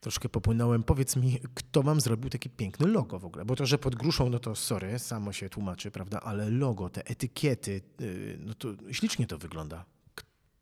troszkę 0.00 0.28
popłynąłem, 0.28 0.82
powiedz 0.82 1.16
mi, 1.16 1.40
kto 1.54 1.82
wam 1.82 2.00
zrobił 2.00 2.30
taki 2.30 2.50
piękny 2.50 2.86
logo 2.86 3.18
w 3.18 3.24
ogóle? 3.24 3.44
Bo 3.44 3.56
to, 3.56 3.66
że 3.66 3.78
pod 3.78 3.94
gruszą, 3.94 4.30
no 4.30 4.38
to 4.38 4.54
sorry, 4.54 4.98
samo 4.98 5.32
się 5.32 5.48
tłumaczy, 5.48 5.90
prawda? 5.90 6.20
Ale 6.20 6.50
logo, 6.50 6.90
te 6.90 7.06
etykiety, 7.06 7.80
yy, 8.00 8.38
no 8.40 8.54
to 8.54 8.68
ślicznie 8.92 9.26
to 9.26 9.38
wygląda. 9.38 9.84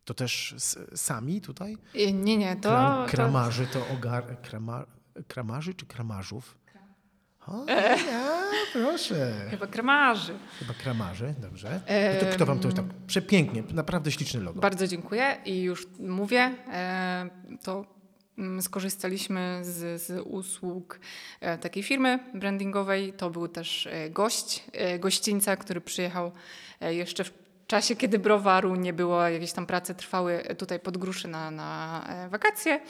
To 0.04 0.14
też 0.14 0.54
sami 0.94 1.40
tutaj? 1.40 1.76
Y, 1.94 2.12
Nie, 2.12 2.36
nie, 2.36 2.56
to... 2.56 2.68
Kram, 2.68 3.08
kramarzy 3.08 3.66
to 3.66 3.88
ogar... 3.88 4.40
Krama, 4.42 4.86
kramarzy 5.28 5.74
czy 5.74 5.86
kramarzów? 5.86 6.58
O, 7.46 7.64
ja, 7.68 8.42
proszę. 8.72 9.34
chyba 9.50 9.66
kremarzy. 9.66 10.34
Chyba 10.58 10.74
kramarzy, 10.74 11.34
dobrze. 11.38 11.80
No 12.14 12.26
to 12.26 12.34
kto 12.34 12.46
wam 12.46 12.58
to 12.58 12.72
tak 12.72 12.84
przepięknie, 13.06 13.62
naprawdę 13.72 14.12
śliczny 14.12 14.40
logo. 14.40 14.60
Bardzo 14.60 14.86
dziękuję 14.86 15.36
i 15.44 15.62
już 15.62 15.86
mówię, 15.98 16.54
e, 16.72 17.30
to 17.62 17.95
skorzystaliśmy 18.60 19.58
z, 19.62 20.02
z 20.02 20.26
usług 20.26 21.00
e, 21.40 21.58
takiej 21.58 21.82
firmy 21.82 22.18
brandingowej. 22.34 23.12
To 23.12 23.30
był 23.30 23.48
też 23.48 23.86
e, 23.86 24.10
gość 24.10 24.64
e, 24.72 24.98
gościńca, 24.98 25.56
który 25.56 25.80
przyjechał 25.80 26.32
jeszcze 26.80 27.24
w 27.24 27.32
czasie, 27.66 27.96
kiedy 27.96 28.18
browaru 28.18 28.76
nie 28.76 28.92
było, 28.92 29.28
jakieś 29.28 29.52
tam 29.52 29.66
prace 29.66 29.94
trwały 29.94 30.42
tutaj 30.58 30.80
pod 30.80 30.98
Gruszy 30.98 31.28
na, 31.28 31.50
na 31.50 32.04
wakacje. 32.30 32.80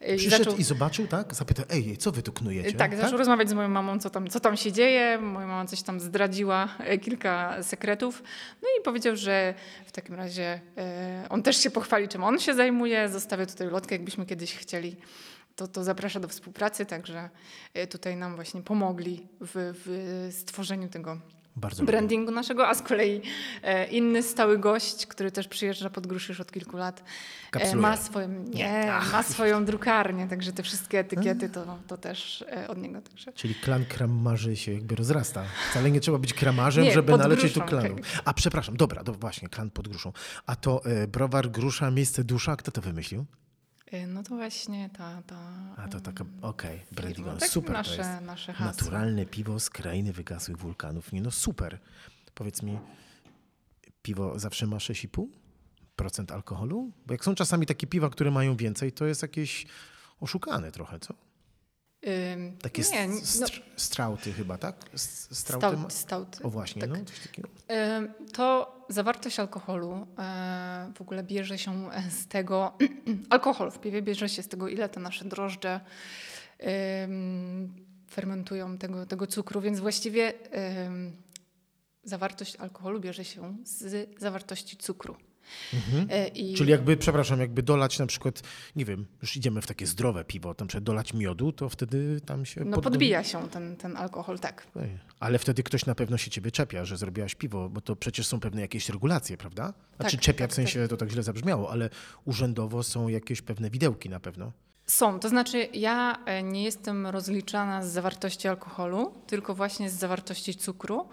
Przyszedł 0.00 0.44
zaczął- 0.44 0.56
i 0.56 0.62
zobaczył, 0.64 1.06
tak? 1.06 1.34
Zapytał, 1.34 1.64
ej, 1.70 1.96
co 1.96 2.12
wy 2.12 2.22
tu 2.22 2.32
knujecie? 2.32 2.72
tak, 2.72 2.96
zaczął 2.96 3.18
rozmawiać 3.18 3.50
z 3.50 3.52
moją 3.52 3.68
mamą, 3.68 3.98
co 3.98 4.10
tam, 4.10 4.28
co 4.28 4.40
tam 4.40 4.56
się 4.56 4.72
dzieje. 4.72 5.18
Moja 5.18 5.46
mama 5.46 5.66
coś 5.66 5.82
tam 5.82 6.00
zdradziła, 6.00 6.68
e, 6.78 6.98
kilka 6.98 7.62
sekretów. 7.62 8.22
No 8.62 8.68
i 8.80 8.82
powiedział, 8.84 9.16
że 9.16 9.54
w 9.86 9.92
takim 9.92 10.14
razie 10.14 10.60
e, 10.76 11.26
on 11.30 11.42
też 11.42 11.56
się 11.56 11.70
pochwali, 11.70 12.08
czym 12.08 12.24
on 12.24 12.38
się 12.38 12.54
zajmuje. 12.54 13.08
Zostawia 13.08 13.46
tutaj 13.46 13.70
lotkę, 13.70 13.94
jakbyśmy 13.94 14.26
kiedyś 14.26 14.54
chcieli. 14.56 14.96
To, 15.56 15.68
to 15.68 15.84
zaprasza 15.84 16.20
do 16.20 16.28
współpracy, 16.28 16.86
także 16.86 17.30
e, 17.74 17.86
tutaj 17.86 18.16
nam 18.16 18.34
właśnie 18.34 18.62
pomogli 18.62 19.26
w, 19.40 19.74
w 19.84 20.28
stworzeniu 20.40 20.88
tego 20.88 21.18
Bardzo 21.58 21.82
lubię. 21.82 21.92
brandingu 21.92 22.32
naszego, 22.32 22.68
a 22.68 22.74
z 22.74 22.82
kolei 22.82 23.20
e, 23.62 23.86
inny 23.86 24.22
stały 24.22 24.58
gość, 24.58 25.06
który 25.06 25.30
też 25.30 25.48
przyjeżdża 25.48 25.90
pod 25.90 26.06
Gruszy 26.06 26.32
już 26.32 26.40
od 26.40 26.52
kilku 26.52 26.76
lat, 26.76 27.00
e, 27.00 27.50
Kapsuluje. 27.50 27.82
ma 27.82 27.96
swoją, 27.96 28.28
nie, 28.28 28.92
ma 29.12 29.22
swoją 29.22 29.64
drukarnię, 29.64 30.28
także 30.28 30.52
te 30.52 30.62
wszystkie 30.62 30.98
etykiety 30.98 31.48
to, 31.48 31.78
to 31.86 31.96
też 31.96 32.44
e, 32.52 32.68
od 32.68 32.78
niego. 32.78 33.00
Także. 33.00 33.32
Czyli 33.32 33.54
klan 33.54 33.84
kramarzy 33.84 34.56
się 34.56 34.72
jakby 34.72 34.94
rozrasta. 34.94 35.44
Wcale 35.70 35.90
nie 35.90 36.00
trzeba 36.00 36.18
być 36.18 36.34
kramarzem, 36.34 36.84
Nie, 36.84 36.92
żeby 36.92 37.12
pod 37.12 37.20
nalecieć 37.20 37.54
do 37.54 37.60
klanu. 37.60 37.96
A 38.24 38.34
przepraszam, 38.34 38.76
dobra, 38.76 39.04
to 39.04 39.12
właśnie, 39.12 39.48
klan 39.48 39.70
pod 39.70 39.88
gruszą. 39.88 40.12
A 40.46 40.56
to 40.56 40.82
browar, 41.08 41.50
grusza, 41.50 41.90
miejsce 41.90 42.24
dusza, 42.24 42.56
kto 42.56 42.70
to 42.70 42.80
wymyślił? 42.80 43.26
E, 43.92 44.06
No 44.06 44.22
to 44.22 44.34
właśnie 44.36 44.90
ta... 44.90 45.22
ta 45.22 45.38
A 45.76 45.88
to 45.88 46.00
taka, 46.00 46.24
okej, 46.42 46.80
brandingowa. 46.92 47.36
tak, 47.36 47.48
super 47.50 47.72
nasze, 47.72 47.96
to 47.96 48.02
jest. 48.02 48.22
nasze 48.22 48.52
hasło. 48.52 48.66
Naturalne 48.84 49.26
piwo 49.26 49.60
z 49.60 49.70
krainy 49.70 50.12
wygasłych 50.12 50.56
wulkanów. 50.58 51.12
Nie 51.12 51.20
no, 51.22 51.30
super. 51.30 51.78
Powiedz 52.34 52.62
mi, 52.62 52.78
piwo 54.02 54.38
zawsze 54.38 54.66
ma 54.66 54.76
6,5% 54.76 56.32
alkoholu? 56.32 56.90
Bo 57.06 57.14
jak 57.14 57.24
są 57.24 57.34
czasami 57.34 57.66
takie 57.66 57.86
piwa, 57.86 58.10
które 58.10 58.30
mają 58.30 58.56
więcej, 58.56 58.92
to 58.92 59.06
jest 59.06 59.22
jakieś 59.22 59.66
oszukane 60.20 60.72
trochę, 60.72 61.00
co? 61.00 61.14
Ym, 62.34 62.56
Takie 62.58 62.82
nie, 62.92 63.08
no, 63.08 63.14
str- 63.14 63.62
strauty 63.76 64.32
chyba, 64.32 64.58
tak? 64.58 64.76
Strauty 64.94 65.76
stout, 65.76 65.92
stout. 65.92 66.38
O 66.42 66.50
właśnie, 66.50 66.82
tak. 66.82 66.90
no, 66.90 67.04
coś 67.04 67.20
takiego. 67.20 67.48
Ym, 67.98 68.14
To 68.32 68.77
zawartość 68.88 69.40
alkoholu 69.40 70.06
e, 70.18 70.92
w 70.94 71.00
ogóle 71.00 71.22
bierze 71.22 71.58
się 71.58 71.90
z 72.10 72.26
tego, 72.26 72.72
alkohol 73.30 73.70
w 73.70 73.78
piwie 73.78 74.02
bierze 74.02 74.28
się 74.28 74.42
z 74.42 74.48
tego, 74.48 74.68
ile 74.68 74.88
te 74.88 75.00
nasze 75.00 75.24
drożdże 75.24 75.80
fermentują 78.10 78.78
tego, 78.78 79.06
tego 79.06 79.26
cukru, 79.26 79.60
więc 79.60 79.80
właściwie 79.80 80.32
zawartość 82.04 82.56
alkoholu 82.56 83.00
bierze 83.00 83.24
się 83.24 83.56
z 83.64 84.08
zawartości 84.20 84.76
cukru. 84.76 85.16
E, 86.10 86.28
I 86.28 86.40
Mhm. 86.40 86.56
Czyli 86.56 86.70
jakby, 86.70 86.96
przepraszam, 86.96 87.40
jakby 87.40 87.62
dolać 87.62 87.98
na 87.98 88.06
przykład, 88.06 88.42
nie 88.76 88.84
wiem, 88.84 89.06
już 89.22 89.36
idziemy 89.36 89.62
w 89.62 89.66
takie 89.66 89.86
zdrowe 89.86 90.24
piwo, 90.24 90.54
tam 90.54 90.68
przykład 90.68 90.84
dolać 90.84 91.14
miodu, 91.14 91.52
to 91.52 91.68
wtedy 91.68 92.20
tam 92.20 92.44
się... 92.46 92.64
no, 92.64 92.74
pod- 92.76 92.84
podbija 92.84 93.24
się 93.24 93.48
ten, 93.48 93.76
ten 93.76 93.96
alkohol, 93.96 94.38
tak. 94.38 94.66
Ale 95.20 95.38
wtedy 95.38 95.62
ktoś 95.62 95.86
na 95.86 95.94
pewno 95.94 96.16
się 96.16 96.30
ciebie 96.30 96.50
czepia, 96.50 96.84
że 96.84 96.96
zrobiłaś 96.96 97.34
piwo, 97.34 97.68
bo 97.68 97.80
to 97.80 97.96
przecież 97.96 98.26
są 98.26 98.40
pewne 98.40 98.60
jakieś 98.60 98.88
regulacje, 98.88 99.36
prawda? 99.36 99.72
Znaczy 99.96 100.16
Tak, 100.16 100.24
czepia 100.24 100.44
tak, 100.44 100.50
w 100.50 100.54
sensie, 100.54 100.88
to 100.88 100.96
tak 100.96 101.10
źle 101.10 101.22
zabrzmiało, 101.22 101.70
ale 101.70 101.90
urzędowo 102.24 102.82
są 102.82 103.08
jakieś 103.08 103.42
pewne 103.42 103.70
widełki 103.70 104.08
na 104.08 104.20
pewno. 104.20 104.52
Są, 104.86 105.20
to 105.20 105.28
znaczy 105.28 105.68
ja 105.72 106.18
e, 106.26 106.42
nie 106.42 106.64
jestem 106.64 107.06
rozliczana 107.06 107.82
z 107.82 107.92
zawartości 107.92 108.48
alkoholu, 108.48 109.14
tylko 109.26 109.54
właśnie 109.54 109.90
z 109.90 109.94
zawartości 109.94 110.54
cukru. 110.54 111.08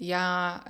Ja 0.00 0.60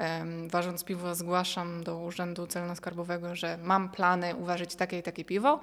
ważąc 0.48 0.84
piwo 0.84 1.14
zgłaszam 1.14 1.84
do 1.84 1.98
Urzędu 1.98 2.44
Celno-Skarbowego, 2.44 3.34
że 3.34 3.58
mam 3.62 3.88
plany 3.88 4.36
uważać 4.36 4.74
takie 4.74 4.98
i 4.98 5.02
takie 5.02 5.24
piwo 5.24 5.60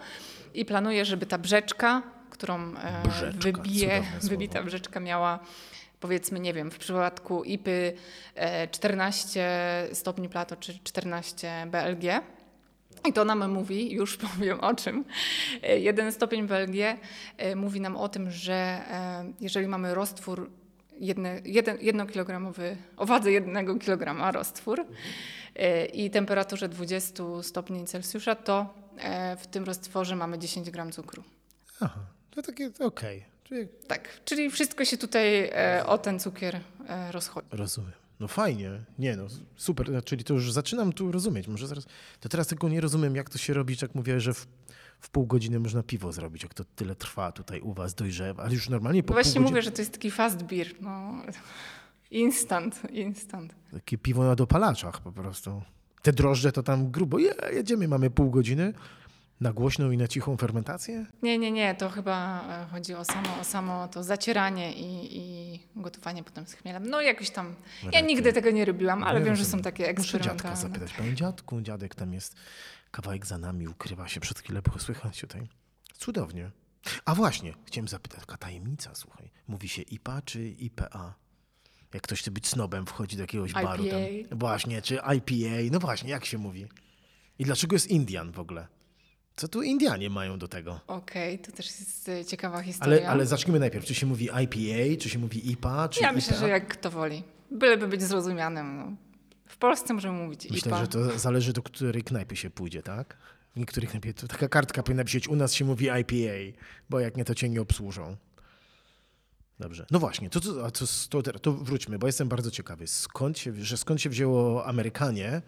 i 0.54 0.66
planuję, 0.66 1.06
żeby 1.06 1.26
ta 1.26 1.38
brzeczka, 1.38 2.02
którą 2.30 2.56
e, 2.56 3.04
Brzeczka, 3.08 3.42
wybije, 3.42 4.04
wybita 4.22 4.64
brzeczka 4.64 5.00
miała 5.00 5.40
powiedzmy, 6.00 6.40
nie 6.40 6.54
wiem, 6.54 6.72
w 6.72 6.78
przypadku 6.78 7.44
IPy 7.44 7.94
e, 8.36 8.68
14 8.68 9.50
stopni 9.94 10.30
Plato 10.30 10.56
czy 10.56 10.80
14 10.84 11.68
BLG. 11.72 12.24
I 13.10 13.14
to 13.14 13.26
nam 13.26 13.52
mówi, 13.52 13.92
już 13.92 14.18
powiem 14.28 14.60
o 14.60 14.76
czym. 14.76 15.06
E, 15.64 15.80
jeden 15.80 16.12
stopień 16.12 16.48
e, 17.38 17.56
mówi 17.56 17.82
nam 17.82 17.98
o 17.98 18.10
tym, 18.10 18.32
że 18.32 18.54
e, 18.54 19.34
jeżeli 19.42 19.68
mamy 19.68 19.94
roztwór 19.94 20.50
jedne, 21.00 21.42
jeden, 21.46 21.78
jednokilogramowy, 21.82 22.78
o 22.98 23.06
wadze 23.06 23.32
jednego 23.32 23.76
kilograma 23.76 24.32
roztwór 24.32 24.86
i 25.94 26.12
temperaturze 26.12 26.70
20 26.70 27.24
stopni 27.42 27.86
Celsjusza, 27.86 28.36
to 28.36 28.74
w 29.40 29.48
tym 29.48 29.64
roztworze 29.64 30.16
mamy 30.16 30.40
10 30.40 30.72
gram 30.72 30.92
cukru. 30.92 31.24
Aha, 31.80 32.00
to 32.32 32.42
takie 32.42 32.68
okej. 32.80 33.18
Okay. 33.18 33.22
Czyli... 33.44 33.68
Tak, 33.88 34.22
czyli 34.26 34.50
wszystko 34.50 34.86
się 34.86 34.98
tutaj 34.98 35.52
o 35.86 35.98
ten 35.98 36.20
cukier 36.20 36.60
rozchodzi. 37.12 37.48
Rozumiem. 37.52 37.94
No 38.20 38.28
fajnie, 38.28 38.72
nie 39.00 39.16
no, 39.16 39.28
super, 39.56 39.92
no, 39.92 40.02
czyli 40.02 40.24
to 40.24 40.34
już 40.34 40.52
zaczynam 40.52 40.94
tu 40.94 41.12
rozumieć, 41.12 41.48
może 41.48 41.68
zaraz, 41.68 41.86
to 42.20 42.30
teraz 42.30 42.48
tylko 42.48 42.70
nie 42.70 42.82
rozumiem, 42.82 43.16
jak 43.16 43.30
to 43.30 43.38
się 43.38 43.54
robi, 43.54 43.76
jak 43.82 43.96
mówię, 43.96 44.20
że 44.20 44.34
w, 44.34 44.48
w 45.00 45.10
pół 45.10 45.26
godziny 45.26 45.60
można 45.60 45.84
piwo 45.84 46.12
zrobić, 46.12 46.44
jak 46.44 46.54
to 46.54 46.64
tyle 46.76 46.96
trwa 46.96 47.32
tutaj 47.32 47.62
u 47.62 47.74
was, 47.74 47.94
dojrzewa, 47.94 48.44
ale 48.44 48.54
już 48.54 48.70
normalnie 48.70 49.04
po 49.04 49.14
Właśnie 49.14 49.42
pół 49.42 49.50
mówię, 49.50 49.62
że 49.62 49.72
to 49.72 49.82
jest 49.82 49.92
taki 49.92 50.12
fast 50.12 50.44
beer, 50.44 50.68
no, 50.82 51.14
instant, 52.12 52.82
instant. 52.92 53.56
Takie 53.72 53.98
piwo 53.98 54.24
na 54.24 54.36
dopalaczach 54.36 55.02
po 55.02 55.12
prostu. 55.12 55.62
Te 56.02 56.14
drożdże 56.14 56.52
to 56.52 56.64
tam 56.64 56.92
grubo, 56.92 57.20
je, 57.20 57.34
jedziemy, 57.54 57.88
mamy 57.88 58.10
pół 58.10 58.30
godziny, 58.30 58.74
na 59.42 59.54
głośną 59.54 59.92
i 59.92 59.98
na 59.98 60.08
cichą 60.08 60.38
fermentację? 60.38 61.06
Nie, 61.22 61.38
nie, 61.38 61.52
nie. 61.52 61.76
To 61.76 61.90
chyba 61.90 62.44
e, 62.50 62.66
chodzi 62.72 62.96
o 62.96 63.06
samo, 63.06 63.40
o 63.42 63.44
samo 63.44 63.88
to 63.88 64.04
zacieranie 64.04 64.74
i, 64.74 65.18
i 65.18 65.60
gotowanie 65.76 66.24
potem 66.24 66.48
z 66.48 66.54
chmielem. 66.54 66.90
No 66.90 67.02
jakoś 67.02 67.30
tam. 67.30 67.56
Ja 67.92 68.02
nigdy 68.02 68.34
tego 68.34 68.52
nie 68.52 68.66
robiłam, 68.66 69.04
ale 69.04 69.22
wiem, 69.22 69.36
że 69.36 69.46
są 69.46 69.60
takie 69.60 69.88
eksperymentalne. 69.88 70.34
Muszę 70.34 70.62
dziadka 70.62 70.68
zapytać. 70.68 70.94
Panie 70.94 71.14
dziadku, 71.14 71.62
dziadek 71.62 71.96
tam 71.96 72.14
jest 72.14 72.36
kawałek 72.92 73.26
za 73.26 73.38
nami, 73.38 73.68
ukrywa 73.68 74.08
się. 74.08 74.20
Przed 74.20 74.40
chwilę 74.40 74.62
było 74.62 74.80
słychać 74.80 75.22
tutaj. 75.22 75.48
Cudownie. 75.94 76.52
A 77.06 77.16
właśnie, 77.16 77.54
chciałem 77.66 77.88
zapytać, 77.88 78.20
taka 78.20 78.38
tajemnica, 78.38 78.96
słuchaj. 78.96 79.32
Mówi 79.48 79.70
się 79.70 79.82
IPA 79.82 80.22
czy 80.22 80.50
IPA? 80.50 81.16
Jak 81.94 82.04
ktoś 82.04 82.22
chce 82.22 82.32
być 82.32 82.48
snobem, 82.48 82.86
wchodzi 82.86 83.16
do 83.16 83.24
jakiegoś 83.24 83.52
IPA. 83.52 83.64
baru 83.64 83.86
tam. 83.86 84.00
Właśnie, 84.40 84.82
czy 84.82 84.96
IPA. 84.96 85.72
No 85.72 85.80
właśnie, 85.80 86.10
jak 86.10 86.26
się 86.26 86.38
mówi? 86.38 86.68
I 87.40 87.46
dlaczego 87.46 87.76
jest 87.76 87.88
Indian 87.88 88.32
w 88.32 88.40
ogóle? 88.40 88.68
Co 89.36 89.48
tu 89.48 89.62
Indianie 89.62 90.10
mają 90.10 90.40
do 90.40 90.48
tego? 90.48 90.80
Okej, 90.88 91.36
okay, 91.36 91.46
to 91.46 91.58
też 91.58 91.66
jest 91.66 92.10
e, 92.10 92.26
ciekawa 92.26 92.62
historia. 92.62 92.98
Ale, 92.98 93.10
ale 93.10 93.26
zacznijmy 93.26 93.60
najpierw. 93.60 93.86
Czy 93.86 93.96
się 93.96 94.06
mówi 94.06 94.26
IPA, 94.26 95.02
czy 95.02 95.10
się 95.10 95.20
mówi 95.20 95.52
IPA, 95.52 95.90
czy 95.90 96.02
Ja 96.02 96.08
IPA? 96.08 96.16
myślę, 96.16 96.38
że 96.38 96.50
jak 96.50 96.68
kto 96.68 96.92
woli. 96.92 97.24
Byleby 97.52 97.88
być 97.88 98.04
zrozumianym. 98.04 98.78
No. 98.78 99.07
W 99.48 99.58
Polsce 99.58 99.94
możemy 99.94 100.18
mówić 100.18 100.50
Myślę, 100.52 100.70
IPA. 100.70 100.82
że 100.82 100.88
to 100.88 101.20
zależy 101.20 101.54
do 101.54 101.62
której 101.62 102.04
knajpy 102.04 102.36
się 102.36 102.50
pójdzie, 102.50 102.84
tak? 102.84 103.18
W 103.56 103.60
niektórych 103.60 103.90
knajpie 103.90 104.14
to 104.14 104.28
taka 104.28 104.48
kartka 104.48 104.84
powinna 104.84 105.04
być, 105.04 105.28
u 105.28 105.36
nas 105.36 105.54
się 105.54 105.66
mówi 105.66 105.86
IPA, 105.86 106.60
bo 106.90 107.00
jak 107.00 107.18
nie, 107.18 107.26
to 107.26 107.36
cię 107.36 107.50
nie 107.50 107.62
obsłużą. 107.62 108.18
Dobrze. 109.60 109.86
No 109.92 110.00
właśnie, 110.00 110.30
to, 110.30 110.40
to, 110.40 110.72
to, 111.10 111.22
to, 111.24 111.40
to 111.40 111.54
wróćmy, 111.54 112.00
bo 112.00 112.08
jestem 112.08 112.28
bardzo 112.28 112.52
ciekawy. 112.52 112.88
Skąd 112.88 113.40
się, 113.40 113.54
że 113.56 113.78
skąd 113.78 114.02
się 114.02 114.10
wzięło 114.10 114.66
Amerykanie, 114.66 115.42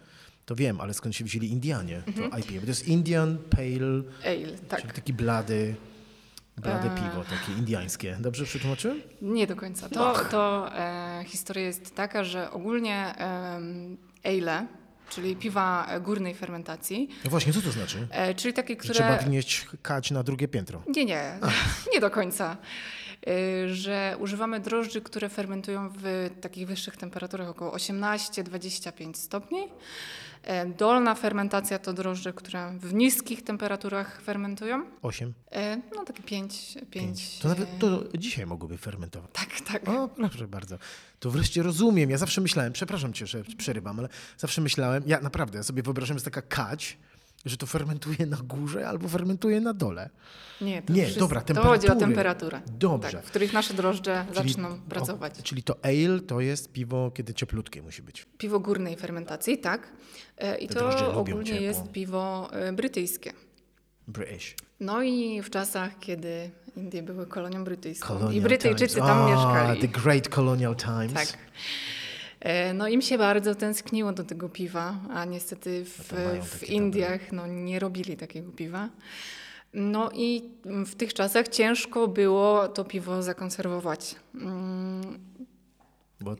to 0.44 0.54
wiem, 0.54 0.80
ale 0.80 0.94
skąd 0.94 1.16
się 1.16 1.24
wzięli 1.24 1.48
Indianie, 1.48 2.02
to 2.16 2.22
mhm. 2.22 2.42
IPA. 2.42 2.54
Bo 2.54 2.60
to 2.60 2.66
jest 2.66 2.88
Indian 2.88 3.38
Pale 3.50 4.02
Ale, 4.24 4.58
tak. 4.68 4.80
czyli 4.80 4.92
taki 4.92 5.12
blady, 5.12 5.74
blade 6.60 6.90
piwo, 6.90 7.24
takie 7.24 7.52
indiańskie. 7.58 8.16
Dobrze 8.20 8.44
przetłumaczyłem? 8.44 9.00
Nie 9.22 9.46
do 9.46 9.56
końca. 9.56 9.88
To, 9.88 10.14
to 10.30 10.70
e, 10.76 11.24
historia 11.26 11.64
jest 11.64 11.94
taka, 11.94 12.24
że 12.24 12.50
ogólnie 12.50 13.14
e, 13.18 13.60
ale, 14.24 14.66
czyli 15.10 15.36
piwa 15.36 15.86
górnej 16.00 16.34
fermentacji. 16.34 17.08
No 17.24 17.30
właśnie, 17.30 17.52
co 17.52 17.62
to 17.62 17.72
znaczy? 17.72 18.08
E, 18.10 18.34
czyli 18.34 18.54
takie, 18.54 18.76
które... 18.76 18.94
Że 18.94 19.00
trzeba 19.00 19.18
wnieść 19.18 19.66
kać 19.82 20.10
na 20.10 20.22
drugie 20.22 20.48
piętro. 20.48 20.82
Nie, 20.96 21.04
nie, 21.04 21.38
nie 21.94 22.00
do 22.00 22.10
końca. 22.10 22.56
E, 23.26 23.68
że 23.68 24.16
używamy 24.18 24.60
drożdży, 24.60 25.00
które 25.00 25.28
fermentują 25.28 25.88
w 25.96 26.30
takich 26.40 26.66
wyższych 26.66 26.96
temperaturach, 26.96 27.48
około 27.48 27.76
18-25 27.76 29.14
stopni. 29.14 29.58
E, 30.42 30.66
dolna 30.66 31.14
fermentacja 31.14 31.78
to 31.78 31.92
drożdże, 31.92 32.32
które 32.32 32.72
w 32.78 32.94
niskich 32.94 33.44
temperaturach 33.44 34.20
fermentują. 34.22 34.84
8? 35.02 35.34
E, 35.52 35.80
no 35.96 36.04
takie 36.04 36.22
5. 36.22 36.78
5. 36.90 37.38
To 37.38 37.48
nawet 37.48 37.78
to 37.78 38.04
dzisiaj 38.18 38.46
mogłyby 38.46 38.78
fermentować. 38.78 39.30
Tak, 39.32 39.48
tak. 39.60 39.88
O, 39.88 40.08
proszę 40.08 40.48
bardzo. 40.48 40.78
To 41.20 41.30
wreszcie 41.30 41.62
rozumiem. 41.62 42.10
Ja 42.10 42.18
zawsze 42.18 42.40
myślałem, 42.40 42.72
przepraszam 42.72 43.12
cię, 43.12 43.26
że 43.26 43.44
przerywam, 43.58 43.98
ale 43.98 44.08
zawsze 44.38 44.60
myślałem, 44.60 45.02
ja 45.06 45.20
naprawdę 45.20 45.58
ja 45.58 45.62
sobie 45.62 45.82
wyobrażam, 45.82 46.18
że 46.18 46.24
jest 46.24 46.24
taka 46.24 46.42
kać, 46.42 46.98
że 47.44 47.56
to 47.56 47.66
fermentuje 47.66 48.26
na 48.26 48.36
górze 48.36 48.88
albo 48.88 49.08
fermentuje 49.08 49.60
na 49.60 49.74
dole. 49.74 50.10
Nie, 50.60 50.82
to, 50.82 50.92
Nie, 50.92 51.02
wszystko, 51.04 51.24
dobra, 51.24 51.40
to 51.40 51.62
chodzi 51.62 51.88
o 51.88 51.96
temperaturę. 51.96 52.60
Dobrze. 52.66 53.12
Tak, 53.12 53.26
w 53.26 53.30
których 53.30 53.52
nasze 53.52 53.74
drożdże 53.74 54.24
czyli, 54.34 54.48
zaczną 54.48 54.80
pracować. 54.80 55.40
O, 55.40 55.42
czyli 55.42 55.62
to 55.62 55.76
ale 55.82 56.20
to 56.20 56.40
jest 56.40 56.72
piwo, 56.72 57.10
kiedy 57.10 57.34
cieplutkie 57.34 57.82
musi 57.82 58.02
być. 58.02 58.26
Piwo 58.38 58.60
górnej 58.60 58.96
fermentacji, 58.96 59.58
tak. 59.58 59.88
E, 60.38 60.58
I 60.58 60.68
Te 60.68 60.74
to 60.74 61.14
ogólnie 61.14 61.44
ciepło. 61.44 61.62
jest 61.62 61.90
piwo 61.92 62.50
e, 62.52 62.72
brytyjskie. 62.72 63.32
British. 64.08 64.56
No 64.80 65.02
i 65.02 65.42
w 65.42 65.50
czasach, 65.50 65.98
kiedy 66.00 66.50
Indie 66.76 67.02
były 67.02 67.26
kolonią 67.26 67.64
brytyjską 67.64 68.08
colonial 68.08 68.34
i 68.34 68.40
Brytyjczycy 68.40 68.94
times. 68.94 69.08
tam 69.08 69.30
mieszkali. 69.30 69.80
The 69.80 69.88
Great 69.88 70.28
Colonial 70.28 70.76
Times. 70.76 71.12
Tak. 71.12 71.38
E, 72.40 72.74
no 72.74 72.88
im 72.88 73.02
się 73.02 73.18
bardzo 73.18 73.54
tęskniło 73.54 74.12
do 74.12 74.24
tego 74.24 74.48
piwa, 74.48 74.94
a 75.10 75.24
niestety 75.24 75.84
w, 75.84 76.12
no 76.12 76.42
w 76.42 76.68
Indiach 76.68 77.32
no, 77.32 77.46
nie 77.46 77.78
robili 77.78 78.16
takiego 78.16 78.52
piwa. 78.52 78.88
No 79.74 80.10
i 80.14 80.42
w 80.86 80.94
tych 80.94 81.14
czasach 81.14 81.48
ciężko 81.48 82.08
było 82.08 82.68
to 82.68 82.84
piwo 82.84 83.22
zakonserwować. 83.22 84.16
Mm. 84.34 85.18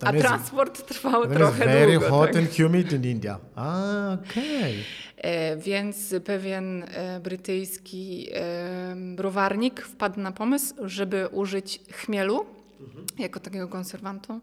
a 0.01 0.12
jest, 0.12 0.26
transport 0.26 0.86
trwał 0.86 1.26
trochę 1.26 1.64
very 1.64 1.92
długo. 1.92 2.01
Very 2.01 2.11
hot 2.11 2.32
tak. 2.32 2.42
and 2.42 2.57
humid 2.57 2.92
in 2.92 3.05
India. 3.05 3.38
Ah. 3.57 4.18
Okay. 4.30 4.74
E, 5.16 5.57
więc 5.57 6.14
pewien 6.24 6.82
e, 6.82 7.20
brytyjski 7.20 8.28
e, 8.32 8.96
browarnik 9.16 9.80
wpadł 9.80 10.20
na 10.20 10.32
pomysł, 10.32 10.74
żeby 10.84 11.28
użyć 11.28 11.80
chmielu 11.92 12.46
mhm. 12.80 13.06
jako 13.18 13.40
takiego 13.40 13.68
konserwantu. 13.68 14.40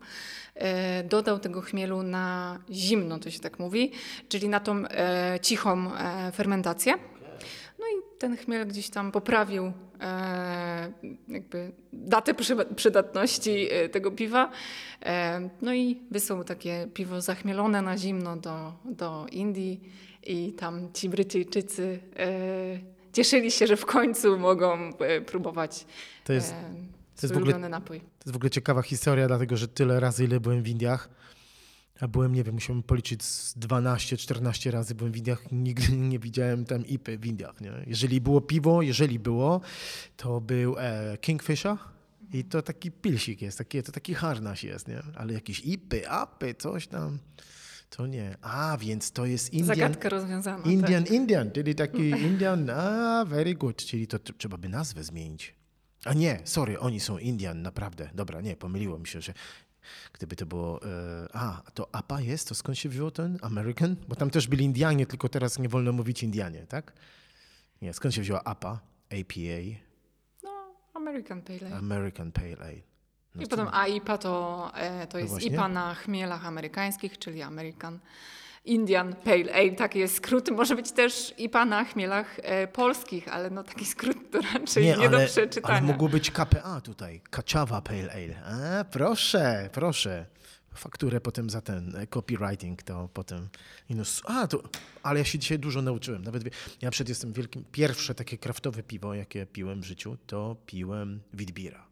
E, 0.55 1.03
dodał 1.03 1.39
tego 1.39 1.61
chmielu 1.61 2.03
na 2.03 2.59
zimno, 2.71 3.19
to 3.19 3.31
się 3.31 3.39
tak 3.39 3.59
mówi, 3.59 3.91
czyli 4.29 4.49
na 4.49 4.59
tą 4.59 4.88
e, 4.88 5.39
cichą 5.41 5.95
e, 5.95 6.31
fermentację. 6.31 6.93
No 7.79 7.85
i 7.85 8.19
ten 8.19 8.38
chmiel 8.38 8.67
gdzieś 8.67 8.89
tam 8.89 9.11
poprawił 9.11 9.71
e, 10.01 10.91
jakby 11.27 11.71
datę 11.93 12.33
przydatności 12.75 13.67
e, 13.71 13.89
tego 13.89 14.11
piwa. 14.11 14.51
E, 15.05 15.49
no 15.61 15.73
i 15.73 15.99
wysłał 16.11 16.43
takie 16.43 16.88
piwo 16.93 17.21
zachmielone 17.21 17.81
na 17.81 17.97
zimno 17.97 18.38
do, 18.38 18.73
do 18.85 19.25
Indii 19.31 19.81
i 20.23 20.53
tam 20.53 20.93
ci 20.93 21.09
Brytyjczycy 21.09 21.99
cieszyli 23.13 23.51
się, 23.51 23.67
że 23.67 23.77
w 23.77 23.85
końcu 23.85 24.39
mogą 24.39 24.93
próbować 25.25 25.85
to 26.23 26.33
jest, 26.33 26.55
to 27.18 27.28
jest 27.28 27.34
w 27.34 27.38
ogóle, 27.38 27.70
napój. 27.70 27.99
To 27.99 28.05
jest 28.26 28.34
w 28.34 28.36
ogóle 28.36 28.49
ciekawa 28.49 28.82
historia, 28.82 29.28
dlatego 29.28 29.57
że 29.57 29.68
tyle 29.68 29.99
razy, 29.99 30.24
ile 30.24 30.39
byłem 30.39 30.63
w 30.63 30.68
Indiach, 30.68 31.09
a 31.99 32.07
byłem, 32.07 32.34
nie 32.34 32.43
wiem, 32.43 32.53
musiałem 32.53 32.84
policzyć 32.84 33.24
z 33.24 33.57
12-14 33.57 34.72
razy 34.72 34.95
byłem 34.95 35.13
w 35.13 35.18
Indiach, 35.18 35.51
nigdy 35.51 35.97
nie 36.11 36.20
widziałem 36.20 36.65
tam 36.65 36.86
ipy 36.86 37.18
w 37.18 37.26
Indiach. 37.26 37.61
Nie? 37.61 37.72
Jeżeli 37.88 38.22
było 38.22 38.41
piwo, 38.41 38.82
jeżeli 38.82 39.20
było, 39.20 39.61
to 40.18 40.41
był 40.41 40.76
e, 40.80 41.18
Kingfisher 41.22 41.78
i 42.34 42.43
to 42.43 42.61
taki 42.61 42.91
pilsik 42.91 43.41
jest, 43.41 43.57
taki, 43.57 43.84
to 43.84 43.91
taki 43.91 44.13
harnaś 44.13 44.63
jest, 44.63 44.88
nie? 44.88 45.01
ale 45.15 45.34
jakieś 45.34 45.59
ipy, 45.59 46.09
apy, 46.09 46.55
coś 46.55 46.88
tam. 46.88 47.20
To 47.89 48.07
nie. 48.07 48.38
A, 48.41 48.78
więc 48.78 49.11
to 49.11 49.26
jest 49.26 49.53
Indian. 49.53 49.76
Zagadka 49.76 50.09
rozwiązana. 50.09 50.63
Indian, 50.63 51.03
tak. 51.03 51.13
Indian, 51.13 51.51
czyli 51.51 51.76
taki 51.76 52.09
Indian, 52.09 52.70
a, 52.70 53.26
very 53.26 53.55
good, 53.55 53.76
czyli 53.76 54.07
to 54.07 54.20
trzeba 54.20 54.57
by 54.57 54.70
nazwę 54.70 55.03
zmienić. 55.03 55.55
A 56.06 56.14
nie, 56.14 56.39
sorry, 56.43 56.80
oni 56.80 57.00
są 57.00 57.18
Indian, 57.18 57.62
naprawdę. 57.62 58.10
Dobra, 58.14 58.41
nie, 58.41 58.56
pomyliło 58.56 59.00
mi 59.00 59.08
się, 59.08 59.22
że 59.22 59.34
gdyby 60.14 60.36
to 60.36 60.45
było. 60.45 60.82
E, 60.84 60.88
a, 61.34 61.62
to 61.74 61.95
APA 61.95 62.22
jest? 62.22 62.50
To 62.50 62.56
skąd 62.56 62.78
się 62.78 62.89
wziął 62.89 63.12
ten 63.12 63.38
American? 63.41 63.95
Bo 64.08 64.16
tam 64.16 64.30
też 64.30 64.48
byli 64.48 64.66
Indianie, 64.66 65.06
tylko 65.06 65.30
teraz 65.30 65.60
nie 65.60 65.70
wolno 65.70 65.91
mówić 65.91 66.24
Indianie, 66.24 66.66
tak? 66.70 66.93
Nie, 67.82 67.93
skąd 67.93 68.14
się 68.14 68.22
wzięła 68.22 68.43
APA? 68.43 68.80
APA? 69.10 69.62
No, 70.43 70.76
American 70.93 71.41
Pale 71.41 71.60
Ale. 71.62 71.76
American 71.76 72.32
Pale 72.32 72.58
Ale. 72.62 72.82
No 73.36 73.43
I 73.43 73.48
potem 73.48 73.68
AIPA 73.68 74.18
to, 74.18 74.72
e, 74.76 75.08
to 75.08 75.18
no 75.18 75.24
jest 75.24 75.34
no 75.34 75.39
IPA 75.39 75.68
na 75.68 75.95
chmielach 75.95 76.45
amerykańskich, 76.45 77.18
czyli 77.18 77.41
American. 77.41 78.00
Indian 78.68 79.15
Pale 79.15 79.53
Ale, 79.53 79.72
taki 79.72 79.99
jest 79.99 80.15
skrót. 80.15 80.49
Może 80.49 80.76
być 80.76 80.91
też 80.91 81.34
IPA 81.38 81.65
na 81.65 81.84
chmielach 81.86 82.39
e, 82.39 82.68
polskich, 82.68 83.28
ale 83.28 83.49
no 83.49 83.63
taki 83.63 83.86
skrót 83.86 84.32
to 84.32 84.41
raczej 84.53 84.84
nie, 84.84 84.97
nie 84.97 85.07
ale, 85.07 85.09
do 85.09 85.26
przeczytania. 85.26 85.78
Ale 85.78 85.88
mogło 85.88 86.09
być 86.09 86.32
KPA 86.32 86.82
tutaj, 86.82 87.22
Kaczawa 87.30 87.82
Pale 87.82 88.13
Ale. 88.13 88.43
A, 88.45 88.84
proszę, 88.84 89.70
proszę. 89.74 90.26
fakturę 90.76 91.22
potem 91.22 91.49
za 91.49 91.61
ten 91.61 91.95
e, 91.95 92.07
copywriting, 92.07 92.84
to 92.84 93.09
potem 93.13 93.49
minus. 93.89 94.22
A, 94.26 94.47
to, 94.47 94.63
ale 95.03 95.20
ja 95.20 95.26
się 95.26 95.39
dzisiaj 95.39 95.59
dużo 95.59 95.82
nauczyłem. 95.82 96.24
Nawet 96.24 96.43
ja 96.82 96.91
przed 96.91 97.09
jestem 97.09 97.34
wielkim. 97.34 97.63
Pierwsze 97.72 98.15
takie 98.15 98.38
kraftowe 98.38 98.84
piwo, 98.84 99.13
jakie 99.13 99.45
piłem 99.45 99.82
w 99.82 99.86
życiu, 99.86 100.18
to 100.28 100.55
piłem 100.65 101.22
Witbira. 101.34 101.88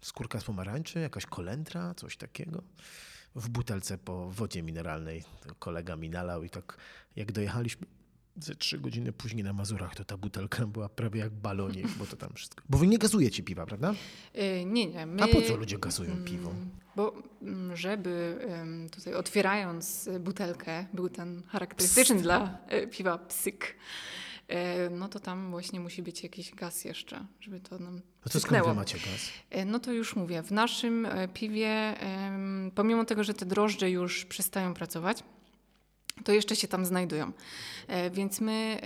Skórka 0.00 0.40
z 0.40 0.44
pomarańczy, 0.44 0.98
jakaś 1.00 1.26
kolendra, 1.26 1.94
coś 1.94 2.16
takiego. 2.16 2.62
W 3.36 3.48
butelce 3.48 3.98
po 3.98 4.30
wodzie 4.30 4.62
mineralnej. 4.62 5.24
Kolega 5.58 5.96
mi 5.96 6.10
nalał 6.10 6.42
i 6.42 6.50
tak 6.50 6.78
jak 7.16 7.32
dojechaliśmy 7.32 7.86
ze 8.40 8.54
trzy 8.54 8.78
godziny 8.78 9.12
później 9.12 9.44
na 9.44 9.52
Mazurach, 9.52 9.94
to 9.94 10.04
ta 10.04 10.16
butelka 10.16 10.66
była 10.66 10.88
prawie 10.88 11.20
jak 11.20 11.32
balonik, 11.32 11.88
bo 11.88 12.06
to 12.06 12.16
tam 12.16 12.30
wszystko. 12.34 12.64
Bo 12.68 12.78
wy 12.78 12.86
nie 12.86 12.98
gazujecie 12.98 13.42
piwa, 13.42 13.66
prawda? 13.66 13.94
Y, 14.36 14.64
Nie, 14.64 14.86
nie. 14.86 15.06
My, 15.06 15.22
A 15.22 15.28
po 15.28 15.42
co 15.42 15.56
ludzie 15.56 15.78
gazują 15.78 16.16
piwo? 16.24 16.50
Bo 16.96 17.14
mm, 17.42 17.76
żeby 17.76 18.38
tutaj 18.92 19.14
otwierając 19.14 20.08
butelkę, 20.20 20.86
był 20.92 21.08
ten 21.08 21.42
charakterystyczny 21.48 22.22
dla 22.22 22.58
y, 22.72 22.86
piwa 22.88 23.18
psyk, 23.18 23.76
no 24.90 25.08
to 25.08 25.20
tam 25.20 25.50
właśnie 25.50 25.80
musi 25.80 26.02
być 26.02 26.22
jakiś 26.22 26.54
gaz 26.54 26.84
jeszcze, 26.84 27.26
żeby 27.40 27.60
to 27.60 27.78
nam 27.78 27.94
No 27.94 28.32
to 28.32 28.40
skąd 28.40 28.64
wy 28.66 28.74
macie 28.74 28.98
gaz? 28.98 29.30
E, 29.50 29.64
No 29.64 29.78
to 29.80 29.92
już 29.92 30.16
mówię, 30.16 30.42
w 30.42 30.50
naszym 30.50 31.06
e, 31.06 31.28
piwie, 31.28 31.94
pomimo 32.74 33.04
tego, 33.04 33.24
że 33.24 33.34
te 33.34 33.46
drożdże 33.46 33.90
już 33.90 34.24
przestają 34.24 34.74
pracować, 34.74 35.24
to 36.24 36.32
jeszcze 36.32 36.56
się 36.56 36.68
tam 36.68 36.86
znajdują. 36.86 37.32
E, 37.88 38.10
Więc 38.10 38.40
my 38.40 38.80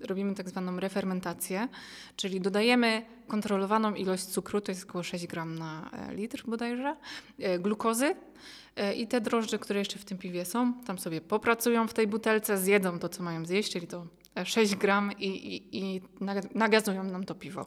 robimy 0.00 0.34
tak 0.34 0.48
zwaną 0.48 0.80
refermentację, 0.80 1.68
czyli 2.16 2.40
dodajemy 2.40 3.02
kontrolowaną 3.28 3.94
ilość 3.94 4.24
cukru, 4.24 4.60
to 4.60 4.72
jest 4.72 4.84
około 4.84 5.02
6 5.02 5.26
gram 5.26 5.58
na 5.58 5.90
e, 5.92 6.14
litr 6.14 6.42
bodajże, 6.46 6.96
e, 7.38 7.58
glukozy 7.58 8.14
e, 8.76 8.94
i 8.94 9.06
te 9.06 9.20
drożdże, 9.20 9.58
które 9.58 9.78
jeszcze 9.78 9.98
w 9.98 10.04
tym 10.04 10.18
piwie 10.18 10.44
są, 10.44 10.74
tam 10.74 10.98
sobie 10.98 11.20
popracują 11.20 11.88
w 11.88 11.94
tej 11.94 12.06
butelce, 12.06 12.58
zjedzą 12.58 12.98
to, 12.98 13.08
co 13.08 13.22
mają 13.22 13.46
zjeść, 13.46 13.72
czyli 13.72 13.86
to 13.86 14.06
e, 14.36 14.46
6 14.46 14.76
gram 14.76 15.12
i, 15.18 15.26
i, 15.26 15.78
i 15.78 16.02
naga- 16.20 16.48
nagazują 16.54 17.04
nam 17.04 17.24
to 17.24 17.34
piwo. 17.34 17.66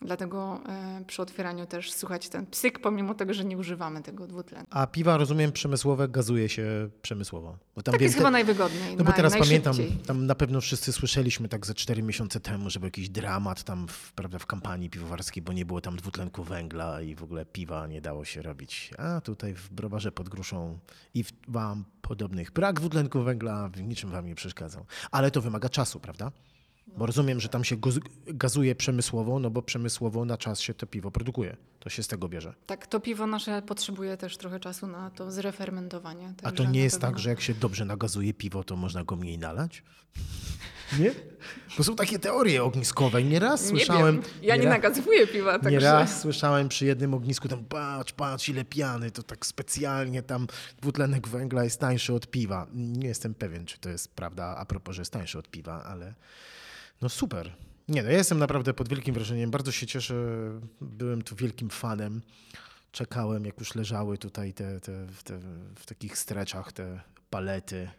Dlatego 0.00 0.60
e, 0.68 1.04
przy 1.06 1.22
otwieraniu 1.22 1.66
też 1.66 1.92
słychać 1.92 2.28
ten 2.28 2.46
psyk, 2.46 2.78
pomimo 2.78 3.14
tego, 3.14 3.34
że 3.34 3.44
nie 3.44 3.58
używamy 3.58 4.02
tego 4.02 4.26
dwutlenu. 4.26 4.64
A 4.70 4.86
piwa, 4.86 5.16
rozumiem, 5.16 5.52
przemysłowe 5.52 6.08
gazuje 6.08 6.48
się 6.48 6.88
przemysłowo. 7.02 7.58
Bo 7.76 7.82
tam 7.82 7.92
Tak 7.92 8.00
wiem, 8.00 8.02
jest 8.06 8.14
te- 8.14 8.18
chyba 8.18 8.30
najwygodniej. 8.30 8.96
No 8.96 9.04
bo 9.04 9.10
naj- 9.10 9.16
teraz 9.16 9.38
pamiętam, 9.38 9.76
tam 10.06 10.26
na 10.26 10.34
pewno 10.34 10.60
wszyscy 10.60 10.92
słyszeliśmy 10.92 11.48
tak 11.48 11.66
ze 11.66 11.74
cztery 11.74 12.02
miesiące 12.02 12.40
temu, 12.40 12.70
żeby 12.70 12.86
jakiś 12.86 13.08
dramat 13.08 13.64
tam 13.64 13.88
w, 13.88 14.12
prawda, 14.12 14.38
w 14.38 14.46
kampanii 14.46 14.90
piwowarskiej, 14.90 15.42
bo 15.42 15.52
nie 15.52 15.64
było 15.66 15.80
tam 15.80 15.96
dwutlenku 15.96 16.42
węgla 16.44 17.02
i 17.02 17.14
w 17.14 17.22
ogóle 17.22 17.46
piwa 17.46 17.86
nie 17.86 18.00
dało 18.00 18.24
się 18.24 18.42
robić. 18.42 18.90
A 18.98 19.20
tutaj 19.20 19.54
w 19.54 19.70
browarze 19.72 20.12
pod 20.12 20.28
gruszą 20.28 20.78
i 21.14 21.24
w 21.24 21.32
wam 21.48 21.84
podobnych 22.02 22.50
brak 22.52 22.80
dwutlenku 22.80 23.22
węgla 23.22 23.68
w 23.68 23.82
niczym 23.82 24.10
wam 24.10 24.26
nie 24.26 24.34
przeszkadzał. 24.34 24.86
Ale 25.10 25.30
to 25.30 25.40
wymaga 25.40 25.68
czasu, 25.68 26.00
prawda? 26.00 26.30
Bo 26.86 27.06
rozumiem, 27.06 27.40
że 27.40 27.48
tam 27.48 27.64
się 27.64 27.76
gazuje 28.26 28.74
przemysłowo, 28.74 29.38
no 29.38 29.50
bo 29.50 29.62
przemysłowo 29.62 30.24
na 30.24 30.36
czas 30.38 30.60
się 30.60 30.74
to 30.74 30.86
piwo 30.86 31.10
produkuje. 31.10 31.56
To 31.80 31.90
się 31.90 32.02
z 32.02 32.08
tego 32.08 32.28
bierze. 32.28 32.54
Tak, 32.66 32.86
to 32.86 33.00
piwo 33.00 33.26
nasze 33.26 33.62
potrzebuje 33.62 34.16
też 34.16 34.36
trochę 34.36 34.60
czasu 34.60 34.86
na 34.86 35.10
to 35.10 35.30
zrefermentowanie. 35.30 36.34
A 36.42 36.52
to 36.52 36.64
nie 36.64 36.80
jest 36.80 36.96
pewno- 36.96 37.08
tak, 37.08 37.18
że 37.18 37.30
jak 37.30 37.40
się 37.40 37.54
dobrze 37.54 37.84
nagazuje 37.84 38.34
piwo, 38.34 38.64
to 38.64 38.76
można 38.76 39.04
go 39.04 39.16
mniej 39.16 39.38
nalać? 39.38 39.82
Nie? 41.00 41.10
Bo 41.78 41.84
są 41.84 41.96
takie 41.96 42.18
teorie 42.18 42.64
ogniskowe 42.64 43.22
nieraz 43.22 43.62
Nie 43.62 43.68
słyszałem... 43.68 44.20
wiem. 44.22 44.30
Ja 44.42 44.56
nie 44.56 44.68
nagazuję 44.68 45.26
piwa, 45.26 45.52
także... 45.58 45.70
Nieraz 45.70 46.20
słyszałem 46.20 46.68
przy 46.68 46.86
jednym 46.86 47.14
ognisku 47.14 47.48
tam 47.48 47.64
patrz, 47.64 48.12
patrz 48.12 48.48
ile 48.48 48.64
piany, 48.64 49.10
to 49.10 49.22
tak 49.22 49.46
specjalnie 49.46 50.22
tam 50.22 50.46
dwutlenek 50.80 51.28
węgla 51.28 51.64
jest 51.64 51.80
tańszy 51.80 52.14
od 52.14 52.26
piwa. 52.30 52.66
Nie 52.74 53.08
jestem 53.08 53.34
pewien, 53.34 53.66
czy 53.66 53.78
to 53.78 53.88
jest 53.88 54.14
prawda 54.14 54.56
a 54.56 54.64
propos, 54.64 54.94
że 54.96 55.00
jest 55.02 55.12
tańszy 55.12 55.38
od 55.38 55.48
piwa, 55.50 55.84
ale 55.84 56.14
no 57.00 57.08
super. 57.08 57.56
Nie, 57.88 58.02
no 58.02 58.10
ja 58.10 58.16
jestem 58.16 58.38
naprawdę 58.38 58.74
pod 58.74 58.88
wielkim 58.88 59.14
wrażeniem, 59.14 59.50
bardzo 59.50 59.72
się 59.72 59.86
cieszę, 59.86 60.14
byłem 60.80 61.22
tu 61.22 61.36
wielkim 61.36 61.70
fanem. 61.70 62.22
Czekałem, 62.92 63.44
jak 63.44 63.58
już 63.58 63.74
leżały 63.74 64.18
tutaj 64.18 64.54
te, 64.54 64.80
te, 64.80 65.06
te, 65.24 65.38
w 65.76 65.86
takich 65.86 66.18
streczach 66.18 66.72
te 66.72 67.00
palety. 67.30 67.90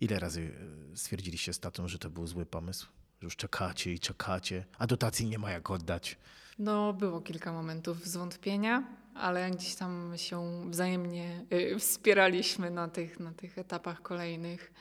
Ile 0.00 0.18
razy 0.18 0.52
e, 0.92 0.96
stwierdziliście 0.96 1.52
z 1.52 1.60
tatą, 1.60 1.88
że 1.88 1.98
to 1.98 2.10
był 2.10 2.26
zły 2.26 2.46
pomysł? 2.46 2.86
Że 3.20 3.26
już 3.26 3.36
czekacie 3.36 3.92
i 3.92 3.98
czekacie, 3.98 4.64
a 4.78 4.86
dotacji 4.86 5.26
nie 5.26 5.38
ma 5.38 5.50
jak 5.50 5.70
oddać. 5.70 6.18
No, 6.58 6.92
było 6.92 7.20
kilka 7.20 7.52
momentów 7.52 8.06
zwątpienia, 8.06 8.84
ale 9.14 9.50
gdzieś 9.50 9.74
tam 9.74 10.12
się 10.16 10.70
wzajemnie 10.70 11.46
y, 11.52 11.78
wspieraliśmy 11.78 12.70
na 12.70 12.88
tych, 12.88 13.20
na 13.20 13.32
tych 13.32 13.58
etapach 13.58 14.02
kolejnych. 14.02 14.72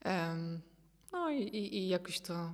Em, 0.00 0.60
no 1.12 1.30
i, 1.30 1.42
i, 1.42 1.78
i 1.78 1.88
jakoś 1.88 2.20
to 2.20 2.52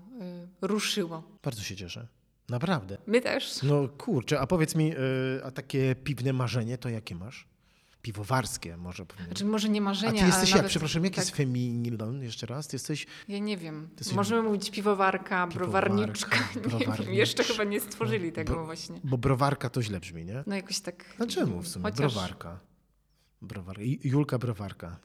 y, 0.63 0.67
ruszyło. 0.67 1.23
Bardzo 1.43 1.63
się 1.63 1.77
cieszę. 1.77 2.07
Naprawdę. 2.49 2.99
My 3.07 3.21
też. 3.21 3.63
No 3.63 3.89
kurczę, 3.89 4.41
a 4.41 4.47
powiedz 4.47 4.75
mi, 4.75 4.93
y, 4.93 4.97
a 5.45 5.51
takie 5.51 5.95
piwne 5.95 6.33
marzenie 6.33 6.79
to 6.79 6.89
jakie 6.89 7.15
masz? 7.15 7.47
Piwowarskie 8.03 8.77
może 8.77 9.07
powiem. 9.07 9.27
Znaczy 9.27 9.45
może 9.45 9.69
nie 9.69 9.81
A 9.81 9.83
marzenia, 9.85 10.21
ty 10.21 10.27
jesteś 10.27 10.43
ale 10.43 10.49
jak, 10.51 10.57
nawet, 10.57 10.71
przepraszam, 10.71 11.05
jaki 11.05 11.17
tak, 11.17 11.25
jest 11.25 11.37
feminilon 11.37 12.23
jeszcze 12.23 12.47
raz? 12.47 12.69
Ty 12.69 12.75
jesteś 12.75 13.07
Ja 13.29 13.39
nie 13.39 13.57
wiem. 13.57 13.89
jesteś- 13.99 14.17
Możemy 14.17 14.43
mówić 14.43 14.71
piwowarka, 14.71 15.47
browarniczka. 15.47 16.39
Nie 16.79 16.87
wiem. 16.87 17.15
Jeszcze 17.15 17.45
chyba 17.45 17.65
nie 17.65 17.81
stworzyli 17.81 18.33
tego 18.33 18.53
Bro- 18.55 18.65
właśnie. 18.65 19.01
Bo 19.05 19.19
browarka 19.19 19.71
to 19.71 19.83
źle 19.83 20.01
brzmi, 20.01 20.25
nie? 20.25 20.45
No 20.47 20.57
jakoś 20.57 20.81
tak. 20.81 21.05
No 21.19 21.27
czemu 21.27 21.63
w 21.63 21.69
sumie? 21.69 21.83
Chociaż 21.83 22.15
Browarka. 22.15 22.61
Browar. 23.43 23.83
I- 23.83 24.01
Julka 24.05 24.39
Browarka. 24.39 24.97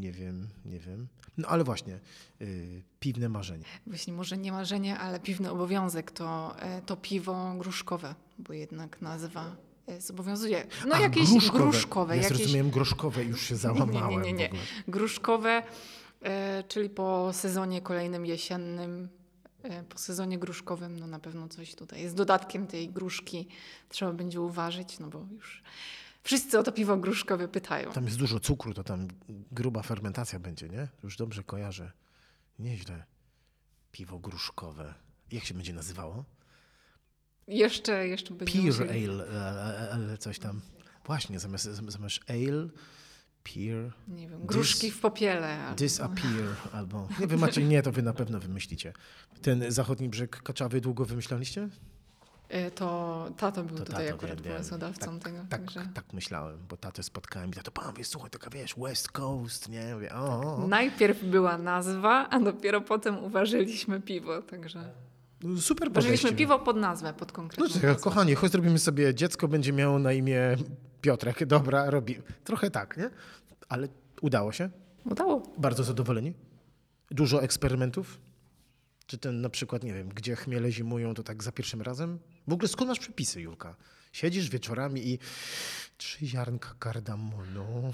Nie 0.00 0.12
wiem, 0.12 0.48
nie 0.64 0.80
wiem. 0.80 1.06
No 1.38 1.48
ale 1.48 1.64
właśnie, 1.64 2.00
y, 2.40 2.82
piwne 3.00 3.28
marzenie. 3.28 3.64
Właśnie 3.86 4.12
może 4.12 4.38
nie 4.38 4.52
marzenie, 4.52 4.98
ale 4.98 5.20
piwny 5.20 5.50
obowiązek 5.50 6.10
to, 6.10 6.56
e, 6.60 6.82
to 6.82 6.96
piwo 6.96 7.54
gruszkowe, 7.58 8.14
bo 8.38 8.52
jednak 8.52 9.02
nazwa 9.02 9.56
e, 9.86 10.00
zobowiązuje. 10.00 10.66
No 10.88 10.94
A, 10.94 11.00
jakieś 11.00 11.30
gruszkowe. 11.30 11.58
gruszkowe, 11.58 12.16
Ja 12.16 12.22
jakieś 12.22 12.38
zrozumiałem 12.38 12.70
groszkowe, 12.70 13.24
już 13.24 13.42
się 13.42 13.56
załamałem. 13.56 14.10
nie, 14.22 14.32
nie, 14.32 14.32
nie, 14.32 14.46
ogóle. 14.46 14.62
gruszkowe, 14.88 15.62
e, 16.22 16.64
czyli 16.68 16.90
po 16.90 17.32
sezonie 17.32 17.80
kolejnym 17.82 18.26
jesiennym, 18.26 19.08
po 19.88 19.98
sezonie 19.98 20.38
gruszkowym, 20.38 21.00
no 21.00 21.06
na 21.06 21.18
pewno 21.18 21.48
coś 21.48 21.74
tutaj 21.74 22.08
z 22.08 22.14
dodatkiem 22.14 22.66
tej 22.66 22.88
gruszki 22.88 23.48
trzeba 23.88 24.12
będzie 24.12 24.40
uważać, 24.40 24.98
no 24.98 25.08
bo 25.08 25.26
już 25.32 25.62
wszyscy 26.24 26.58
o 26.58 26.62
to 26.62 26.72
piwo 26.72 26.96
gruszkowe 26.96 27.48
pytają. 27.48 27.92
Tam 27.92 28.04
jest 28.04 28.16
dużo 28.18 28.40
cukru, 28.40 28.74
to 28.74 28.84
tam 28.84 29.08
gruba 29.52 29.82
fermentacja 29.82 30.38
będzie, 30.38 30.68
nie? 30.68 30.88
Już 31.02 31.16
dobrze 31.16 31.42
kojarzę. 31.42 31.92
Nieźle. 32.58 33.04
Piwo 33.92 34.18
gruszkowe. 34.18 34.94
Jak 35.32 35.44
się 35.44 35.54
będzie 35.54 35.72
nazywało? 35.72 36.24
Jeszcze, 37.48 38.08
jeszcze 38.08 38.34
Pear 38.34 38.48
musieli- 38.48 39.22
ale, 39.32 39.90
ale, 39.92 40.18
coś 40.18 40.38
tam. 40.38 40.60
Właśnie, 41.06 41.38
zamiast, 41.38 41.64
zamiast 41.64 42.20
ale, 42.28 42.68
pear, 43.42 43.92
Nie 44.08 44.28
wiem, 44.28 44.46
gruszki 44.46 44.90
w 44.90 45.00
popiele. 45.00 45.58
albo- 45.66 45.76
disappear, 45.76 46.56
albo... 46.72 47.08
Nie, 47.20 47.26
wy 47.26 47.36
macie, 47.36 47.64
nie, 47.64 47.82
to 47.82 47.92
wy 47.92 48.02
na 48.02 48.12
pewno 48.12 48.40
wymyślicie. 48.40 48.92
Ten 49.42 49.64
zachodni 49.72 50.08
brzeg 50.08 50.42
Kaczawy 50.42 50.80
długo 50.80 51.04
wymyślaliście? 51.04 51.68
E, 52.54 52.70
To 52.70 53.28
tato 53.36 53.62
był 53.64 53.78
To 53.78 53.84
tutaj 53.84 54.04
tato, 54.06 54.16
akurat 54.16 54.40
wiem, 54.40 54.52
pomysłodawcą 54.52 55.18
tak, 55.18 55.22
tego. 55.32 55.38
Tak, 55.50 55.60
także... 55.60 55.88
tak 55.94 56.12
myślałem, 56.12 56.58
bo 56.68 56.76
tatę 56.76 57.02
spotkałem 57.02 57.50
i 57.50 57.52
tato, 57.52 57.70
pan, 57.70 57.94
wiesz, 57.94 58.06
słuchaj, 58.08 58.30
taka, 58.30 58.50
wiesz, 58.50 58.74
West 58.78 59.08
Coast, 59.12 59.68
nie? 59.68 59.94
Mówię, 59.94 60.14
o, 60.14 60.56
o. 60.56 60.68
Najpierw 60.68 61.24
była 61.24 61.58
nazwa, 61.58 62.28
a 62.30 62.40
dopiero 62.40 62.80
potem 62.80 63.24
uważaliśmy 63.24 64.00
piwo, 64.00 64.42
także... 64.42 64.90
No, 65.42 65.60
Super 65.60 65.88
Uważaliśmy 65.88 66.28
podejście. 66.30 66.36
piwo 66.44 66.58
pod 66.58 66.76
nazwę, 66.76 67.12
pod 67.14 67.28
No 67.28 67.34
konkretną 67.36 67.68
czekaj, 67.68 67.90
nazwę. 67.90 68.02
kochanie, 68.04 68.34
chodź 68.34 68.52
zrobimy 68.52 68.78
sobie, 68.78 69.14
dziecko 69.14 69.48
będzie 69.48 69.72
miało 69.72 69.98
na 69.98 70.12
imię 70.12 70.56
Piotrek. 71.00 71.46
Dobra, 71.46 71.90
robi. 71.90 72.16
Trochę 72.44 72.70
tak, 72.70 72.96
nie? 72.96 73.10
Ale 73.68 73.88
udało 74.22 74.52
się? 74.52 74.70
Udało. 75.10 75.42
Bardzo 75.58 75.84
zadowoleni? 75.84 76.34
Dużo 77.10 77.42
eksperymentów? 77.42 78.18
Czy 79.06 79.18
ten 79.18 79.40
na 79.40 79.48
przykład, 79.48 79.84
nie 79.84 79.94
wiem, 79.94 80.08
gdzie 80.08 80.36
chmiele 80.36 80.70
zimują, 80.70 81.14
to 81.14 81.22
tak 81.22 81.42
za 81.42 81.52
pierwszym 81.52 81.82
razem? 81.82 82.18
W 82.48 82.52
ogóle 82.52 82.68
skąd 82.68 82.88
masz 82.88 82.98
przepisy, 82.98 83.40
Julka? 83.40 83.76
Siedzisz 84.12 84.50
wieczorami 84.50 85.08
i 85.08 85.18
trzy 85.96 86.26
ziarnka 86.26 86.74
kardamonu. 86.78 87.92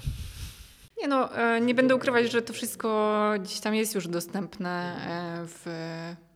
Nie 0.97 1.07
no, 1.07 1.37
e, 1.37 1.61
nie 1.61 1.75
będę 1.75 1.95
ukrywać, 1.95 2.31
że 2.31 2.41
to 2.41 2.53
wszystko 2.53 3.19
gdzieś 3.43 3.59
tam 3.59 3.75
jest 3.75 3.95
już 3.95 4.07
dostępne 4.07 4.95
e, 5.07 5.47
w 5.47 5.65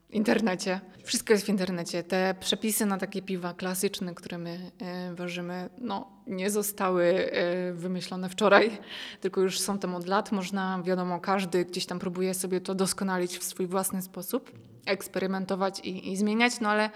internecie. 0.10 0.82
Wszystko 1.04 1.34
jest 1.34 1.46
w 1.46 1.50
internecie. 1.50 2.04
Te 2.04 2.36
przepisy 2.40 2.86
na 2.86 2.98
takie 2.98 3.22
piwa 3.22 3.54
klasyczne, 3.54 4.16
które 4.16 4.38
my 4.38 4.72
e, 4.82 5.16
ważymy, 5.16 5.70
no 5.78 6.08
nie 6.28 6.50
zostały 6.50 7.04
e, 7.04 7.74
wymyślone 7.74 8.30
wczoraj, 8.30 8.78
tylko 9.22 9.42
już 9.42 9.60
są 9.60 9.80
tam 9.80 9.96
od 9.96 10.08
lat. 10.08 10.32
Można, 10.32 10.82
wiadomo, 10.84 11.20
każdy 11.20 11.66
gdzieś 11.66 11.86
tam 11.86 12.00
próbuje 12.00 12.34
sobie 12.34 12.62
to 12.62 12.76
doskonalić 12.76 13.38
w 13.38 13.44
swój 13.44 13.68
własny 13.68 14.02
sposób, 14.02 14.52
eksperymentować 14.86 15.80
i, 15.80 16.12
i 16.12 16.18
zmieniać, 16.18 16.60
no 16.60 16.70
ale 16.70 16.90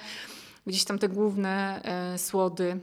gdzieś 0.67 0.83
tam 0.83 0.99
te 0.99 1.09
główne 1.09 1.81
e, 1.83 2.17
słody 2.17 2.79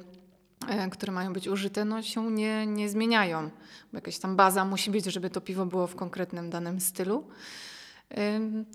które 0.90 1.12
mają 1.12 1.32
być 1.32 1.48
użyte, 1.48 1.84
no 1.84 2.02
się 2.02 2.30
nie, 2.30 2.66
nie 2.66 2.88
zmieniają. 2.88 3.50
Bo 3.92 3.98
jakaś 3.98 4.18
tam 4.18 4.36
baza 4.36 4.64
musi 4.64 4.90
być, 4.90 5.04
żeby 5.04 5.30
to 5.30 5.40
piwo 5.40 5.66
było 5.66 5.86
w 5.86 5.96
konkretnym 5.96 6.50
danym 6.50 6.80
stylu. 6.80 7.24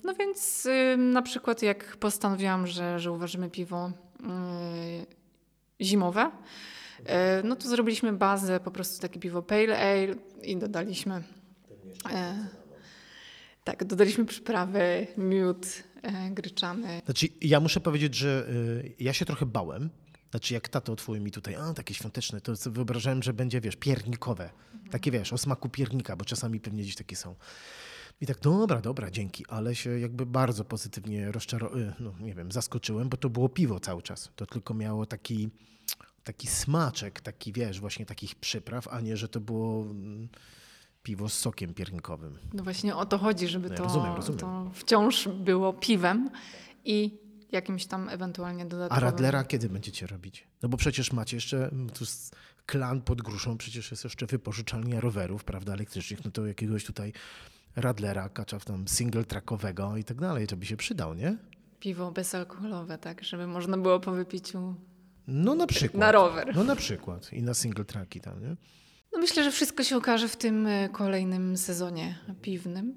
No 0.03 0.13
więc 0.13 0.67
na 0.97 1.21
przykład 1.21 1.61
jak 1.61 1.97
postanowiłam, 1.97 2.67
że, 2.67 2.99
że 2.99 3.11
uważamy 3.11 3.49
piwo 3.49 3.91
yy, 4.19 5.85
zimowe, 5.85 6.31
yy, 6.99 7.05
no 7.43 7.55
to 7.55 7.69
zrobiliśmy 7.69 8.13
bazę, 8.13 8.59
po 8.59 8.71
prostu 8.71 9.01
takie 9.01 9.19
piwo 9.19 9.41
pale 9.41 9.79
ale 9.79 10.15
i 10.43 10.57
dodaliśmy 10.57 11.23
e, 12.11 12.47
tak, 13.63 13.83
dodaliśmy 13.83 14.25
przyprawy, 14.25 15.07
miód 15.17 15.65
e, 16.01 16.29
gryczany. 16.31 17.01
Znaczy, 17.05 17.27
ja 17.41 17.59
muszę 17.59 17.79
powiedzieć, 17.79 18.15
że 18.15 18.47
y, 18.49 18.93
ja 18.99 19.13
się 19.13 19.25
trochę 19.25 19.45
bałem. 19.45 19.89
Znaczy, 20.31 20.53
jak 20.53 20.69
tato 20.69 20.95
twój 20.95 21.19
mi 21.19 21.31
tutaj, 21.31 21.55
a 21.55 21.73
takie 21.73 21.93
świąteczne, 21.93 22.41
to 22.41 22.55
sobie 22.55 22.75
wyobrażałem, 22.75 23.23
że 23.23 23.33
będzie, 23.33 23.61
wiesz, 23.61 23.75
piernikowe. 23.75 24.49
Takie, 24.91 25.11
wiesz, 25.11 25.33
o 25.33 25.37
smaku 25.37 25.69
piernika, 25.69 26.15
bo 26.15 26.25
czasami 26.25 26.59
pewnie 26.59 26.83
gdzieś 26.83 26.95
takie 26.95 27.15
są. 27.15 27.35
I 28.21 28.25
tak, 28.25 28.39
dobra, 28.39 28.81
dobra, 28.81 29.11
dzięki, 29.11 29.45
ale 29.47 29.75
się 29.75 29.99
jakby 29.99 30.25
bardzo 30.25 30.65
pozytywnie 30.65 31.31
rozczarowałem, 31.31 31.93
no 31.99 32.13
nie 32.19 32.33
wiem, 32.33 32.51
zaskoczyłem, 32.51 33.09
bo 33.09 33.17
to 33.17 33.29
było 33.29 33.49
piwo 33.49 33.79
cały 33.79 34.01
czas. 34.01 34.29
To 34.35 34.45
tylko 34.45 34.73
miało 34.73 35.05
taki, 35.05 35.49
taki 36.23 36.47
smaczek, 36.47 37.21
taki, 37.21 37.53
wiesz, 37.53 37.79
właśnie 37.79 38.05
takich 38.05 38.35
przypraw, 38.35 38.87
a 38.87 39.01
nie, 39.01 39.17
że 39.17 39.27
to 39.29 39.39
było 39.39 39.81
mm, 39.83 40.29
piwo 41.03 41.29
z 41.29 41.33
sokiem 41.33 41.73
piernikowym. 41.73 42.37
No 42.53 42.63
właśnie 42.63 42.95
o 42.95 43.05
to 43.05 43.17
chodzi, 43.17 43.47
żeby 43.47 43.67
No 43.67 43.73
ja 43.73 43.77
to, 43.77 43.83
rozumiem, 43.83 44.15
rozumiem. 44.15 44.39
to 44.39 44.71
wciąż 44.73 45.27
było 45.27 45.73
piwem 45.73 46.29
i 46.85 47.19
jakimś 47.51 47.85
tam 47.85 48.09
ewentualnie 48.09 48.63
A 48.63 48.65
dodatkowym. 48.65 49.03
Radlera 49.03 49.43
kiedy 49.43 49.69
będziecie 49.69 50.07
robić? 50.07 50.47
No 50.61 50.69
bo 50.69 50.77
przecież 50.77 51.13
macie 51.13 51.37
jeszcze 51.37 51.67
mm, 51.67 51.89
tu 51.89 52.05
klan 52.65 53.01
pod 53.01 53.21
gruszą, 53.21 53.57
przecież 53.57 53.91
jest 53.91 54.03
jeszcze 54.03 54.25
wypożyczalnia 54.25 54.99
rowerów, 54.99 55.43
prawda, 55.43 55.73
elektrycznych, 55.73 56.25
no 56.25 56.31
to 56.31 56.45
jakiegoś 56.45 56.85
tutaj 56.85 57.13
Radlera, 57.75 58.29
kaczaw 58.29 58.65
tam 58.65 58.87
single 58.87 59.23
trackowego 59.23 59.97
i 59.97 60.03
tak 60.03 60.17
dalej, 60.21 60.47
to 60.47 60.57
by 60.57 60.65
się 60.65 60.77
przydał, 60.77 61.13
nie? 61.13 61.37
Piwo 61.79 62.11
bezalkoholowe, 62.11 62.97
tak, 62.97 63.23
żeby 63.23 63.47
można 63.47 63.77
było 63.77 63.99
po 63.99 64.11
wypiciu 64.11 64.75
No 65.27 65.55
na 65.55 65.67
przykład. 65.67 65.99
na 65.99 66.11
rower. 66.11 66.55
No 66.55 66.63
na 66.63 66.75
przykład 66.75 67.33
i 67.33 67.43
na 67.43 67.53
single 67.53 67.85
tracki 67.85 68.21
tam, 68.21 68.41
nie? 68.41 68.55
No 69.13 69.19
myślę, 69.19 69.43
że 69.43 69.51
wszystko 69.51 69.83
się 69.83 69.97
okaże 69.97 70.27
w 70.27 70.35
tym 70.35 70.67
e, 70.67 70.89
kolejnym 70.89 71.57
sezonie 71.57 72.19
piwnym. 72.41 72.95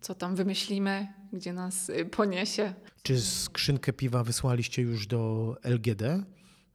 Co 0.00 0.14
tam 0.14 0.36
wymyślimy, 0.36 1.08
gdzie 1.32 1.52
nas 1.52 1.90
e, 1.90 2.04
poniesie. 2.04 2.74
Czy 3.02 3.20
skrzynkę 3.20 3.92
piwa 3.92 4.24
wysłaliście 4.24 4.82
już 4.82 5.06
do 5.06 5.54
LGD? 5.64 6.02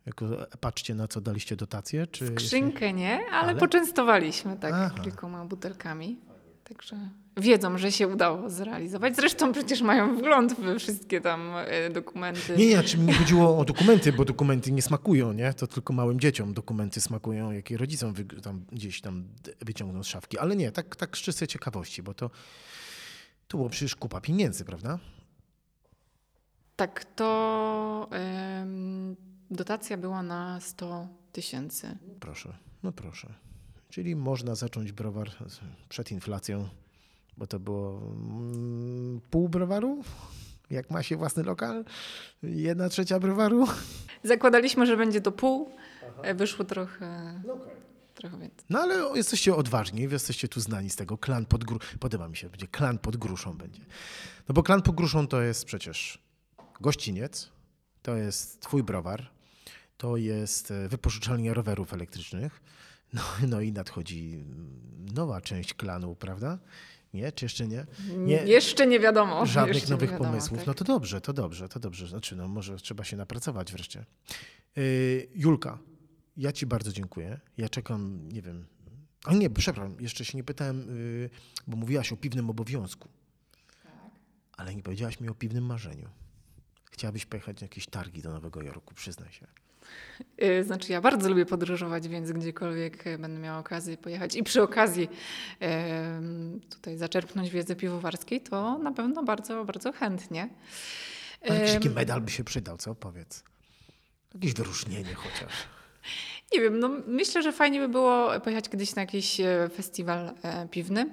Jako, 0.05 0.25
patrzcie 0.59 0.95
na 0.95 1.07
co 1.07 1.21
daliście 1.21 1.55
dotację? 1.55 2.07
Czy 2.07 2.23
jeszcze- 2.23 2.39
Skrzynkę 2.45 2.93
nie, 2.93 3.13
ale, 3.31 3.49
Ale? 3.49 3.55
poczęstowaliśmy 3.55 4.57
tak 4.57 4.73
Aha. 4.73 4.95
kilkoma 5.03 5.45
butelkami. 5.45 6.19
Także 6.63 7.09
wiedzą, 7.37 7.77
że 7.77 7.91
się 7.91 8.07
udało 8.07 8.49
zrealizować. 8.49 9.15
Zresztą 9.15 9.51
przecież 9.51 9.81
mają 9.81 10.17
wgląd 10.17 10.53
we 10.53 10.79
wszystkie 10.79 11.21
tam 11.21 11.51
e, 11.55 11.89
dokumenty. 11.89 12.55
Nie, 12.57 12.67
nie, 12.67 12.83
czy 12.83 12.97
mi 12.97 13.05
nie 13.05 13.13
chodziło 13.13 13.57
o 13.59 13.65
dokumenty, 13.65 14.13
bo 14.13 14.25
dokumenty 14.25 14.71
nie 14.71 14.81
smakują, 14.81 15.33
nie? 15.33 15.53
To 15.53 15.67
tylko 15.67 15.93
małym 15.93 16.19
dzieciom 16.19 16.53
dokumenty 16.53 17.01
smakują, 17.01 17.51
jakie 17.51 17.77
rodzicom 17.77 18.13
tam, 18.43 18.65
gdzieś 18.71 19.01
tam 19.01 19.27
wyciągną 19.61 20.03
z 20.03 20.07
szafki. 20.07 20.37
Ale 20.37 20.55
nie, 20.55 20.71
tak, 20.71 20.95
tak 20.95 21.17
z 21.17 21.21
czystej 21.21 21.47
ciekawości, 21.47 22.03
bo 22.03 22.13
to, 22.13 22.29
to 23.47 23.57
było 23.57 23.69
przecież 23.69 23.95
kupa 23.95 24.21
pieniędzy, 24.21 24.65
prawda? 24.65 24.99
Tak, 26.75 27.05
to 27.05 28.07
em, 28.11 29.15
dotacja 29.51 29.97
była 29.97 30.23
na 30.23 30.59
100 30.59 31.07
tysięcy. 31.31 31.97
Proszę, 32.19 32.53
no 32.83 32.91
proszę. 32.91 33.42
Czyli 33.93 34.15
można 34.15 34.55
zacząć 34.55 34.91
browar 34.91 35.31
przed 35.89 36.11
inflacją, 36.11 36.69
bo 37.37 37.47
to 37.47 37.59
było 37.59 37.97
mm, 37.97 39.21
pół 39.29 39.49
browaru, 39.49 40.03
jak 40.69 40.91
ma 40.91 41.03
się 41.03 41.17
własny 41.17 41.43
lokal, 41.43 41.85
jedna 42.43 42.89
trzecia 42.89 43.19
browaru. 43.19 43.67
Zakładaliśmy, 44.23 44.85
że 44.85 44.97
będzie 44.97 45.21
to 45.21 45.31
pół, 45.31 45.69
e, 46.21 46.33
wyszło 46.35 46.65
trochę, 46.65 47.41
trochę 48.15 48.37
więcej. 48.37 48.65
No 48.69 48.79
ale 48.79 48.95
jesteście 49.15 49.55
odważni, 49.55 50.01
jesteście 50.01 50.47
tu 50.47 50.59
znani 50.59 50.89
z 50.89 50.95
tego. 50.95 51.17
Klan 51.17 51.45
pod 51.45 51.63
gruszą, 51.63 51.97
podoba 51.99 52.27
mi 52.27 52.37
się, 52.37 52.49
będzie 52.49 52.67
klan 52.67 52.97
pod 52.97 53.17
gruszą 53.17 53.53
będzie. 53.53 53.81
No 54.49 54.53
bo 54.53 54.63
klan 54.63 54.81
pod 54.81 54.95
gruszą 54.95 55.27
to 55.27 55.41
jest 55.41 55.65
przecież 55.65 56.23
gościniec, 56.81 57.49
to 58.01 58.15
jest 58.15 58.61
twój 58.61 58.83
browar, 58.83 59.29
to 59.97 60.17
jest 60.17 60.71
e, 60.71 60.87
wypożyczalnia 60.87 61.53
rowerów 61.53 61.93
elektrycznych, 61.93 62.61
no, 63.13 63.21
no 63.47 63.61
i 63.61 63.71
nadchodzi 63.71 64.45
nowa 65.13 65.41
część 65.41 65.73
klanu, 65.73 66.15
prawda? 66.15 66.59
Nie? 67.13 67.31
Czy 67.31 67.45
jeszcze 67.45 67.67
nie? 67.67 67.85
Nie. 68.17 68.35
Jeszcze 68.35 68.87
nie 68.87 68.99
wiadomo. 68.99 69.45
Żadnych 69.45 69.75
jeszcze 69.75 69.91
nowych 69.91 70.11
wiadomo, 70.11 70.29
pomysłów. 70.29 70.57
tak. 70.57 70.67
No 70.67 70.73
to 70.73 70.83
dobrze, 70.83 71.21
to 71.21 71.33
dobrze, 71.33 71.69
to 71.69 71.79
dobrze. 71.79 72.07
Znaczy, 72.07 72.35
no 72.35 72.47
może 72.47 72.77
trzeba 72.77 73.03
się 73.03 73.17
napracować 73.17 73.71
wreszcie. 73.71 74.05
Yy, 74.75 75.27
Julka, 75.35 75.79
ja 76.37 76.51
Ci 76.51 76.65
bardzo 76.65 76.91
dziękuję. 76.91 77.39
Ja 77.57 77.69
czekam, 77.69 78.29
nie 78.29 78.41
wiem. 78.41 78.65
A 79.25 79.33
nie, 79.33 79.49
przepraszam, 79.49 79.95
jeszcze 79.99 80.25
się 80.25 80.37
nie 80.37 80.43
pytałem, 80.43 80.97
yy, 80.97 81.29
bo 81.67 81.77
mówiłaś 81.77 82.11
o 82.11 82.17
piwnym 82.17 82.49
obowiązku. 82.49 83.09
Ale 84.57 84.75
nie 84.75 84.83
powiedziałaś 84.83 85.19
mi 85.19 85.29
o 85.29 85.33
piwnym 85.33 85.65
marzeniu. 85.65 86.09
Chciałabyś 86.91 87.25
pojechać 87.25 87.61
na 87.61 87.65
jakieś 87.65 87.85
targi 87.85 88.21
do 88.21 88.31
Nowego 88.33 88.61
Jorku, 88.61 88.93
przyznaj 88.93 89.31
się. 89.31 89.47
Y, 90.43 90.63
Znaczy, 90.63 90.91
ja 90.91 91.01
bardzo 91.01 91.29
lubię 91.29 91.45
podróżować, 91.45 92.07
więc 92.07 92.31
gdziekolwiek 92.31 93.07
e, 93.07 93.17
będę 93.17 93.39
miała 93.39 93.59
okazję 93.59 93.97
pojechać 93.97 94.35
i 94.35 94.43
przy 94.43 94.61
okazji 94.61 95.09
tutaj 96.69 96.97
zaczerpnąć 96.97 97.49
wiedzy 97.49 97.75
piwowarskiej, 97.75 98.41
to 98.41 98.77
na 98.77 98.91
pewno 98.91 99.23
bardzo, 99.23 99.65
bardzo 99.65 99.91
chętnie. 99.91 100.49
A 101.49 101.53
jakiś 101.53 101.73
taki 101.73 101.89
medal 101.89 102.21
by 102.21 102.31
się 102.31 102.43
przydał, 102.43 102.77
co? 102.77 102.95
Powiedz. 102.95 103.43
Jakieś 104.33 104.53
wyróżnienie 104.53 105.13
chociaż. 105.13 105.53
Nie 106.53 106.61
wiem, 106.61 106.79
no 106.79 106.89
myślę, 107.07 107.43
że 107.43 107.51
fajnie 107.51 107.79
by 107.79 107.89
było 107.89 108.39
pojechać 108.39 108.69
kiedyś 108.69 108.95
na 108.95 109.01
jakiś 109.01 109.39
e, 109.39 109.69
festiwal 109.75 110.33
e, 110.43 110.67
piwny, 110.67 111.09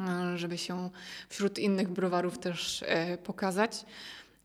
e, 0.00 0.38
żeby 0.38 0.58
się 0.58 0.90
wśród 1.28 1.58
innych 1.58 1.88
browarów 1.88 2.38
też 2.38 2.84
pokazać 3.24 3.84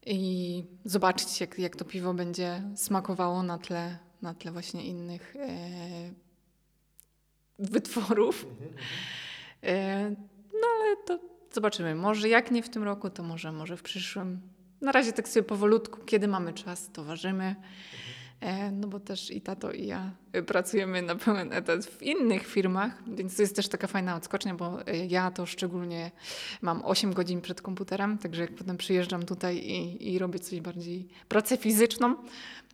i 0.05 0.63
zobaczyć, 0.85 1.41
jak, 1.41 1.59
jak 1.59 1.75
to 1.75 1.85
piwo 1.85 2.13
będzie 2.13 2.63
smakowało 2.75 3.43
na 3.43 3.57
tle, 3.57 3.97
na 4.21 4.33
tle 4.33 4.51
właśnie 4.51 4.85
innych 4.85 5.35
e, 5.35 5.49
wytworów. 7.59 8.45
E, 9.63 10.09
no 10.53 10.67
ale 10.81 10.97
to 11.05 11.19
zobaczymy. 11.51 11.95
Może 11.95 12.29
jak 12.29 12.51
nie 12.51 12.63
w 12.63 12.69
tym 12.69 12.83
roku, 12.83 13.09
to 13.09 13.23
może, 13.23 13.51
może 13.51 13.77
w 13.77 13.83
przyszłym. 13.83 14.41
Na 14.81 14.91
razie 14.91 15.13
tak 15.13 15.29
sobie 15.29 15.43
powolutku, 15.43 16.05
kiedy 16.05 16.27
mamy 16.27 16.53
czas, 16.53 16.89
to 16.93 17.03
ważymy. 17.03 17.55
E, 18.43 18.71
No 18.71 18.87
bo 18.87 18.99
też 18.99 19.31
i 19.31 19.41
tato 19.41 19.71
i 19.71 19.85
ja 19.87 20.11
pracujemy 20.47 21.01
na 21.01 21.15
pełen 21.15 21.53
etat 21.53 21.85
w 21.85 22.01
innych 22.01 22.47
firmach, 22.47 23.03
więc 23.15 23.35
to 23.35 23.41
jest 23.41 23.55
też 23.55 23.67
taka 23.67 23.87
fajna 23.87 24.15
odskocznia, 24.15 24.55
bo 24.55 24.87
y, 24.87 25.07
ja 25.09 25.31
to 25.31 25.45
szczególnie 25.45 26.11
mam 26.61 26.81
8 26.85 27.13
godzin 27.13 27.41
przed 27.41 27.61
komputerem, 27.61 28.17
także 28.17 28.41
jak 28.41 28.55
potem 28.55 28.77
przyjeżdżam 28.77 29.23
tutaj 29.23 29.57
i, 29.57 30.13
i 30.13 30.19
robię 30.19 30.39
coś 30.39 30.61
bardziej 30.61 31.07
pracę 31.27 31.57
fizyczną, 31.57 32.15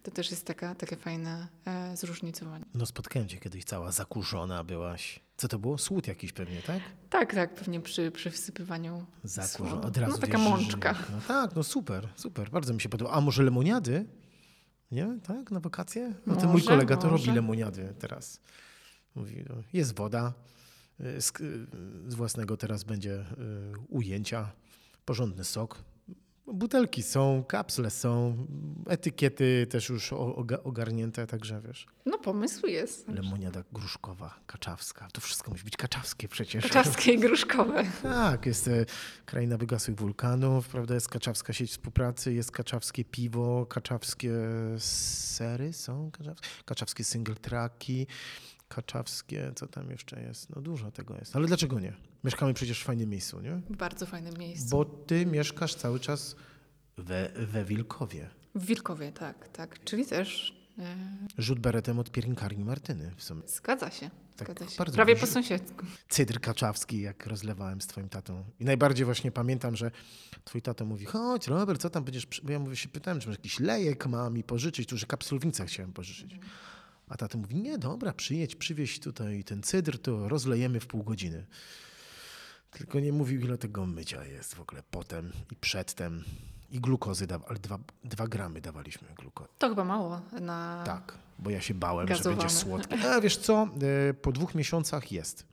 to 0.03 0.11
też 0.11 0.31
jest 0.31 0.45
taka, 0.45 0.75
takie 0.75 0.95
fajne 0.95 1.47
e, 1.65 1.97
zróżnicowanie. 1.97 2.65
No 2.73 2.85
spotkałem 2.85 3.27
cię 3.27 3.37
kiedyś, 3.37 3.63
cała 3.63 3.91
zakurzona 3.91 4.63
byłaś. 4.63 5.19
Co 5.37 5.47
to 5.47 5.59
było? 5.59 5.77
Słód 5.77 6.07
jakiś 6.07 6.31
pewnie, 6.33 6.61
tak? 6.61 6.79
Tak, 7.09 7.33
tak, 7.33 7.55
pewnie 7.55 7.81
przy, 7.81 8.11
przy 8.11 8.31
wsypywaniu 8.31 9.05
Zakurzona. 9.23 9.81
Od 9.81 9.97
razu 9.97 10.11
No 10.11 10.17
taka 10.17 10.37
wiesz, 10.37 10.47
mączka. 10.47 10.95
No 11.11 11.17
tak, 11.27 11.55
no 11.55 11.63
super, 11.63 12.07
super. 12.15 12.49
Bardzo 12.49 12.73
mi 12.73 12.81
się 12.81 12.89
podoba. 12.89 13.11
A 13.11 13.21
może 13.21 13.43
lemoniady? 13.43 14.05
Nie? 14.91 15.19
Tak? 15.23 15.51
Na 15.51 15.59
wakacje? 15.59 16.13
No 16.27 16.35
ten 16.35 16.49
mój 16.49 16.63
kolega 16.63 16.97
to 16.97 17.07
może. 17.07 17.25
robi 17.25 17.35
lemoniady 17.35 17.93
teraz. 17.99 18.39
Mówi, 19.15 19.45
no, 19.49 19.55
jest 19.73 19.95
woda. 19.95 20.33
y, 20.99 21.21
Z, 21.21 21.41
y, 21.41 21.67
z 22.07 22.15
własnego 22.15 22.57
teraz 22.57 22.83
będzie 22.83 23.19
y, 23.19 23.25
ujęcia. 23.89 24.51
Porządny 25.05 25.43
sok. 25.43 25.83
Butelki 26.53 27.03
są, 27.03 27.43
kapsle 27.47 27.89
są, 27.89 28.37
etykiety 28.87 29.67
też 29.69 29.89
już 29.89 30.13
ogarnięte, 30.63 31.27
także 31.27 31.61
wiesz. 31.67 31.87
No 32.05 32.17
pomysł 32.17 32.67
jest. 32.67 33.07
Lemoniada 33.07 33.63
gruszkowa, 33.73 34.39
kaczawska. 34.47 35.07
To 35.13 35.21
wszystko 35.21 35.51
musi 35.51 35.63
być 35.63 35.77
kaczawskie 35.77 36.27
przecież. 36.27 36.63
Kaczawskie 36.63 37.13
i 37.13 37.19
gruszkowe. 37.19 37.83
Tak, 38.03 38.45
jest 38.45 38.67
e, 38.67 38.85
kraina 39.25 39.57
wygasłych 39.57 39.97
wulkanów, 39.97 40.67
prawda? 40.67 40.93
Jest 40.93 41.09
kaczawska 41.09 41.53
sieć 41.53 41.71
współpracy, 41.71 42.33
jest 42.33 42.51
kaczawskie 42.51 43.05
piwo, 43.05 43.65
kaczawskie 43.65 44.33
sery 44.77 45.73
są, 45.73 46.11
kaczawskie, 46.11 46.47
kaczawskie 46.65 47.03
single 47.03 47.35
tracki, 47.35 48.07
kaczawskie, 48.69 49.51
co 49.55 49.67
tam 49.67 49.89
jeszcze 49.91 50.21
jest? 50.21 50.49
No 50.55 50.61
dużo 50.61 50.91
tego 50.91 51.15
jest. 51.15 51.35
Ale 51.35 51.47
dlaczego 51.47 51.79
nie? 51.79 51.93
Mieszkamy 52.23 52.53
przecież 52.53 52.81
w 52.81 52.83
fajnym 52.83 53.09
miejscu, 53.09 53.41
nie? 53.41 53.55
W 53.55 53.77
bardzo 53.77 54.05
fajnym 54.05 54.33
miejscu. 54.37 54.69
Bo 54.69 54.85
ty 54.85 55.25
mieszkasz 55.25 55.75
cały 55.75 55.99
czas 55.99 56.35
we, 56.97 57.29
we 57.35 57.65
Wilkowie. 57.65 58.29
W 58.55 58.65
Wilkowie, 58.65 59.11
tak, 59.11 59.47
tak. 59.47 59.83
Czyli 59.83 60.05
też 60.05 60.59
E, 60.79 60.95
Rzut 61.37 61.59
beretem 61.59 61.99
od 61.99 62.11
piernikarni 62.11 62.63
Martyny 62.65 63.11
w 63.17 63.23
sumie. 63.23 63.41
Zgadza 63.47 63.91
się. 63.91 64.09
Tak, 64.37 64.47
Zgadza 64.47 64.69
się. 64.71 64.77
bardzo 64.77 64.95
Prawie 64.95 65.13
bliżej. 65.13 65.27
po 65.27 65.33
sąsiedzku. 65.33 65.85
Cydr 66.09 66.39
kaczawski, 66.39 67.01
jak 67.01 67.25
rozlewałem 67.25 67.81
z 67.81 67.87
twoim 67.87 68.09
tatą. 68.09 68.43
I 68.59 68.65
najbardziej 68.65 69.05
właśnie 69.05 69.31
pamiętam, 69.31 69.75
że 69.75 69.91
twój 70.43 70.61
tato 70.61 70.85
mówi, 70.85 71.05
chodź 71.05 71.47
Robert, 71.47 71.81
co 71.81 71.89
tam 71.89 72.03
będziesz... 72.03 72.25
przy-" 72.25 72.41
Bo 72.45 72.51
ja 72.51 72.59
mówię, 72.59 72.75
się 72.75 72.89
pytałem, 72.89 73.19
czy 73.19 73.27
masz 73.27 73.37
jakiś 73.37 73.59
lejek 73.59 74.07
ma 74.07 74.29
mi 74.29 74.43
pożyczyć, 74.43 74.89
tu, 74.89 74.97
że 74.97 75.05
kapsulownica 75.05 75.65
chciałem 75.65 75.93
pożyczyć. 75.93 76.35
A 77.09 77.17
tata 77.17 77.37
mówi, 77.37 77.55
nie, 77.55 77.77
dobra, 77.77 78.13
przyjedź, 78.13 78.55
przywieź 78.55 78.99
tutaj 78.99 79.43
ten 79.43 79.63
cydr, 79.63 79.99
to 79.99 80.29
rozlejemy 80.29 80.79
w 80.79 80.87
pół 80.87 81.03
godziny. 81.03 81.45
Tylko 82.71 82.99
nie 82.99 83.13
mówił, 83.13 83.41
ile 83.41 83.57
tego 83.57 83.85
mycia 83.85 84.25
jest 84.25 84.55
w 84.55 84.61
ogóle 84.61 84.83
potem 84.91 85.31
i 85.51 85.55
przedtem. 85.55 86.23
I 86.71 86.79
glukozy, 86.79 87.27
ale 87.49 87.59
dwa, 87.59 87.79
dwa 88.03 88.27
gramy 88.27 88.61
dawaliśmy 88.61 89.07
glukozy. 89.15 89.49
To 89.57 89.69
chyba 89.69 89.83
mało 89.83 90.21
na... 90.41 90.83
Tak, 90.85 91.17
bo 91.39 91.49
ja 91.49 91.61
się 91.61 91.73
bałem, 91.73 92.15
że 92.15 92.23
będzie 92.23 92.49
słodkie. 92.49 93.11
A 93.11 93.21
wiesz 93.21 93.37
co, 93.37 93.67
e, 94.09 94.13
po 94.13 94.31
dwóch 94.31 94.55
miesiącach 94.55 95.11
jest. 95.11 95.45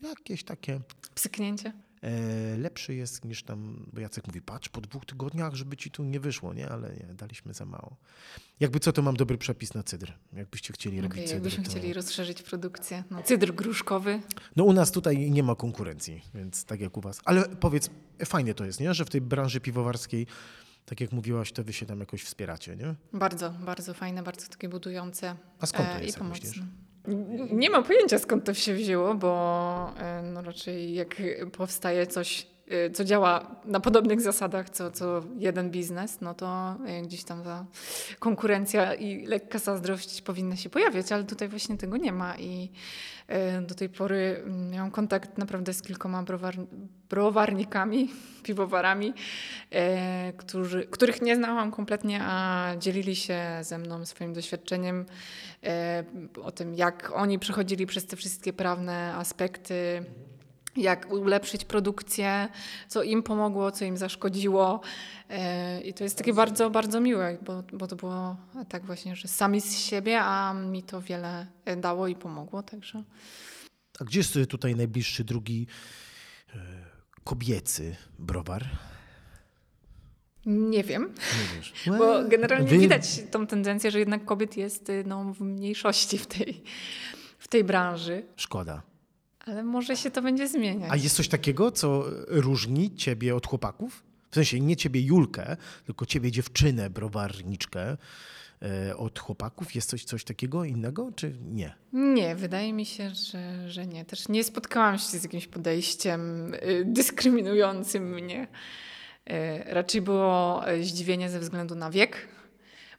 Jakieś 0.00 0.44
takie 0.44 0.80
Psyknięcie. 1.14 1.72
E, 2.04 2.56
lepszy 2.56 2.94
jest 2.94 3.24
niż 3.24 3.42
tam, 3.42 3.86
bo 3.92 4.00
Jacek 4.00 4.26
mówi, 4.26 4.42
patrz, 4.42 4.68
po 4.68 4.80
dwóch 4.80 5.06
tygodniach, 5.06 5.54
żeby 5.54 5.76
ci 5.76 5.90
tu 5.90 6.04
nie 6.04 6.20
wyszło, 6.20 6.54
nie? 6.54 6.68
Ale 6.68 6.88
nie, 6.88 7.14
daliśmy 7.14 7.54
za 7.54 7.64
mało. 7.64 7.96
Jakby 8.60 8.80
co, 8.80 8.92
to 8.92 9.02
mam 9.02 9.16
dobry 9.16 9.38
przepis 9.38 9.74
na 9.74 9.82
cydr. 9.82 10.12
Jakbyście 10.32 10.72
chcieli 10.72 11.00
robić 11.00 11.12
Okay, 11.12 11.24
cydr, 11.24 11.34
jakbyśmy 11.34 11.64
to... 11.64 11.70
chcieli 11.70 11.92
rozszerzyć 11.92 12.42
produkcję. 12.42 13.04
No, 13.10 13.22
cydr 13.22 13.52
gruszkowy. 13.52 14.20
No 14.56 14.64
u 14.64 14.72
nas 14.72 14.90
tutaj 14.90 15.30
nie 15.30 15.42
ma 15.42 15.54
konkurencji, 15.54 16.22
więc 16.34 16.64
tak 16.64 16.80
jak 16.80 16.96
u 16.96 17.00
was. 17.00 17.20
Ale 17.24 17.48
powiedz, 17.48 17.90
fajnie 18.24 18.54
to 18.54 18.64
jest, 18.64 18.80
nie? 18.80 18.94
Że 18.94 19.04
w 19.04 19.10
tej 19.10 19.20
branży 19.20 19.60
piwowarskiej, 19.60 20.26
tak 20.84 21.00
jak 21.00 21.12
mówiłaś, 21.12 21.52
to 21.52 21.64
wy 21.64 21.72
się 21.72 21.86
tam 21.86 22.00
jakoś 22.00 22.22
wspieracie, 22.22 22.76
nie? 22.76 22.94
Bardzo, 23.12 23.50
bardzo 23.50 23.94
fajne, 23.94 24.22
bardzo 24.22 24.48
takie 24.48 24.68
budujące. 24.68 25.36
A 25.60 25.66
skąd 25.66 25.88
to 25.88 25.94
e, 25.94 26.04
jest, 26.04 26.18
i 26.18 26.20
jak 26.20 26.28
myślisz? 26.30 26.62
Nie 27.50 27.70
mam 27.70 27.84
pojęcia 27.84 28.18
skąd 28.18 28.44
to 28.44 28.54
się 28.54 28.74
wzięło, 28.74 29.14
bo 29.14 29.92
e, 29.98 30.22
no 30.22 30.42
raczej 30.42 30.94
jak 30.94 31.22
powstaje 31.52 32.06
coś, 32.06 32.46
co 32.92 33.04
działa 33.04 33.56
na 33.64 33.80
podobnych 33.80 34.20
zasadach 34.20 34.70
co, 34.70 34.90
co 34.90 35.22
jeden 35.36 35.70
biznes, 35.70 36.20
no 36.20 36.34
to 36.34 36.76
e, 36.86 37.02
gdzieś 37.02 37.24
tam 37.24 37.42
ta 37.42 37.66
konkurencja 38.18 38.94
i 38.94 39.26
lekka 39.26 39.58
zazdrość 39.58 40.22
powinna 40.22 40.56
się 40.56 40.70
pojawiać, 40.70 41.12
ale 41.12 41.24
tutaj 41.24 41.48
właśnie 41.48 41.76
tego 41.76 41.96
nie 41.96 42.12
ma 42.12 42.36
i 42.36 42.70
e, 43.28 43.62
do 43.62 43.74
tej 43.74 43.88
pory 43.88 44.42
mm, 44.44 44.70
miałam 44.70 44.90
kontakt 44.90 45.38
naprawdę 45.38 45.72
z 45.74 45.82
kilkoma 45.82 46.22
browar, 46.22 46.54
browarnikami, 47.10 48.10
piwowarami, 48.42 49.14
którzy, 50.36 50.86
których 50.86 51.22
nie 51.22 51.36
znałam 51.36 51.70
kompletnie, 51.70 52.20
a 52.22 52.66
dzielili 52.78 53.16
się 53.16 53.40
ze 53.62 53.78
mną 53.78 54.06
swoim 54.06 54.32
doświadczeniem 54.32 55.06
o 56.42 56.50
tym, 56.50 56.74
jak 56.74 57.12
oni 57.14 57.38
przechodzili 57.38 57.86
przez 57.86 58.06
te 58.06 58.16
wszystkie 58.16 58.52
prawne 58.52 59.14
aspekty, 59.14 60.04
jak 60.76 61.12
ulepszyć 61.12 61.64
produkcję, 61.64 62.48
co 62.88 63.02
im 63.02 63.22
pomogło, 63.22 63.72
co 63.72 63.84
im 63.84 63.96
zaszkodziło. 63.96 64.80
E, 65.30 65.80
I 65.80 65.94
to 65.94 66.04
jest 66.04 66.18
takie 66.18 66.32
bardzo, 66.32 66.70
bardzo 66.70 67.00
miłe, 67.00 67.38
bo, 67.42 67.62
bo 67.72 67.86
to 67.86 67.96
było 67.96 68.36
tak 68.68 68.84
właśnie, 68.84 69.16
że 69.16 69.28
sami 69.28 69.60
z 69.60 69.78
siebie, 69.78 70.20
a 70.20 70.54
mi 70.54 70.82
to 70.82 71.00
wiele 71.00 71.46
e, 71.64 71.76
dało 71.76 72.08
i 72.08 72.14
pomogło, 72.14 72.62
także... 72.62 73.02
A 74.00 74.04
gdzie 74.04 74.20
jest 74.20 74.38
tutaj 74.48 74.76
najbliższy 74.76 75.24
drugi 75.24 75.66
e, 76.54 76.58
kobiecy 77.24 77.96
browar? 78.18 78.64
Nie 80.46 80.84
wiem, 80.84 81.14
Nie 81.86 81.92
bo 81.98 82.24
generalnie 82.28 82.68
Wy- 82.68 82.78
widać 82.78 83.22
tą 83.30 83.46
tendencję, 83.46 83.90
że 83.90 83.98
jednak 83.98 84.24
kobiet 84.24 84.56
jest 84.56 84.88
y, 84.90 85.04
no, 85.06 85.24
w 85.24 85.40
mniejszości 85.40 86.18
w 86.18 86.26
tej, 86.26 86.62
w 87.38 87.48
tej 87.48 87.64
branży, 87.64 88.22
Szkoda. 88.36 88.82
Ale 89.46 89.64
może 89.64 89.96
się 89.96 90.10
to 90.10 90.22
będzie 90.22 90.48
zmieniać. 90.48 90.90
A 90.92 90.96
jest 90.96 91.16
coś 91.16 91.28
takiego, 91.28 91.72
co 91.72 92.04
różni 92.28 92.94
ciebie 92.96 93.36
od 93.36 93.46
chłopaków? 93.46 94.02
W 94.30 94.34
sensie 94.34 94.60
nie 94.60 94.76
ciebie 94.76 95.00
Julkę, 95.00 95.56
tylko 95.86 96.06
ciebie 96.06 96.30
dziewczynę, 96.30 96.90
browarniczkę 96.90 97.96
e, 98.62 98.96
od 98.96 99.18
chłopaków? 99.18 99.74
Jest 99.74 99.90
coś, 99.90 100.04
coś 100.04 100.24
takiego 100.24 100.64
innego, 100.64 101.12
czy 101.16 101.36
nie? 101.52 101.74
Nie, 101.92 102.36
wydaje 102.36 102.72
mi 102.72 102.86
się, 102.86 103.10
że, 103.14 103.70
że 103.70 103.86
nie. 103.86 104.04
Też 104.04 104.28
nie 104.28 104.44
spotkałam 104.44 104.98
się 104.98 105.18
z 105.18 105.22
jakimś 105.22 105.46
podejściem 105.46 106.54
y, 106.54 106.84
dyskryminującym 106.86 108.14
mnie. 108.14 108.42
Y, 109.30 109.64
Raczej 109.66 110.02
było 110.02 110.62
y, 110.70 110.84
zdziwienie 110.84 111.30
ze 111.30 111.40
względu 111.40 111.74
na 111.74 111.90
wiek. 111.90 112.28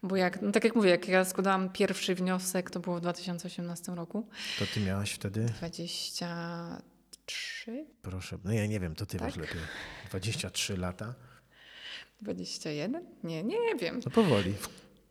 Bo 0.06 0.16
jak, 0.16 0.42
no 0.42 0.52
tak 0.52 0.64
jak 0.64 0.76
mówię, 0.76 0.90
jak 0.90 1.08
ja 1.08 1.26
składałam 1.26 1.70
pierwszy 1.70 2.16
wniosek, 2.16 2.70
to 2.70 2.80
było 2.80 2.98
w 2.98 3.02
2018 3.02 3.96
roku, 3.96 4.28
To 4.60 4.66
ty 4.74 4.80
miałaś 4.80 5.12
wtedy, 5.12 5.46
23, 5.46 7.86
proszę, 8.02 8.38
no 8.44 8.54
ja 8.54 8.66
nie 8.66 8.80
wiem, 8.80 8.96
to 8.96 9.06
ty 9.06 9.18
Tak? 9.18 9.28
wiesz 9.28 9.38
lepiej, 9.38 9.62
23 10.10 10.78
lata. 10.78 11.16
21? 12.22 13.06
Nie, 13.24 13.44
nie 13.44 13.76
wiem. 13.80 14.00
No 14.06 14.12
powoli. 14.12 14.54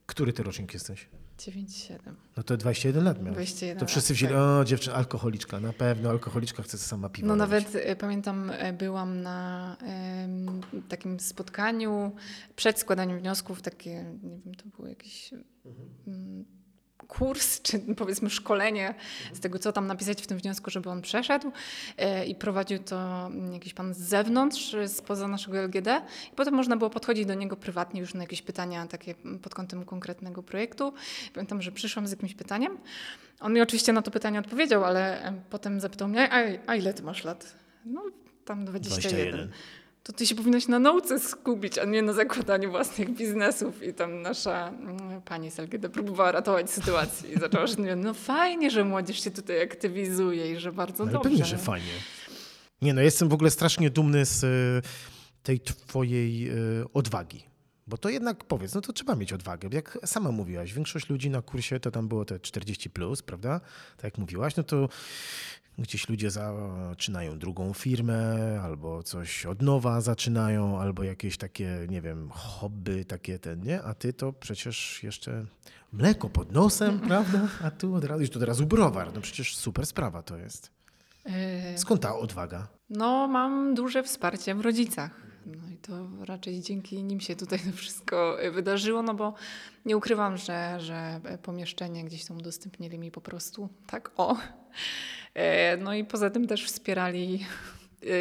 Który 0.07 0.33
ty 0.33 0.43
rocznik 0.43 0.75
jesteś? 0.75 1.09
97. 1.39 2.17
No 2.37 2.43
to 2.43 2.57
21 2.57 3.05
lat 3.05 3.23
miałeś. 3.23 3.35
21 3.35 3.79
To 3.79 3.87
wszyscy 3.87 4.15
wzięli, 4.15 4.33
tak. 4.33 4.43
o 4.43 4.65
dziewczyna, 4.65 4.97
alkoholiczka, 4.97 5.61
na 5.61 5.73
pewno 5.73 6.11
alkoholiczka 6.11 6.63
chce 6.63 6.79
sama 6.79 7.09
piwo 7.09 7.29
No 7.29 7.37
nawet 7.37 7.75
e, 7.75 7.97
pamiętam, 7.97 8.51
e, 8.51 8.73
byłam 8.73 9.23
na 9.23 9.77
takim 10.89 11.21
spotkaniu 11.21 12.13
przed 12.57 12.79
składaniem 12.79 13.19
wniosków, 13.19 13.63
takie, 13.63 14.05
nie 14.23 14.39
wiem, 14.45 14.55
to 14.55 14.65
był 14.77 14.87
jakiś 14.87 15.31
mm, 16.07 16.45
kurs, 17.09 17.63
czy 17.63 17.79
powiedzmy 17.79 18.31
szkolenie 18.31 18.95
z 19.33 19.41
tego, 19.41 19.59
co 19.59 19.73
tam 19.73 19.87
napisać 19.87 20.23
w 20.23 20.27
tym 20.27 20.39
wniosku, 20.39 20.71
żeby 20.71 20.91
on 20.91 21.03
przeszedł 21.03 21.53
e, 21.97 22.27
i 22.27 22.35
prowadził 22.35 22.79
to 22.79 23.31
jakiś 23.53 23.75
pan 23.75 23.95
z 23.95 23.99
zewnątrz, 23.99 24.75
e, 24.75 24.89
spoza 24.89 25.29
naszego 25.29 25.59
LGD 25.59 25.89
i 26.33 26.37
potem 26.37 26.55
można 26.55 26.77
było 26.77 26.91
podchodzić 26.91 27.27
do 27.27 27.35
niego 27.35 27.57
prywatnie 27.57 28.01
już 28.01 28.15
na 28.15 28.23
jakieś 28.23 28.43
pytania 28.43 28.87
takie 28.87 29.15
pod 29.43 29.55
kątem 29.55 29.85
konkretnego 29.85 30.43
projektu. 30.43 30.93
Pamiętam, 31.35 31.63
że 31.63 31.73
przyszłam 31.73 32.07
z 32.07 32.11
jakimś 32.11 32.35
pytaniem. 32.35 32.79
On 33.41 33.53
mi 33.53 33.61
oczywiście 33.61 33.93
na 33.93 34.03
to 34.03 34.11
pytanie 34.11 34.39
odpowiedział, 34.39 34.85
ale 34.85 35.23
em, 35.23 35.41
potem 35.51 35.81
zapytał 35.81 36.09
mnie, 36.09 36.33
a, 36.33 36.71
a 36.71 36.77
ile 36.77 36.95
ty 36.95 37.03
masz 37.03 37.25
lat? 37.25 37.55
No 37.85 38.03
tam 38.45 38.65
21. 38.65 39.31
21. 39.31 39.53
To 40.05 40.13
ty 40.13 40.27
się 40.27 40.35
powinnaś 40.35 40.69
na 40.69 40.79
nauce 40.79 41.21
skupić, 41.21 41.79
a 41.79 41.85
nie 41.85 42.03
na 42.03 42.13
zakładaniu 42.13 42.71
własnych 42.71 43.11
biznesów. 43.11 43.83
I 43.83 43.95
tam 43.95 44.23
nasza 44.23 44.69
mm, 44.69 45.23
pani 45.23 45.51
z 45.51 45.59
LGD 45.59 45.89
próbowała 45.89 46.33
ratować 46.33 46.71
sytuację 46.71 47.33
i 47.33 47.41
zaczęła, 47.41 47.67
że 47.67 47.97
no 47.97 48.15
fajnie, 48.15 48.71
że 48.71 48.85
młodzież 48.85 49.25
się 49.25 49.31
tutaj 49.31 49.63
aktywizuje 49.63 50.53
i 50.53 50.57
że 50.57 50.73
bardzo 50.73 51.05
No, 51.05 51.11
ale 51.11 51.13
dobrze. 51.13 51.31
pewnie, 51.31 51.45
że 51.45 51.59
fajnie. 51.59 51.93
Nie 52.83 52.95
no, 52.95 53.01
jestem 53.01 53.29
w 53.29 53.33
ogóle 53.33 53.51
strasznie 53.51 53.91
dumny 53.91 54.25
z 54.27 54.45
y, 54.45 54.89
tej 55.43 55.61
twojej 55.61 56.51
y, 56.81 56.85
odwagi. 56.95 57.43
Bo 57.87 57.99
to 57.99 58.09
jednak 58.09 58.45
powiedz, 58.45 58.75
no 58.75 58.81
to 58.81 58.93
trzeba 58.93 59.17
mieć 59.17 59.33
odwagę. 59.33 59.69
Jak 59.73 59.99
sama 60.05 60.31
mówiłaś, 60.33 60.73
większość 60.73 61.09
ludzi 61.09 61.31
na 61.31 61.43
kursie 61.43 61.81
to 61.81 61.91
tam 61.91 62.09
było 62.09 62.25
te 62.25 62.41
40, 62.41 62.91
plus, 62.91 63.23
prawda? 63.23 63.61
Tak 63.97 64.05
jak 64.05 64.19
mówiłaś, 64.19 64.57
no 64.57 64.63
to 64.63 64.89
gdzieś 65.79 66.09
ludzie 66.09 66.31
zaczynają 66.31 67.39
drugą 67.39 67.73
firmę, 67.73 68.61
albo 68.63 69.03
coś 69.03 69.47
od 69.47 69.63
nowa 69.63 70.01
zaczynają, 70.01 70.81
albo 70.81 71.03
jakieś 71.03 71.37
takie, 71.37 71.87
nie 71.89 72.01
wiem, 72.01 72.31
hobby 72.31 73.05
takie 73.05 73.39
ten, 73.39 73.61
nie? 73.63 73.83
A 73.83 73.95
ty 73.95 74.13
to 74.13 74.33
przecież 74.33 75.03
jeszcze 75.03 75.47
mleko 75.93 76.29
pod 76.31 76.53
nosem, 76.53 77.01
prawda? 77.09 77.49
A 77.63 77.71
tu 77.71 77.95
od 77.95 78.05
razu, 78.05 78.21
już 78.21 78.31
to 78.31 78.39
od 78.39 78.45
razu 78.45 78.67
browar. 78.67 79.15
No 79.15 79.21
przecież 79.21 79.57
super 79.57 79.87
sprawa 79.87 80.23
to 80.23 80.37
jest. 80.37 80.71
E, 81.27 81.79
Skąd 81.79 82.03
ta 82.03 82.17
odwaga? 82.17 82.69
No, 82.91 83.29
mam 83.29 83.75
duże 83.75 84.03
wsparcie 84.03 84.55
w 84.55 84.61
rodzicach. 84.61 85.11
No 85.47 85.69
i 85.75 85.77
to 85.77 86.25
raczej 86.25 86.61
dzięki 86.61 87.03
nim 87.03 87.21
się 87.21 87.37
tutaj 87.37 87.59
to 87.59 87.77
wszystko 87.77 88.37
wydarzyło, 88.53 89.03
no 89.03 89.15
bo 89.15 89.35
nie 89.85 89.97
ukrywam, 89.97 90.37
że, 90.37 90.81
że 90.81 91.21
pomieszczenie 91.43 92.05
gdzieś 92.05 92.25
tam 92.25 92.37
udostępnili 92.37 92.99
mi 92.99 93.11
po 93.11 93.21
prostu 93.21 93.69
tak 93.87 94.11
o. 94.17 94.37
E, 95.35 95.77
No 95.77 95.95
i 95.95 96.05
poza 96.05 96.31
tym 96.31 96.47
też 96.47 96.65
wspierali 96.65 97.47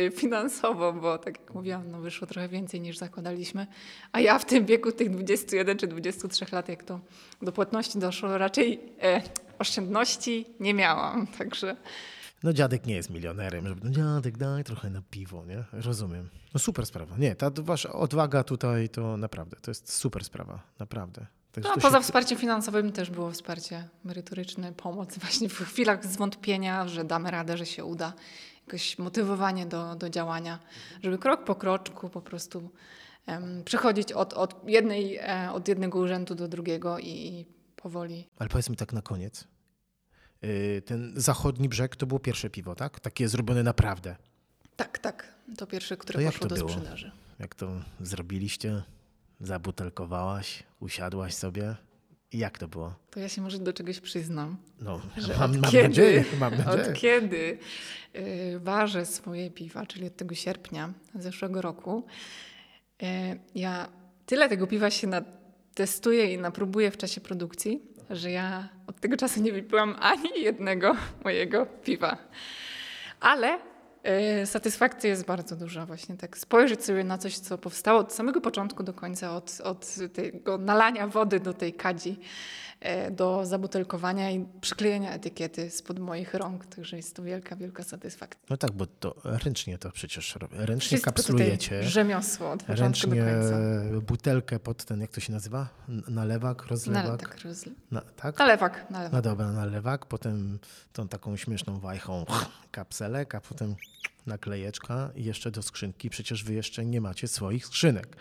e, 0.08 0.12
finansowo, 0.12 0.94
bo 0.94 1.18
tak 1.18 1.40
jak 1.40 1.54
mówiłam, 1.54 1.92
no 1.92 2.00
wyszło 2.00 2.28
trochę 2.28 2.50
więcej 2.50 2.82
niż 2.82 2.98
zakładaliśmy. 2.98 3.68
A 4.12 4.20
ja 4.20 4.40
w 4.40 4.46
tym 4.46 4.66
wieku 4.66 4.92
tych 4.92 5.10
21 5.10 5.78
czy 5.78 5.88
23 5.88 6.46
lat, 6.52 6.70
jak 6.70 6.84
to 6.84 7.00
do 7.42 7.52
płatności 7.52 8.00
doszło, 8.00 8.38
raczej 8.38 8.80
e, 9.02 9.22
oszczędności 9.60 10.46
nie 10.60 10.74
miałam, 10.74 11.28
także... 11.38 11.76
No 12.44 12.54
dziadek 12.54 12.86
nie 12.86 12.96
jest 12.96 13.10
milionerem, 13.10 13.68
żeby, 13.68 13.82
no 13.84 13.90
dziadek 13.92 14.38
daj 14.38 14.64
trochę 14.64 14.90
na 14.90 15.02
piwo, 15.12 15.46
nie? 15.46 15.64
Rozumiem. 15.72 16.30
No 16.54 16.60
super 16.60 16.86
sprawa. 16.86 17.18
Nie, 17.18 17.36
ta 17.36 17.52
wasza 17.52 17.94
odwaga 17.94 18.44
tutaj 18.44 18.90
to 18.90 19.18
naprawdę, 19.18 19.58
to 19.62 19.72
jest 19.72 19.94
super 19.94 20.24
sprawa, 20.24 20.64
naprawdę. 20.80 21.26
Także 21.52 21.70
No, 21.70 21.82
poza 21.82 21.98
się- 21.98 22.04
wsparciem 22.04 22.38
finansowym 22.38 22.92
też 22.92 23.10
było 23.10 23.32
wsparcie 23.32 23.90
merytoryczne, 24.04 24.74
pomoc 24.74 25.18
właśnie 25.20 25.50
w 25.50 25.58
chwilach 25.60 26.06
zwątpienia, 26.06 26.88
że 26.88 27.04
damy 27.04 27.32
radę, 27.32 27.58
że 27.58 27.66
się 27.66 27.86
uda. 27.86 28.14
Jakoś 28.68 28.98
motywowanie 29.00 29.66
do, 29.66 29.96
do 29.96 30.10
działania, 30.10 30.60
żeby 31.04 31.18
krok 31.18 31.44
po 31.44 31.56
kroczku 31.56 32.10
po 32.10 32.22
prostu 32.22 32.70
em, 33.26 33.64
przechodzić 33.64 34.12
od, 34.12 34.34
od, 34.34 34.70
jednej, 34.70 35.18
e, 35.18 35.50
od 35.54 35.68
jednego 35.68 36.00
urzędu 36.00 36.36
do 36.36 36.48
drugiego 36.48 37.00
i 37.00 37.46
powoli. 37.76 38.28
Ale 38.40 38.50
powiedz 38.50 38.70
mi 38.70 38.76
tak 38.78 38.94
na 38.94 39.02
koniec. 39.02 39.48
Yy, 40.44 40.82
ten 40.82 41.14
zachodni 41.16 41.70
brzeg 41.70 41.96
to 41.96 42.06
było 42.06 42.20
pierwsze 42.20 42.50
piwo, 42.50 42.76
tak? 42.76 43.00
Takie 43.00 43.28
zrobione 43.28 43.64
naprawdę. 43.64 44.16
Tak, 44.76 45.00
tak. 45.00 45.34
To 45.58 45.68
pierwsze, 45.68 45.98
które 45.98 46.20
To 46.20 46.26
poszło 46.32 46.48
to 46.48 46.56
do 46.56 46.56
było? 46.56 46.70
sprzedaży. 46.70 47.12
Jak 47.40 47.56
to 47.56 47.72
zrobiliście? 48.02 48.84
Zabutelkowałaś, 49.42 50.64
usiadłaś 50.80 51.34
sobie. 51.34 51.76
I 52.32 52.38
jak 52.38 52.58
to 52.58 52.68
było? 52.68 52.96
To 53.12 53.20
ja 53.20 53.30
się 53.30 53.42
może 53.42 53.60
do 53.60 53.74
czegoś 53.74 54.00
przyznam. 54.00 54.58
No, 54.82 55.02
Że 55.18 55.38
mam, 55.38 55.58
mam 55.60 55.72
kiedy, 55.72 55.88
nadzieję. 55.88 56.26
Mam 56.40 56.58
nadzieję. 56.58 56.88
Od 56.88 56.94
kiedy 56.94 57.58
y, 58.16 58.60
ważę 58.60 59.06
swoje 59.06 59.52
piwa, 59.52 59.86
czyli 59.86 60.08
od 60.08 60.16
tego 60.16 60.36
sierpnia 60.36 60.94
zeszłego 61.16 61.62
roku, 61.62 62.06
y, 63.04 63.06
ja 63.56 63.90
tyle 64.26 64.50
tego 64.50 64.68
piwa 64.68 64.90
się 64.90 65.10
testuję 65.74 66.34
i 66.34 66.38
napróbuję 66.38 66.92
w 66.92 66.98
czasie 66.98 67.22
produkcji, 67.22 67.82
że 68.16 68.32
ja 68.32 68.70
od 68.88 69.00
tego 69.00 69.18
czasu 69.18 69.42
nie 69.42 69.52
wypiłam 69.52 69.96
ani 70.00 70.30
jednego 70.36 70.96
mojego 71.24 71.66
piwa. 71.66 72.18
Ale 73.20 73.58
y, 74.42 74.46
satysfakcja 74.46 75.10
jest 75.10 75.26
bardzo 75.26 75.56
duża 75.56 75.86
właśnie 75.86 76.18
tak 76.18 76.38
spojrzeć 76.38 76.86
sobie 76.86 77.04
na 77.04 77.18
coś, 77.18 77.38
co 77.38 77.58
powstało 77.58 78.00
od 78.00 78.14
samego 78.14 78.42
początku 78.42 78.84
do 78.84 78.94
końca, 78.94 79.36
od, 79.36 79.62
od 79.64 79.96
tego 80.14 80.58
nalania 80.58 81.08
wody 81.08 81.40
do 81.40 81.54
tej 81.54 81.74
kadzi, 81.74 82.20
do 83.12 83.46
zabutelkowania 83.46 84.32
i 84.32 84.46
przyklejenia 84.62 85.14
etykiety 85.14 85.72
spod 85.72 86.00
moich 86.00 86.34
rąk. 86.34 86.66
Także 86.66 86.98
jest 86.98 87.16
to 87.16 87.24
wielka, 87.24 87.56
wielka 87.56 87.84
satysfakcja. 87.84 88.42
No 88.50 88.58
tak, 88.58 88.72
bo 88.72 88.86
to 88.86 89.16
ręcznie 89.24 89.78
to 89.78 89.92
przecież 89.92 90.36
robię. 90.36 90.58
Ręcznie 90.58 90.88
Wszystko 90.88 91.12
kapslujecie. 91.12 91.70
tutaj 91.70 91.90
rzemiosło 91.90 92.52
od 92.52 92.64
początku 92.64 93.08
do 93.08 93.16
Ręcznie 93.16 93.34
końca. 93.90 94.02
butelkę 94.08 94.60
pod 94.60 94.86
ten, 94.86 95.02
jak 95.02 95.12
to 95.12 95.20
się 95.22 95.34
nazywa? 95.34 95.70
Nalewak, 96.08 96.66
rozlewak? 96.66 97.06
Na, 97.06 97.18
tak, 97.18 97.42
roz... 97.42 97.66
Na, 97.92 98.02
tak? 98.02 98.40
Nalewak, 98.40 98.86
nalewak. 98.90 99.14
No 99.14 99.22
dobra, 99.22 99.52
nalewak, 99.52 100.06
potem 100.06 100.60
tą 100.94 101.08
taką 101.08 101.38
śmieszną 101.38 101.80
wajchą 101.80 102.26
kapselek, 102.72 103.36
a 103.36 103.42
potem 103.42 103.76
naklejeczka 104.26 105.10
i 105.16 105.24
jeszcze 105.24 105.52
do 105.52 105.62
skrzynki. 105.64 106.10
Przecież 106.10 106.44
wy 106.44 106.54
jeszcze 106.54 106.86
nie 106.86 107.02
macie 107.02 107.28
swoich 107.28 107.66
skrzynek. 107.66 108.18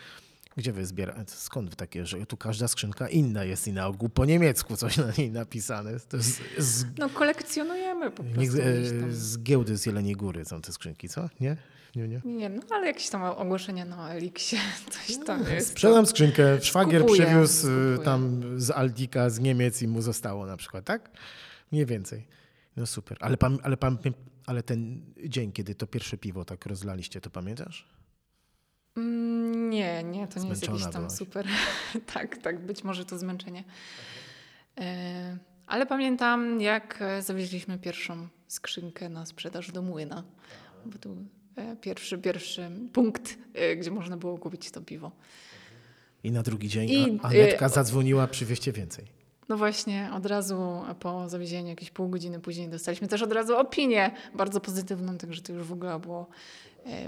Gdzie 0.56 0.72
wy 0.72 0.86
zbieracie? 0.86 1.22
Skąd 1.26 1.70
wy 1.70 1.76
takie, 1.76 2.06
że 2.06 2.26
tu 2.26 2.36
każda 2.36 2.68
skrzynka 2.68 3.08
inna 3.08 3.44
jest 3.44 3.68
i 3.68 3.72
na 3.72 3.86
ogół 3.86 4.08
po 4.08 4.24
niemiecku 4.24 4.76
coś 4.76 4.96
na 4.96 5.12
niej 5.18 5.30
napisane? 5.30 6.00
To 6.00 6.18
z, 6.22 6.40
z, 6.58 6.84
No 6.98 7.08
kolekcjonujemy 7.08 8.10
po 8.10 8.24
prostu. 8.24 8.40
nie, 8.40 8.64
e, 8.64 9.12
z 9.12 9.38
giełdy 9.42 9.76
z 9.76 9.86
Jeleniej 9.86 10.14
Góry 10.14 10.44
są 10.44 10.60
te 10.60 10.72
skrzynki, 10.72 11.08
co? 11.08 11.28
Nie? 11.40 11.56
Nie, 11.96 12.08
nie. 12.08 12.20
Nie, 12.24 12.48
no 12.48 12.62
ale 12.70 12.86
jakieś 12.86 13.08
tam 13.08 13.22
ogłoszenia 13.22 13.84
na 13.84 14.14
Eliksie, 14.14 14.56
coś 14.90 15.16
tam 15.26 15.44
jest. 15.54 15.68
Sprzedam 15.68 16.06
skrzynkę, 16.06 16.60
szwagier 16.60 17.00
Skupuję, 17.02 17.22
przywiózł 17.26 17.58
skupuję. 17.58 17.98
tam 18.04 18.42
z 18.60 18.70
Aldika, 18.70 19.30
z 19.30 19.40
Niemiec 19.40 19.82
i 19.82 19.88
mu 19.88 20.02
zostało 20.02 20.46
na 20.46 20.56
przykład, 20.56 20.84
tak? 20.84 21.10
Mniej 21.72 21.86
więcej. 21.86 22.26
No 22.76 22.86
super. 22.86 23.18
Ale, 23.20 23.36
pam, 23.36 23.58
ale, 23.62 23.76
pam, 23.76 23.98
ale 24.46 24.62
ten 24.62 25.02
dzień, 25.24 25.52
kiedy 25.52 25.74
to 25.74 25.86
pierwsze 25.86 26.18
piwo 26.18 26.44
tak 26.44 26.66
rozlaliście, 26.66 27.20
to 27.20 27.30
pamiętasz? 27.30 27.88
Mm, 28.96 29.70
Nie, 29.70 30.02
nie, 30.02 30.28
to 30.28 30.40
nie 30.40 30.48
jest 30.48 30.60
Zmęczona 30.60 30.78
jakiś 30.78 30.92
tam 30.92 31.02
byłaś. 31.02 31.18
super. 31.18 31.46
tak, 32.14 32.38
tak, 32.38 32.66
być 32.66 32.84
może 32.84 33.04
to 33.04 33.18
zmęczenie. 33.18 33.64
E, 34.80 35.36
ale 35.66 35.86
pamiętam, 35.86 36.60
jak 36.60 36.98
e, 37.02 37.22
zawieźliśmy 37.22 37.78
pierwszą 37.78 38.28
skrzynkę 38.48 39.08
na 39.08 39.26
sprzedaż 39.26 39.72
do 39.72 39.82
młyna. 39.82 40.24
Bo 40.86 40.98
to 40.98 41.10
e, 41.56 41.76
pierwszy, 41.76 42.18
pierwszy 42.18 42.70
punkt, 42.92 43.38
gdzie 43.76 43.90
można 43.90 44.16
było 44.16 44.38
kupić 44.38 44.70
to 44.70 44.80
piwo. 44.80 45.12
I 46.24 46.30
na 46.30 46.42
drugi 46.42 46.68
dzień 46.68 46.90
I, 46.90 47.18
a, 47.22 47.26
Anetka 47.26 47.68
zadzwoniła, 47.68 48.26
przywieźcie 48.26 48.72
więcej. 48.72 49.22
No 49.48 49.56
właśnie, 49.56 50.10
od 50.14 50.26
razu 50.26 50.82
po 51.00 51.28
zawiezieniu, 51.28 51.68
jakieś 51.68 51.90
pół 51.90 52.08
godziny 52.08 52.40
później, 52.40 52.68
dostaliśmy 52.68 53.08
też 53.08 53.22
od 53.22 53.32
razu 53.32 53.56
opinię 53.56 54.10
bardzo 54.34 54.60
pozytywną, 54.60 55.18
także 55.18 55.42
to 55.42 55.52
już 55.52 55.66
w 55.66 55.72
ogóle 55.72 55.98
było 56.00 56.26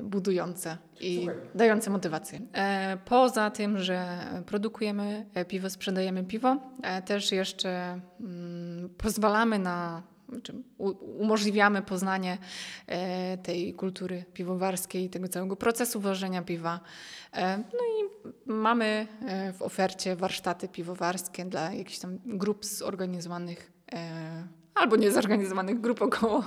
budujące 0.02 0.78
i 1.00 1.26
dające 1.54 1.90
motywację. 1.90 2.40
E, 2.54 2.98
Poza 3.04 3.50
tym, 3.50 3.78
że 3.78 4.18
produkujemy 4.46 5.26
e, 5.34 5.44
piwo, 5.44 5.70
sprzedajemy 5.70 6.24
piwo, 6.24 6.56
e, 6.82 7.02
też 7.02 7.32
jeszcze 7.32 8.00
mm, 8.20 8.88
pozwalamy 8.98 9.58
na, 9.58 10.02
czy 10.42 10.52
u- 10.78 11.20
umożliwiamy 11.22 11.82
poznanie 11.82 12.38
e, 12.86 13.38
tej 13.38 13.74
kultury 13.74 14.24
piwowarskiej, 14.32 15.10
tego 15.10 15.28
całego 15.28 15.56
procesu 15.56 16.00
ważenia 16.00 16.42
piwa. 16.42 16.80
E, 17.32 17.56
No 17.58 17.64
i 17.64 18.28
mamy 18.46 19.06
e, 19.26 19.52
w 19.52 19.62
ofercie 19.62 20.16
warsztaty 20.16 20.68
piwowarskie 20.68 21.44
dla 21.44 21.72
jakichś 21.72 21.98
tam 21.98 22.18
grup 22.26 22.64
zorganizowanych 22.64 23.72
e, 23.92 24.46
albo 24.74 24.96
niezorganizowanych 24.96 25.80
grup 25.80 26.02
około 26.02 26.44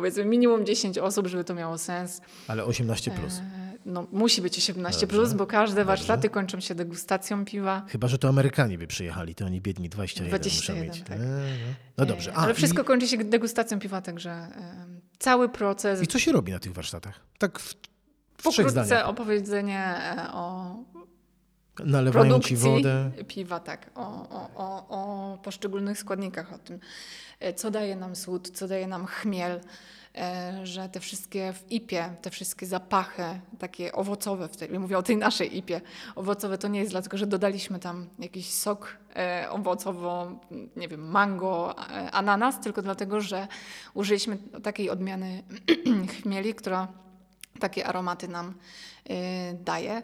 powiedzmy 0.00 0.24
minimum 0.24 0.66
10 0.66 0.98
osób, 0.98 1.26
żeby 1.26 1.44
to 1.44 1.54
miało 1.54 1.78
sens. 1.78 2.20
Ale 2.48 2.64
18 2.64 3.10
plus. 3.10 3.38
E, 3.38 3.70
No, 3.86 4.06
musi 4.12 4.42
być 4.42 4.58
18 4.58 5.00
Dobrze, 5.00 5.16
plus, 5.16 5.32
bo 5.32 5.46
każde 5.46 5.74
dobrze. 5.74 5.84
warsztaty 5.84 6.28
kończą 6.30 6.60
się 6.60 6.74
degustacją 6.74 7.44
piwa. 7.44 7.82
Chyba, 7.88 8.08
że 8.08 8.18
to 8.18 8.28
Amerykanie 8.28 8.78
by 8.78 8.86
przyjechali, 8.86 9.34
to 9.34 9.46
oni 9.46 9.60
biedni 9.60 9.88
21, 9.88 10.28
21, 10.28 10.76
muszą 10.76 10.86
mieć. 10.92 11.08
tak. 11.08 11.18
E, 11.18 11.20
no. 11.20 11.74
no 11.98 12.06
dobrze. 12.06 12.30
E, 12.30 12.34
A, 12.34 12.36
Ale 12.36 12.54
wszystko 12.54 12.82
i, 12.82 12.84
kończy 12.84 13.08
się 13.08 13.16
degustacją 13.18 13.78
piwa, 13.78 14.00
także 14.02 14.46
cały 15.18 15.48
proces. 15.48 16.02
I 16.02 16.06
co 16.06 16.18
się 16.18 16.32
robi 16.32 16.52
na 16.52 16.58
tych 16.58 16.72
warsztatach? 16.72 17.20
Tak 17.38 17.58
w, 17.58 17.74
w 18.38 18.42
Pokrótce 18.42 19.04
opowiedzenie 19.06 19.94
o 20.32 20.74
Nalewają 21.84 22.24
produkcji 22.26 22.56
ci 22.56 22.62
wodę. 22.62 23.10
piwa, 23.28 23.60
tak, 23.60 23.90
o, 23.94 24.00
o, 24.30 24.50
o, 24.54 24.86
o 24.88 25.38
poszczególnych 25.38 25.98
składnikach, 25.98 26.52
o 26.52 26.58
tym, 26.58 26.78
co 27.56 27.70
daje 27.70 27.96
nam 27.96 28.16
słód, 28.16 28.50
co 28.50 28.68
daje 28.68 28.86
nam 28.86 29.06
chmiel, 29.06 29.60
e, 30.14 30.60
że 30.66 30.88
te 30.88 31.00
wszystkie 31.00 31.52
w 31.52 31.72
IPie, 31.72 32.14
te 32.22 32.30
wszystkie 32.30 32.66
zapachy 32.66 33.22
takie 33.58 33.92
owocowe, 33.92 34.48
w 34.48 34.56
tej, 34.56 34.78
mówię 34.78 34.98
o 34.98 35.02
tej 35.02 35.16
naszej 35.16 35.56
IPie, 35.56 35.80
owocowe 36.14 36.58
to 36.58 36.68
nie 36.68 36.80
jest 36.80 36.92
dlatego, 36.92 37.16
że 37.16 37.26
dodaliśmy 37.26 37.78
tam 37.78 38.08
jakiś 38.18 38.52
sok 38.54 38.96
e, 39.16 39.46
owocowo, 39.50 40.40
nie 40.76 40.88
wiem, 40.88 41.08
mango, 41.08 41.74
e, 41.78 42.10
ananas, 42.10 42.60
tylko 42.60 42.82
dlatego, 42.82 43.20
że 43.20 43.48
użyliśmy 43.94 44.38
takiej 44.62 44.90
odmiany 44.90 45.42
chmieli, 46.22 46.54
która 46.54 46.88
takie 47.60 47.86
aromaty 47.86 48.28
nam 48.28 48.54
e, 49.10 49.54
daje. 49.54 50.02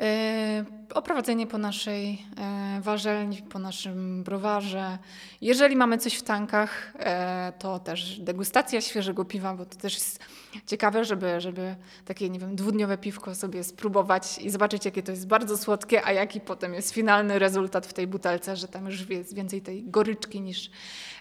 E, 0.00 0.64
Oprowadzenie 0.94 1.46
po 1.46 1.58
naszej 1.58 2.22
e, 2.36 2.80
warzelni, 2.80 3.42
po 3.42 3.58
naszym 3.58 4.24
browarze. 4.24 4.98
Jeżeli 5.40 5.76
mamy 5.76 5.98
coś 5.98 6.14
w 6.14 6.22
tankach, 6.22 6.92
e, 6.98 7.52
to 7.58 7.78
też 7.78 8.20
degustacja 8.20 8.80
świeżego 8.80 9.24
piwa, 9.24 9.54
bo 9.54 9.66
to 9.66 9.76
też 9.76 9.94
jest 9.94 10.20
ciekawe, 10.66 11.04
żeby, 11.04 11.40
żeby 11.40 11.76
takie, 12.04 12.30
nie 12.30 12.38
wiem, 12.38 12.56
dwudniowe 12.56 12.98
piwko 12.98 13.34
sobie 13.34 13.64
spróbować 13.64 14.38
i 14.38 14.50
zobaczyć, 14.50 14.84
jakie 14.84 15.02
to 15.02 15.10
jest 15.10 15.26
bardzo 15.26 15.58
słodkie, 15.58 16.04
a 16.04 16.12
jaki 16.12 16.40
potem 16.40 16.74
jest 16.74 16.90
finalny 16.90 17.38
rezultat 17.38 17.86
w 17.86 17.92
tej 17.92 18.06
butelce, 18.06 18.56
że 18.56 18.68
tam 18.68 18.86
już 18.86 19.10
jest 19.10 19.34
więcej 19.34 19.62
tej 19.62 19.84
goryczki 19.90 20.40
niż 20.40 20.70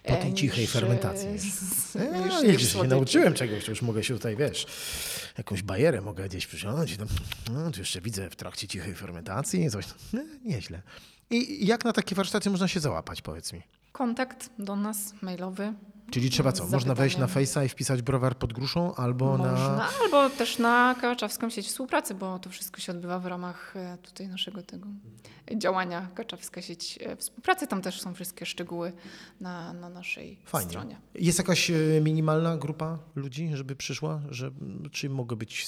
Po 0.08 0.16
tej 0.16 0.34
cichej 0.34 0.68
fermentacji. 0.68 1.28
niż- 1.28 1.44
widzisz, 1.44 2.62
niż 2.62 2.74
się 2.74 2.84
nauczyłem 2.84 3.34
czegoś, 3.34 3.66
to 3.66 3.72
już 3.72 3.82
mogę 3.82 4.04
się 4.04 4.14
tutaj, 4.14 4.36
wiesz, 4.36 4.66
jakąś 5.38 5.62
bajerę 5.64 6.02
mogę 6.02 6.30
gdzieś 6.30 6.48
przyciągnąć. 6.48 6.98
No, 7.52 7.72
tu 7.72 7.80
jeszcze 7.80 8.02
widzę 8.02 8.30
w 8.30 8.36
trakcie 8.36 8.68
cichej 8.68 8.96
fermentacji 8.96 9.70
coś. 9.72 9.86
No, 10.14 10.22
nieźle. 10.44 10.82
I 11.30 11.66
jak 11.68 11.86
na 11.86 11.94
takie 11.94 12.16
warsztaty 12.16 12.50
można 12.50 12.68
się 12.68 12.80
załapać, 12.80 13.22
powiedz 13.22 13.54
mi? 13.54 13.62
Kontakt 13.92 14.50
do 14.60 14.76
nas 14.76 15.14
mailowy. 15.22 15.74
Czyli 16.16 16.30
trzeba 16.30 16.52
co? 16.52 16.68
Można 16.68 16.96
wejść 16.96 17.18
na. 17.18 17.28
Face'a 17.28 17.66
i 17.66 17.70
wpisać 17.70 18.02
browar 18.02 18.38
pod 18.38 18.54
gruszą 18.54 18.96
albo 18.96 19.38
na... 19.38 19.52
Można, 19.52 19.90
albo 20.04 20.30
też 20.30 20.58
na 20.58 20.96
Kaczawską 21.02 21.50
sieć 21.50 21.68
współpracy, 21.68 22.16
bo 22.16 22.40
to 22.40 22.50
wszystko 22.50 22.82
się 22.82 22.92
odbywa 22.92 23.20
w 23.20 23.26
ramach 23.26 23.76
e, 23.76 23.98
tutaj 23.98 24.28
naszego 24.28 24.64
tego 24.64 24.88
działania 25.58 26.08
Kaczawska 26.16 26.62
sieć 26.62 27.00
e, 27.02 27.16
współpracy. 27.16 27.68
Tam 27.68 27.82
też 27.82 28.02
są 28.02 28.14
wszystkie 28.14 28.46
szczegóły 28.46 28.94
na, 29.42 29.74
na 29.74 29.90
naszej 29.90 30.40
Fajnie. 30.46 30.70
stronie. 30.70 30.98
Jest 31.16 31.38
jakaś 31.38 31.72
e, 31.72 31.74
minimalna 32.02 32.58
grupa 32.58 33.00
ludzi, 33.16 33.52
żeby 33.54 33.76
przyszła? 33.76 34.22
Że, 34.30 34.52
czy 34.92 35.10
mogę 35.10 35.36
być 35.36 35.68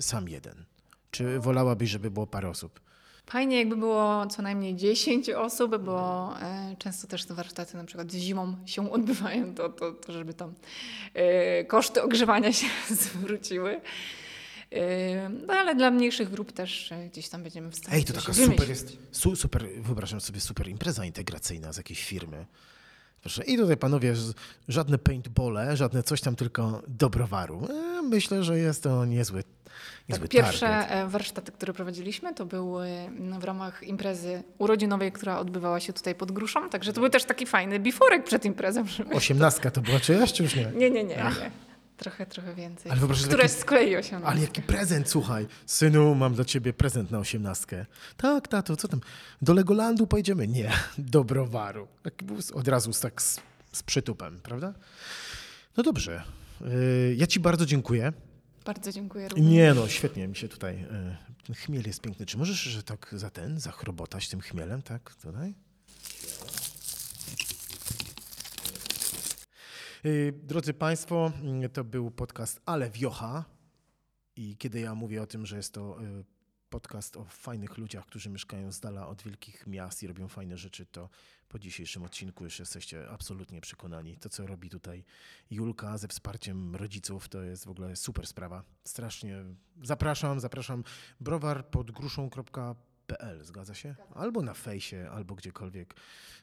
sam 0.00 0.28
jeden? 0.28 0.64
Czy 1.10 1.40
wolałabyś, 1.40 1.90
żeby 1.90 2.10
było 2.10 2.26
parę 2.26 2.48
osób? 2.48 2.80
Fajnie 3.26 3.58
jakby 3.58 3.76
było 3.76 4.26
co 4.26 4.42
najmniej 4.42 4.76
10 4.76 5.30
osób, 5.30 5.76
bo 5.76 6.34
e, 6.40 6.76
często 6.78 7.06
też 7.06 7.24
te 7.24 7.34
warsztaty 7.34 7.76
na 7.76 7.84
przykład 7.84 8.12
zimą 8.12 8.56
się 8.66 8.90
odbywają, 8.92 9.54
to, 9.54 9.68
to, 9.68 9.92
to 9.92 10.12
żeby 10.12 10.34
tam 10.34 10.54
e, 11.14 11.64
koszty 11.64 12.02
ogrzewania 12.02 12.52
się 12.52 12.66
zwróciły. 12.94 13.80
E, 14.72 15.28
no 15.28 15.54
ale 15.54 15.74
dla 15.74 15.90
mniejszych 15.90 16.30
grup 16.30 16.52
też 16.52 16.92
gdzieś 17.12 17.28
tam 17.28 17.42
będziemy 17.42 17.70
w 17.70 17.76
stanie 17.76 17.96
Ej, 17.96 18.04
to 18.04 18.12
taka 18.12 18.34
super 18.34 18.68
jest, 18.68 18.98
su, 19.10 19.36
super, 19.36 19.66
wyobrażam 19.80 20.20
sobie 20.20 20.40
super 20.40 20.68
impreza 20.68 21.04
integracyjna 21.04 21.72
z 21.72 21.76
jakiejś 21.76 22.04
firmy. 22.04 22.46
Proszę, 23.20 23.44
i 23.44 23.56
tutaj 23.56 23.76
panowie, 23.76 24.14
żadne 24.68 24.98
paintbole, 24.98 25.76
żadne 25.76 26.02
coś 26.02 26.20
tam, 26.20 26.36
tylko 26.36 26.82
do 26.88 27.10
browaru. 27.10 27.68
E, 27.70 28.02
myślę, 28.02 28.44
że 28.44 28.58
jest 28.58 28.82
to 28.82 29.04
niezły, 29.04 29.44
Niezły 30.08 30.28
Pierwsze 30.28 30.66
target. 30.66 30.90
e, 30.90 31.08
warsztaty, 31.08 31.52
które 31.52 31.72
prowadziliśmy, 31.72 32.34
to 32.34 32.46
były 32.46 32.88
w 33.40 33.44
ramach 33.44 33.82
imprezy 33.82 34.42
urodzinowej, 34.58 35.12
która 35.12 35.38
odbywała 35.38 35.80
się 35.80 35.92
tutaj 35.92 36.14
pod 36.14 36.32
Gruszą. 36.32 36.68
Także 36.70 36.92
to 36.92 37.00
był 37.00 37.10
też 37.10 37.24
taki 37.24 37.46
fajny 37.46 37.78
biforek 37.80 38.24
przed 38.24 38.44
imprezą. 38.44 38.84
Osiemnastka 39.12 39.70
to 39.70 39.80
była 39.80 40.00
czyjaś, 40.00 40.32
czy 40.32 40.42
już 40.42 40.54
nie? 40.54 40.64
Nie, 40.64 40.90
nie, 40.90 41.04
nie, 41.04 41.16
nie. 41.16 41.50
Trochę, 41.96 42.26
trochę 42.26 42.54
więcej. 42.54 42.90
Ale 42.90 43.00
wyobraź 43.00 43.22
Któraś 43.22 43.50
taki- 43.50 43.62
z 43.62 43.64
kolei 43.64 43.96
osiągnęła. 43.96 44.32
Ale 44.32 44.40
jaki 44.40 44.62
prezent, 44.62 45.10
słuchaj. 45.10 45.46
Synu, 45.66 46.14
mam 46.14 46.34
dla 46.34 46.44
ciebie 46.44 46.72
prezent 46.72 47.10
na 47.10 47.18
osiemnastkę. 47.18 47.86
Tak, 48.16 48.48
tato, 48.48 48.76
co 48.76 48.88
tam? 48.88 49.00
Do 49.42 49.52
Legolandu 49.54 50.06
pojedziemy? 50.06 50.48
Nie, 50.48 50.72
do 50.98 51.24
browaru. 51.24 51.88
Od 52.54 52.68
razu 52.68 52.90
tak 53.02 53.22
z, 53.22 53.40
z 53.72 53.82
przytupem, 53.82 54.40
prawda? 54.42 54.74
No 55.76 55.82
dobrze. 55.82 56.22
Yy, 56.60 57.14
Ja 57.16 57.26
ci 57.26 57.40
bardzo 57.40 57.66
dziękuję. 57.66 58.12
Bardzo 58.66 58.92
dziękuję 58.92 59.28
również. 59.28 59.46
Nie 59.50 59.74
no, 59.74 59.88
świetnie 59.88 60.28
mi 60.28 60.36
się 60.36 60.48
tutaj... 60.48 60.80
yy, 60.80 61.16
Ten 61.46 61.56
chmiel 61.56 61.82
jest 61.86 62.00
piękny. 62.00 62.26
Czy 62.26 62.38
możesz, 62.38 62.60
że 62.60 62.82
tak 62.82 63.08
za 63.12 63.30
ten, 63.30 63.60
zachrobotać 63.60 64.28
tym 64.28 64.40
chmielem, 64.40 64.82
tak? 64.82 65.14
Tutaj? 65.14 65.54
Yy, 70.04 70.32
Drodzy 70.42 70.74
Państwo, 70.74 71.32
yy, 71.60 71.68
to 71.68 71.84
był 71.84 72.10
podcast 72.10 72.60
Ale 72.66 72.90
Wiocha. 72.90 73.44
I 74.36 74.56
kiedy 74.56 74.80
ja 74.80 74.94
mówię 74.94 75.22
o 75.22 75.26
tym, 75.26 75.46
że 75.46 75.56
jest 75.56 75.72
to 75.72 76.02
y, 76.02 76.24
podcast 76.70 77.16
o 77.16 77.24
fajnych 77.24 77.78
ludziach, 77.78 78.06
którzy 78.06 78.30
mieszkają 78.30 78.72
z 78.72 78.80
dala 78.80 79.08
od 79.08 79.22
wielkich 79.22 79.66
miast 79.66 80.02
i 80.02 80.06
robią 80.06 80.28
fajne 80.28 80.56
rzeczy, 80.58 80.86
to 80.86 81.08
po 81.56 81.60
dzisiejszym 81.60 82.02
odcinku 82.04 82.44
już 82.44 82.58
jesteście 82.58 83.08
absolutnie 83.10 83.60
przekonani. 83.60 84.16
To, 84.16 84.28
co 84.28 84.46
robi 84.46 84.70
tutaj 84.70 85.04
Julka 85.50 85.98
ze 85.98 86.08
wsparciem 86.08 86.76
rodziców, 86.76 87.28
to 87.28 87.42
jest 87.42 87.64
w 87.64 87.70
ogóle 87.70 87.96
super 87.96 88.26
sprawa. 88.26 88.62
Strasznie 88.84 89.44
zapraszam, 89.82 90.40
zapraszam. 90.40 90.84
Browar 91.20 91.66
pod 91.66 91.90
gruszą.pl, 91.90 93.44
zgadza 93.44 93.74
się? 93.74 93.94
Albo 94.14 94.42
na 94.42 94.54
fejsie, 94.54 95.10
albo 95.10 95.34
gdziekolwiek. 95.34 95.94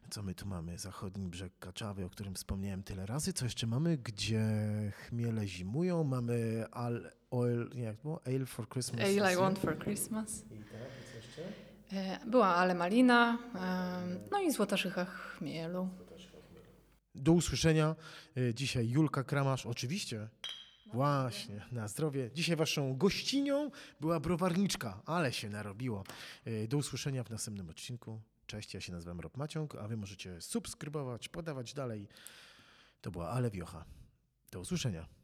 Co 0.10 0.24
my 0.24 0.36
tu 0.36 0.48
mamy? 0.48 0.78
Zachodni 0.78 1.28
brzeg 1.28 1.60
Kaczawy, 1.60 2.06
o 2.06 2.10
którym 2.10 2.36
wspomniałem 2.36 2.84
tyle 2.84 3.06
razy. 3.06 3.34
Co 3.34 3.46
jeszcze 3.46 3.68
mamy? 3.68 3.98
Gdzie 3.98 4.46
chmiele 4.92 5.48
zimują. 5.48 6.04
Mamy 6.04 6.66
al, 6.72 7.12
oil, 7.32 7.70
nie, 7.76 7.84
jak 7.84 8.02
było? 8.02 8.22
Ale 8.26 8.46
for 8.46 8.70
Christmas. 8.70 9.02
Ale 9.02 9.34
I 9.34 9.36
want 9.36 9.60
for 9.60 9.80
Christmas. 9.80 10.46
E, 11.38 11.63
Była 12.28 12.48
ale 12.56 12.76
malina, 12.76 13.38
em, 13.56 14.20
no 14.32 14.42
i 14.42 14.52
złota 14.52 14.78
szycha 14.78 15.06
chmielu. 15.06 15.90
Do 17.16 17.32
usłyszenia. 17.32 17.96
Y, 18.38 18.54
Dzisiaj 18.54 18.90
Julka 18.90 19.24
Kramasz, 19.24 19.66
oczywiście. 19.66 20.30
Właśnie, 20.94 21.66
na 21.72 21.88
zdrowie. 21.88 22.32
Dzisiaj 22.34 22.56
waszą 22.56 22.98
gościnią 22.98 23.72
była 24.00 24.20
browarniczka, 24.20 25.02
ale 25.06 25.34
się 25.34 25.50
narobiło. 25.50 26.04
Do 26.70 26.78
usłyszenia 26.78 27.24
w 27.24 27.30
następnym 27.30 27.70
odcinku. 27.70 28.22
Cześć, 28.48 28.74
ja 28.74 28.82
się 28.82 28.92
nazywam 28.92 29.20
Rob 29.20 29.38
Maciąg, 29.38 29.76
a 29.76 29.88
wy 29.88 29.98
możecie 29.98 30.42
subskrybować, 30.42 31.30
podawać 31.30 31.74
dalej. 31.74 32.08
To 33.02 33.12
była 33.12 33.30
Ale 33.30 33.52
Wiocha. 33.52 33.86
Do 34.52 34.60
usłyszenia. 34.60 35.23